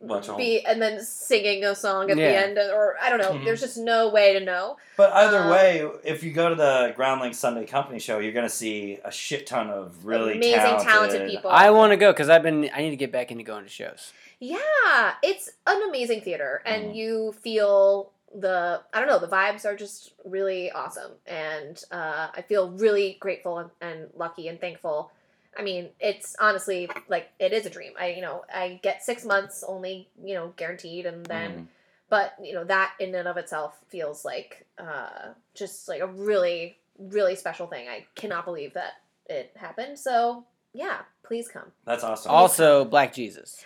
[0.00, 0.36] Watch all.
[0.36, 2.28] be and then singing a song at Yeah.
[2.30, 3.32] the end, or I don't know.
[3.32, 3.44] Mhm.
[3.44, 4.76] There's just no way to know.
[4.96, 8.48] But either uh, way, if you go to the Groundlings Sunday Company show, you're gonna
[8.48, 11.50] see a shit ton of really Amazing, talented, talented people.
[11.50, 12.70] I want to go because I've been.
[12.72, 14.12] I need to get back into going to shows.
[14.38, 16.94] Yeah, it's an amazing theater, and Mhm.
[16.94, 22.42] you feel the I don't know the vibes are just really awesome, and uh, I
[22.42, 25.10] feel really grateful and, and lucky and thankful.
[25.56, 27.92] I mean, it's honestly like it is a dream.
[27.98, 31.66] I you know I get six months only you know guaranteed, and then Mhm.
[32.08, 36.78] but you know that in and of itself feels like uh, just like a really
[36.98, 37.88] really special thing.
[37.88, 38.94] I cannot believe that
[39.26, 39.98] it happened.
[39.98, 41.70] So yeah, please come.
[41.84, 42.32] That's awesome.
[42.32, 43.64] Also, Black Jesus.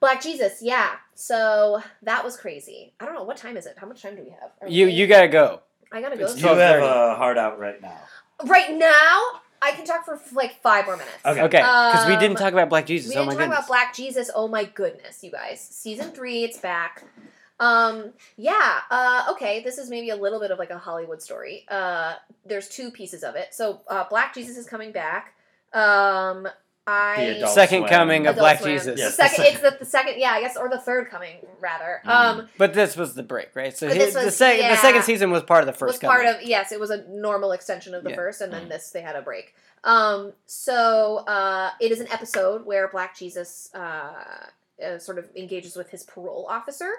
[0.00, 0.96] Black Jesus, yeah.
[1.14, 2.92] So that was crazy.
[3.00, 3.76] I don't know what time is it.
[3.78, 4.50] How much time do we have?
[4.60, 5.60] Are You we- you gotta go.
[5.92, 6.24] I gotta go.
[6.24, 6.58] it's you soon.
[6.58, 7.98] have a heart out right now.
[8.44, 9.22] right now.
[9.62, 11.16] I can talk for like five more minutes.
[11.24, 11.40] Okay.
[11.42, 13.08] Okay, because we didn't Um, talk about Black Jesus.
[13.10, 13.58] We oh didn't my talk goodness.
[13.58, 14.30] about Black Jesus.
[14.34, 15.60] Oh my goodness, you guys.
[15.60, 17.04] Season three, it's back.
[17.58, 21.64] Um, yeah, uh, okay, this is maybe a little bit of like a Hollywood story.
[21.70, 22.14] Uh,
[22.44, 23.54] there's two pieces of it.
[23.54, 25.32] So, uh, Black Jesus is coming back.
[25.72, 26.46] Um,
[26.88, 27.88] I The adult Second Swim.
[27.90, 28.72] coming of Adult Black Swim.
[28.74, 28.98] Jesus.
[28.98, 29.16] Yes.
[29.16, 32.00] The second, it's the, the second, yeah, I guess, or the third coming rather.
[32.06, 32.10] Mm.
[32.10, 33.76] Um, But this was the break, right?
[33.76, 34.76] So But his, this the was- second the yeah.
[34.80, 35.94] second season was part of the first.
[35.94, 36.40] was part coming.
[36.42, 38.16] of yes, it was a normal extension of the Yeah.
[38.16, 38.68] first, and then Mm.
[38.68, 39.54] this they had a break.
[39.82, 44.12] Um, so uh, it is an episode where Black Jesus uh,
[44.84, 46.90] uh, sort of engages with his parole officer.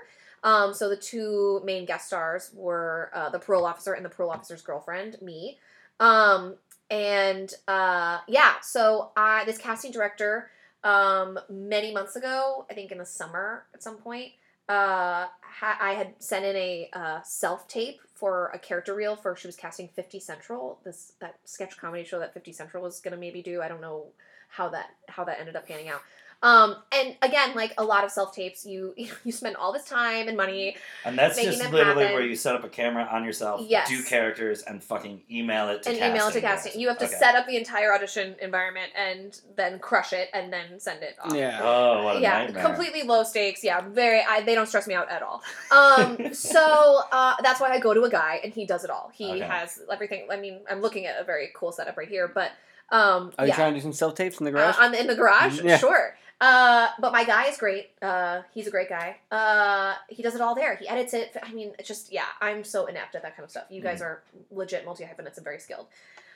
[0.44, 4.32] Um, so the two main guest stars were uh, the parole officer and the parole
[4.32, 5.60] officer's girlfriend, me.
[6.00, 6.58] Um,
[6.90, 10.50] and uh, yeah, so I this casting director
[10.84, 14.32] um, many months ago, I think in the summer at some point,
[14.70, 19.36] uh, ha- I had sent in a uh, self tape for a character reel for
[19.36, 23.18] she was casting Fifty Central, this that sketch comedy show that Fifty Central was gonna
[23.18, 23.62] maybe do.
[23.62, 24.08] I don't know
[24.50, 26.02] how that how that ended up panning out.
[26.44, 28.94] Um, and again, like a lot of self tapes, you
[29.24, 30.76] you spend all this time and money.
[31.04, 32.14] And that's just literally happen.
[32.14, 33.90] where you set up a camera on yourself, Yes.
[33.90, 36.12] do characters, and fucking email it to and casting.
[36.16, 36.80] email it to casting.
[36.80, 37.16] You have to Okay.
[37.16, 41.34] set up the entire audition environment and then crush it and then send it off.
[41.34, 41.60] Yeah.
[41.64, 42.64] Oh, what a yeah, nightmare.
[42.64, 43.64] completely low stakes.
[43.64, 44.22] Yeah, very.
[44.22, 45.42] I, they don't stress me out at all.
[45.72, 49.10] Um, so uh, that's why I go to a guy and he does it all.
[49.14, 49.40] He Okay.
[49.40, 50.28] has everything.
[50.32, 52.52] I mean, I'm looking at a very cool setup right here, but
[52.90, 54.76] um, Are you yeah, trying to do some self tapes in the uh, garage?
[54.80, 55.60] I'm in the garage.
[55.62, 55.78] Yeah.
[55.78, 56.16] Sure.
[56.40, 57.90] Uh, but my guy is great.
[58.02, 59.18] Uh, he's a great guy.
[59.32, 60.76] Uh, he does it all there.
[60.76, 61.36] He edits it.
[61.42, 62.26] I mean, it's just yeah.
[62.42, 63.66] I'm so inept at that kind of stuff.
[63.70, 63.88] You Mm-hmm.
[63.90, 65.88] guys are legit multi hyphenates and very skilled.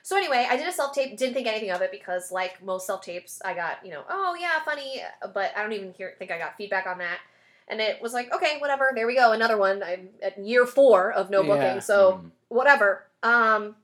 [0.03, 1.15] So anyway, I did a self tape.
[1.17, 4.35] Didn't think anything of it because, like most self tapes, I got you know, oh
[4.39, 5.03] yeah, funny,
[5.35, 7.19] but I don't even hear think I got feedback on that.
[7.67, 8.91] And it was like, okay, whatever.
[8.95, 9.83] There we go, another one.
[9.83, 11.47] I'm at year four of no Yeah.
[11.55, 12.31] booking, so Mm.
[12.47, 13.05] whatever.
[13.21, 13.75] Um,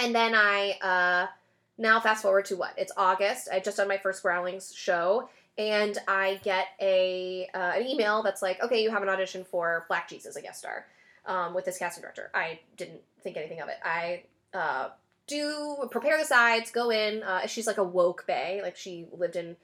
[0.00, 1.26] and then I uh,
[1.78, 2.74] now fast forward to what?
[2.76, 3.48] It's August.
[3.52, 5.28] I just done my first Groundlings show,
[5.58, 9.84] and I get a uh, an email that's like, okay, you have an audition for
[9.88, 10.86] Black Jesus, a guest star,
[11.26, 12.30] um, with this casting director.
[12.34, 13.76] I didn't think anything of it.
[13.84, 14.22] I
[14.54, 14.90] uh,
[15.26, 17.22] do prepare the sides, go in.
[17.22, 19.56] Uh, she's like a woke bay, like she lived in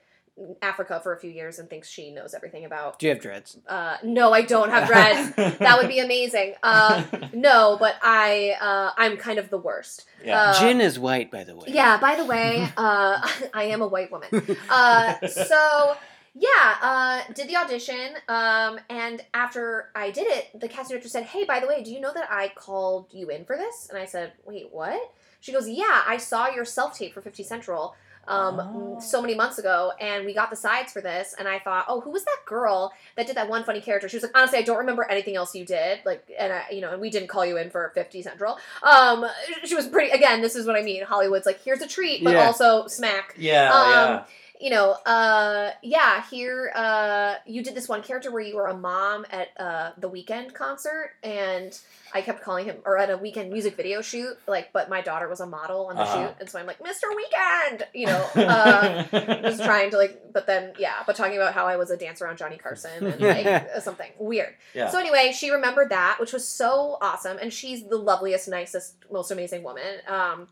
[0.62, 2.98] Africa for a few years and thinks she knows everything about.
[2.98, 3.56] Do you have dreads?
[3.66, 5.35] Uh, no, I don't have dreads.
[5.59, 6.55] that would be amazing.
[6.62, 10.06] Uh, no, but I uh, I'm kind of the worst.
[10.24, 10.40] yeah.
[10.40, 11.65] uh, Jen is white, by the way.
[11.69, 11.98] Yeah.
[11.98, 14.28] By the way, uh, I am a white woman.
[14.69, 15.97] Uh, so
[16.35, 21.24] yeah, uh, did the audition, um, and after I did it, the casting director said,
[21.24, 23.98] "Hey, by the way, do you know that I called you in for this?" And
[23.98, 25.01] I said, "Wait, what?"
[25.40, 27.97] She goes, "Yeah, I saw your self tape for Fifty Central."
[28.28, 29.00] Um, Oh.
[29.00, 32.00] so many months ago, and we got the sides for this, and I thought, oh,
[32.00, 34.09] who was that girl that did that one funny character?
[34.09, 36.80] She was like, honestly, I don't remember anything else you did, like, and I, you
[36.80, 38.59] know, and we didn't call you in for Fifty Central.
[38.82, 39.26] Um,
[39.64, 40.10] she was pretty.
[40.10, 41.02] Again, this is what I mean.
[41.05, 42.44] Hollywood's like, here's a treat, but Yeah.
[42.46, 44.24] also smack yeah, um, yeah.
[44.60, 48.76] You know, uh, yeah, here, uh, you did this one character where you were a
[48.76, 51.78] mom at uh, the Weeknd concert, and
[52.12, 55.28] I kept calling him, or at a Weeknd music video shoot, like, but my daughter
[55.28, 56.26] was a model on the Uh-huh.
[56.28, 57.05] shoot, and so I'm like, Mr.
[57.05, 59.05] Weeknd, you know, uh,
[59.43, 62.26] just trying to like, but then, yeah, but talking about how I was a dancer
[62.26, 64.55] on Johnny Carson and like uh, something weird.
[64.74, 64.90] yeah.
[64.90, 69.30] So anyway, she remembered that, which was so awesome, and she's the loveliest, nicest, most
[69.30, 69.98] amazing woman.
[70.09, 70.48] Um,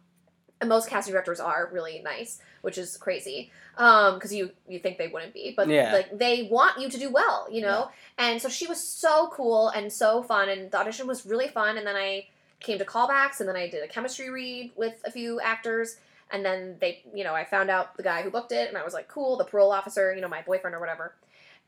[0.60, 3.50] and most casting directors are really nice, which is crazy.
[3.76, 5.92] Um, because you you think they wouldn't be, but Yeah.
[5.92, 7.90] like they want you to do well, you know.
[8.16, 11.76] And so she was so cool and so fun, and the audition was really fun.
[11.76, 12.28] And then I
[12.60, 15.96] came to callbacks, and then I did a chemistry read with a few actors.
[16.30, 18.84] And then they, you know, I found out the guy who booked it, and I
[18.84, 21.14] was like, cool, the parole officer, you know, my boyfriend or whatever.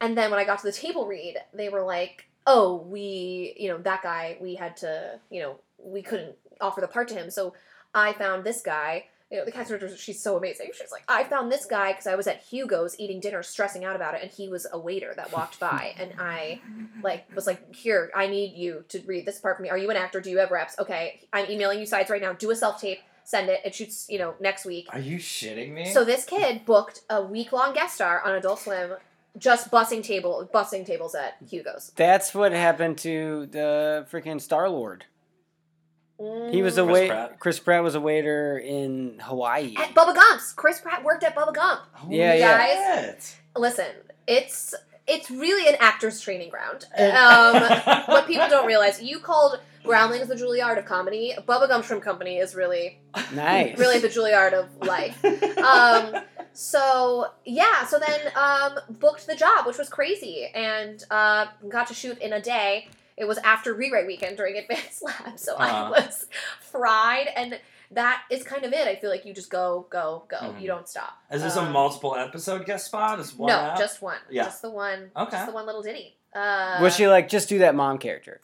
[0.01, 3.69] And then when I got to the table read, they were like, oh, we, you
[3.69, 7.31] know, that guy, we had to, you know, we couldn't offer the part to him.
[7.31, 7.53] So
[7.99, 9.07] I found this guy.
[9.31, 10.71] You know, the director, she's so amazing.
[10.73, 13.95] She's like, I found this guy because I was at Hugo's eating dinner, stressing out
[13.95, 16.63] about it, and he was a waiter that walked by, and I,
[17.03, 19.69] like, was like, here, I need you to read this part for me.
[19.69, 20.23] Are you an actor?
[20.23, 20.79] Do you have reps?
[20.79, 22.33] Okay, I'm emailing you sides right now.
[22.33, 23.61] Do a self tape, send it.
[23.67, 24.87] It shoots, you know, next week.
[24.95, 25.93] Are you shitting me?
[25.93, 28.93] So this kid booked a week long guest star on Adult Swim,
[29.37, 31.93] just bussing table, bussing tables at Hugo's.
[31.97, 35.05] That's what happened to the freaking Star Lord.
[36.51, 36.83] He was a.
[36.85, 37.09] Chris wait.
[37.11, 37.39] Pratt?
[37.41, 39.75] Chris Pratt was a waiter in Hawaii.
[39.77, 40.53] at Bubba Gump's.
[40.53, 41.83] Chris Pratt worked at Bubba Gump.
[42.03, 43.01] Oh, Yeah, yeah.
[43.03, 43.37] shit.
[43.57, 43.87] Listen,
[44.27, 44.75] it's
[45.07, 46.87] it's really an actor's training ground.
[46.99, 51.35] Um, what people don't realize, you called Groundlings the Juilliard of comedy.
[51.47, 52.99] Bubba Gump Shrimp Company is really
[53.33, 53.79] Nice.
[53.79, 55.25] really the Juilliard of life.
[55.59, 56.23] Um,
[56.53, 61.95] so yeah, so then um, booked the job, which was crazy, and uh, got to
[61.95, 62.89] shoot in a day.
[63.19, 65.91] It was after rewrite weekend during advanced lab, so I Uh-huh.
[66.07, 66.27] was
[66.61, 67.59] fried, and
[67.91, 68.87] that is kind of it.
[68.87, 70.37] I feel like you just go, go, go.
[70.37, 70.61] Mhm.
[70.61, 71.19] You don't stop.
[71.31, 73.19] Is this a Um, multiple episode guest spot?
[73.19, 73.79] Is one no, app?
[73.79, 74.19] just one.
[74.31, 74.45] Yeah.
[74.45, 75.11] Just the one.
[75.17, 75.31] Okay.
[75.33, 76.15] Just the one little ditty.
[76.35, 78.41] Uh, Was she like just do that mom character?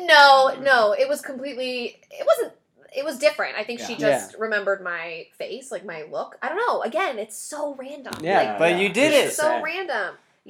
[0.00, 0.92] No, no.
[0.92, 2.00] It was completely.
[2.10, 2.52] It wasn't.
[2.94, 3.56] It was different.
[3.56, 4.18] I think she Yeah.
[4.18, 6.36] just remembered my face, like my look.
[6.42, 6.82] I don't know.
[6.82, 8.14] Again, it's so random.
[8.20, 9.36] Yeah, Like, but you did It's it.
[9.36, 9.62] so sad.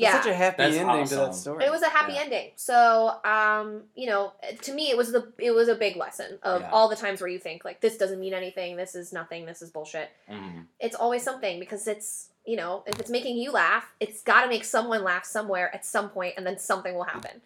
[0.02, 0.08] Random.
[0.08, 0.22] It's Yeah.
[0.22, 1.32] such a happy That's ending to that awesome.
[1.40, 1.64] story.
[1.64, 2.20] It was a happy Yeah.
[2.22, 2.50] ending.
[2.56, 4.32] So, um, you know,
[4.62, 6.70] to me, it was the it was a big lesson of Yeah.
[6.70, 9.62] all the times where you think like this doesn't mean anything, this is nothing, this
[9.62, 10.10] is bullshit.
[10.28, 10.66] Mhm.
[10.78, 14.48] It's always something because it's you know if it's making you laugh, it's got to
[14.48, 17.42] make someone laugh somewhere at some point, and then something will happen,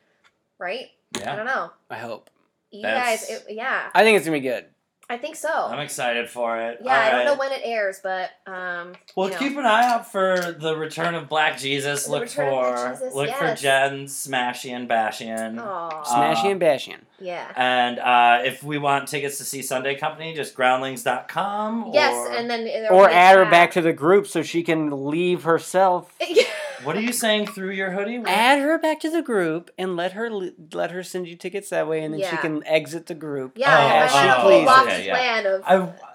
[0.58, 0.90] right?
[1.18, 1.32] Yeah.
[1.32, 1.70] I don't know.
[1.90, 2.30] I hope.
[2.70, 4.66] You That's- guys, it, yeah, I think it's gonna be good.
[5.10, 5.50] I think so.
[5.52, 6.78] I'm excited for it.
[6.82, 9.38] yeah, I don't know when it airs, but um, Well, you know.
[9.38, 12.06] keep an eye out for the return of Black Jesus.
[12.06, 13.60] The look for Black Jesus, look for yes.
[13.60, 15.60] Jen Smashian Bashian.
[15.60, 16.02] Aw.
[16.04, 16.96] Smashing Uh, and bashing.
[17.20, 17.52] yeah.
[17.54, 21.90] And uh, if we want tickets to see Sunday Company, just groundlings.com.
[21.92, 24.62] Yes, or- and then Or will be add her back to the group so she
[24.62, 26.16] can leave herself.
[26.82, 28.22] What are you saying through your hoodie?
[28.26, 30.30] Add her back to the group and let her
[30.72, 33.52] let her send you tickets that way, and then she can exit the group.
[33.56, 34.82] Yeah, Oh, I as had she a oh, whole pleases.
[34.94, 35.14] okay, yeah.
[35.14, 35.62] plan of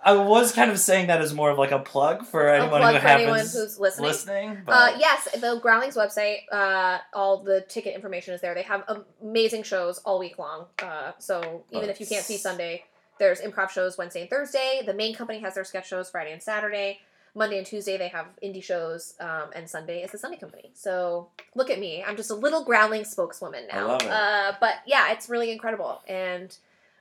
[0.03, 2.57] I I was kind of saying that as more of like a plug for a
[2.61, 4.07] anyone plug who for happens anyone who's listening.
[4.07, 4.57] listening.
[4.65, 8.53] But Uh, yes, the Groundlings website, uh, all the ticket information is there.
[8.53, 8.83] They have
[9.21, 10.65] amazing shows all week long.
[10.81, 12.85] Uh, so even if you can't see Sunday,
[13.19, 14.81] there's improv shows Wednesday and Thursday.
[14.85, 16.99] The main company has their sketch shows Friday and Saturday.
[17.35, 20.71] Monday and Tuesday they have indie shows, um, and Sunday is the Sunday company.
[20.73, 23.79] So look at me, I'm just a little Groundling spokeswoman now.
[23.79, 24.09] I love it.
[24.09, 26.55] Uh, but yeah, it's really incredible, and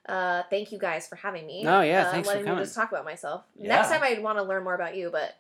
[0.09, 1.65] uh, thank you guys for having me.
[1.67, 2.65] Oh, yeah, uh, thanks for letting me coming.
[2.65, 3.43] just talk about myself.
[3.59, 3.69] Yeah.
[3.77, 5.37] Next time I want to learn more about you, but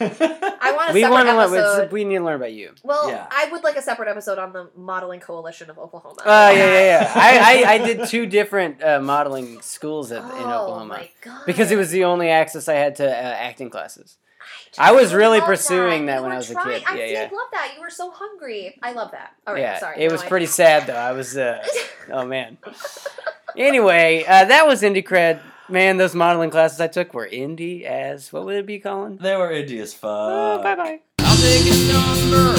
[0.00, 1.78] I want a We separate want to episode.
[1.82, 1.88] learn.
[1.90, 2.72] We need to learn about you.
[2.82, 3.26] Well, Yeah.
[3.30, 6.22] I would like a separate episode on the Modeling Coalition of Oklahoma.
[6.24, 7.12] Oh yeah, yeah, yeah.
[7.14, 11.44] I, I, I did two different uh, modeling schools at, in Oh, Oklahoma my God.
[11.44, 14.16] because it was the only access I had to uh, acting classes.
[14.78, 16.76] I was really pursuing that, that when I was trying.
[16.76, 16.88] a kid.
[16.88, 17.72] I yeah, did love that.
[17.74, 18.78] You were so hungry.
[18.82, 19.34] I love that.
[19.46, 20.02] All right, yeah, sorry.
[20.02, 20.28] It no, was I...
[20.28, 20.96] pretty sad though.
[20.96, 21.64] I was, uh,
[22.12, 22.58] oh man.
[23.56, 25.40] Anyway, uh, that was IndyCred.
[25.68, 29.18] Man, those modeling classes I took were indie as what would it be, Colin?
[29.20, 30.10] They were indie as oh, fuck.
[30.10, 31.00] Oh, bye bye.
[31.20, 32.56] I'll take number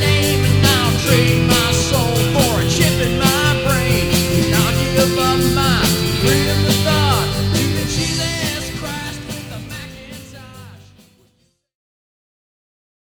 [0.00, 4.50] name, and I'll trade my soul for a chip in my brain.
[4.50, 5.45] Knock you.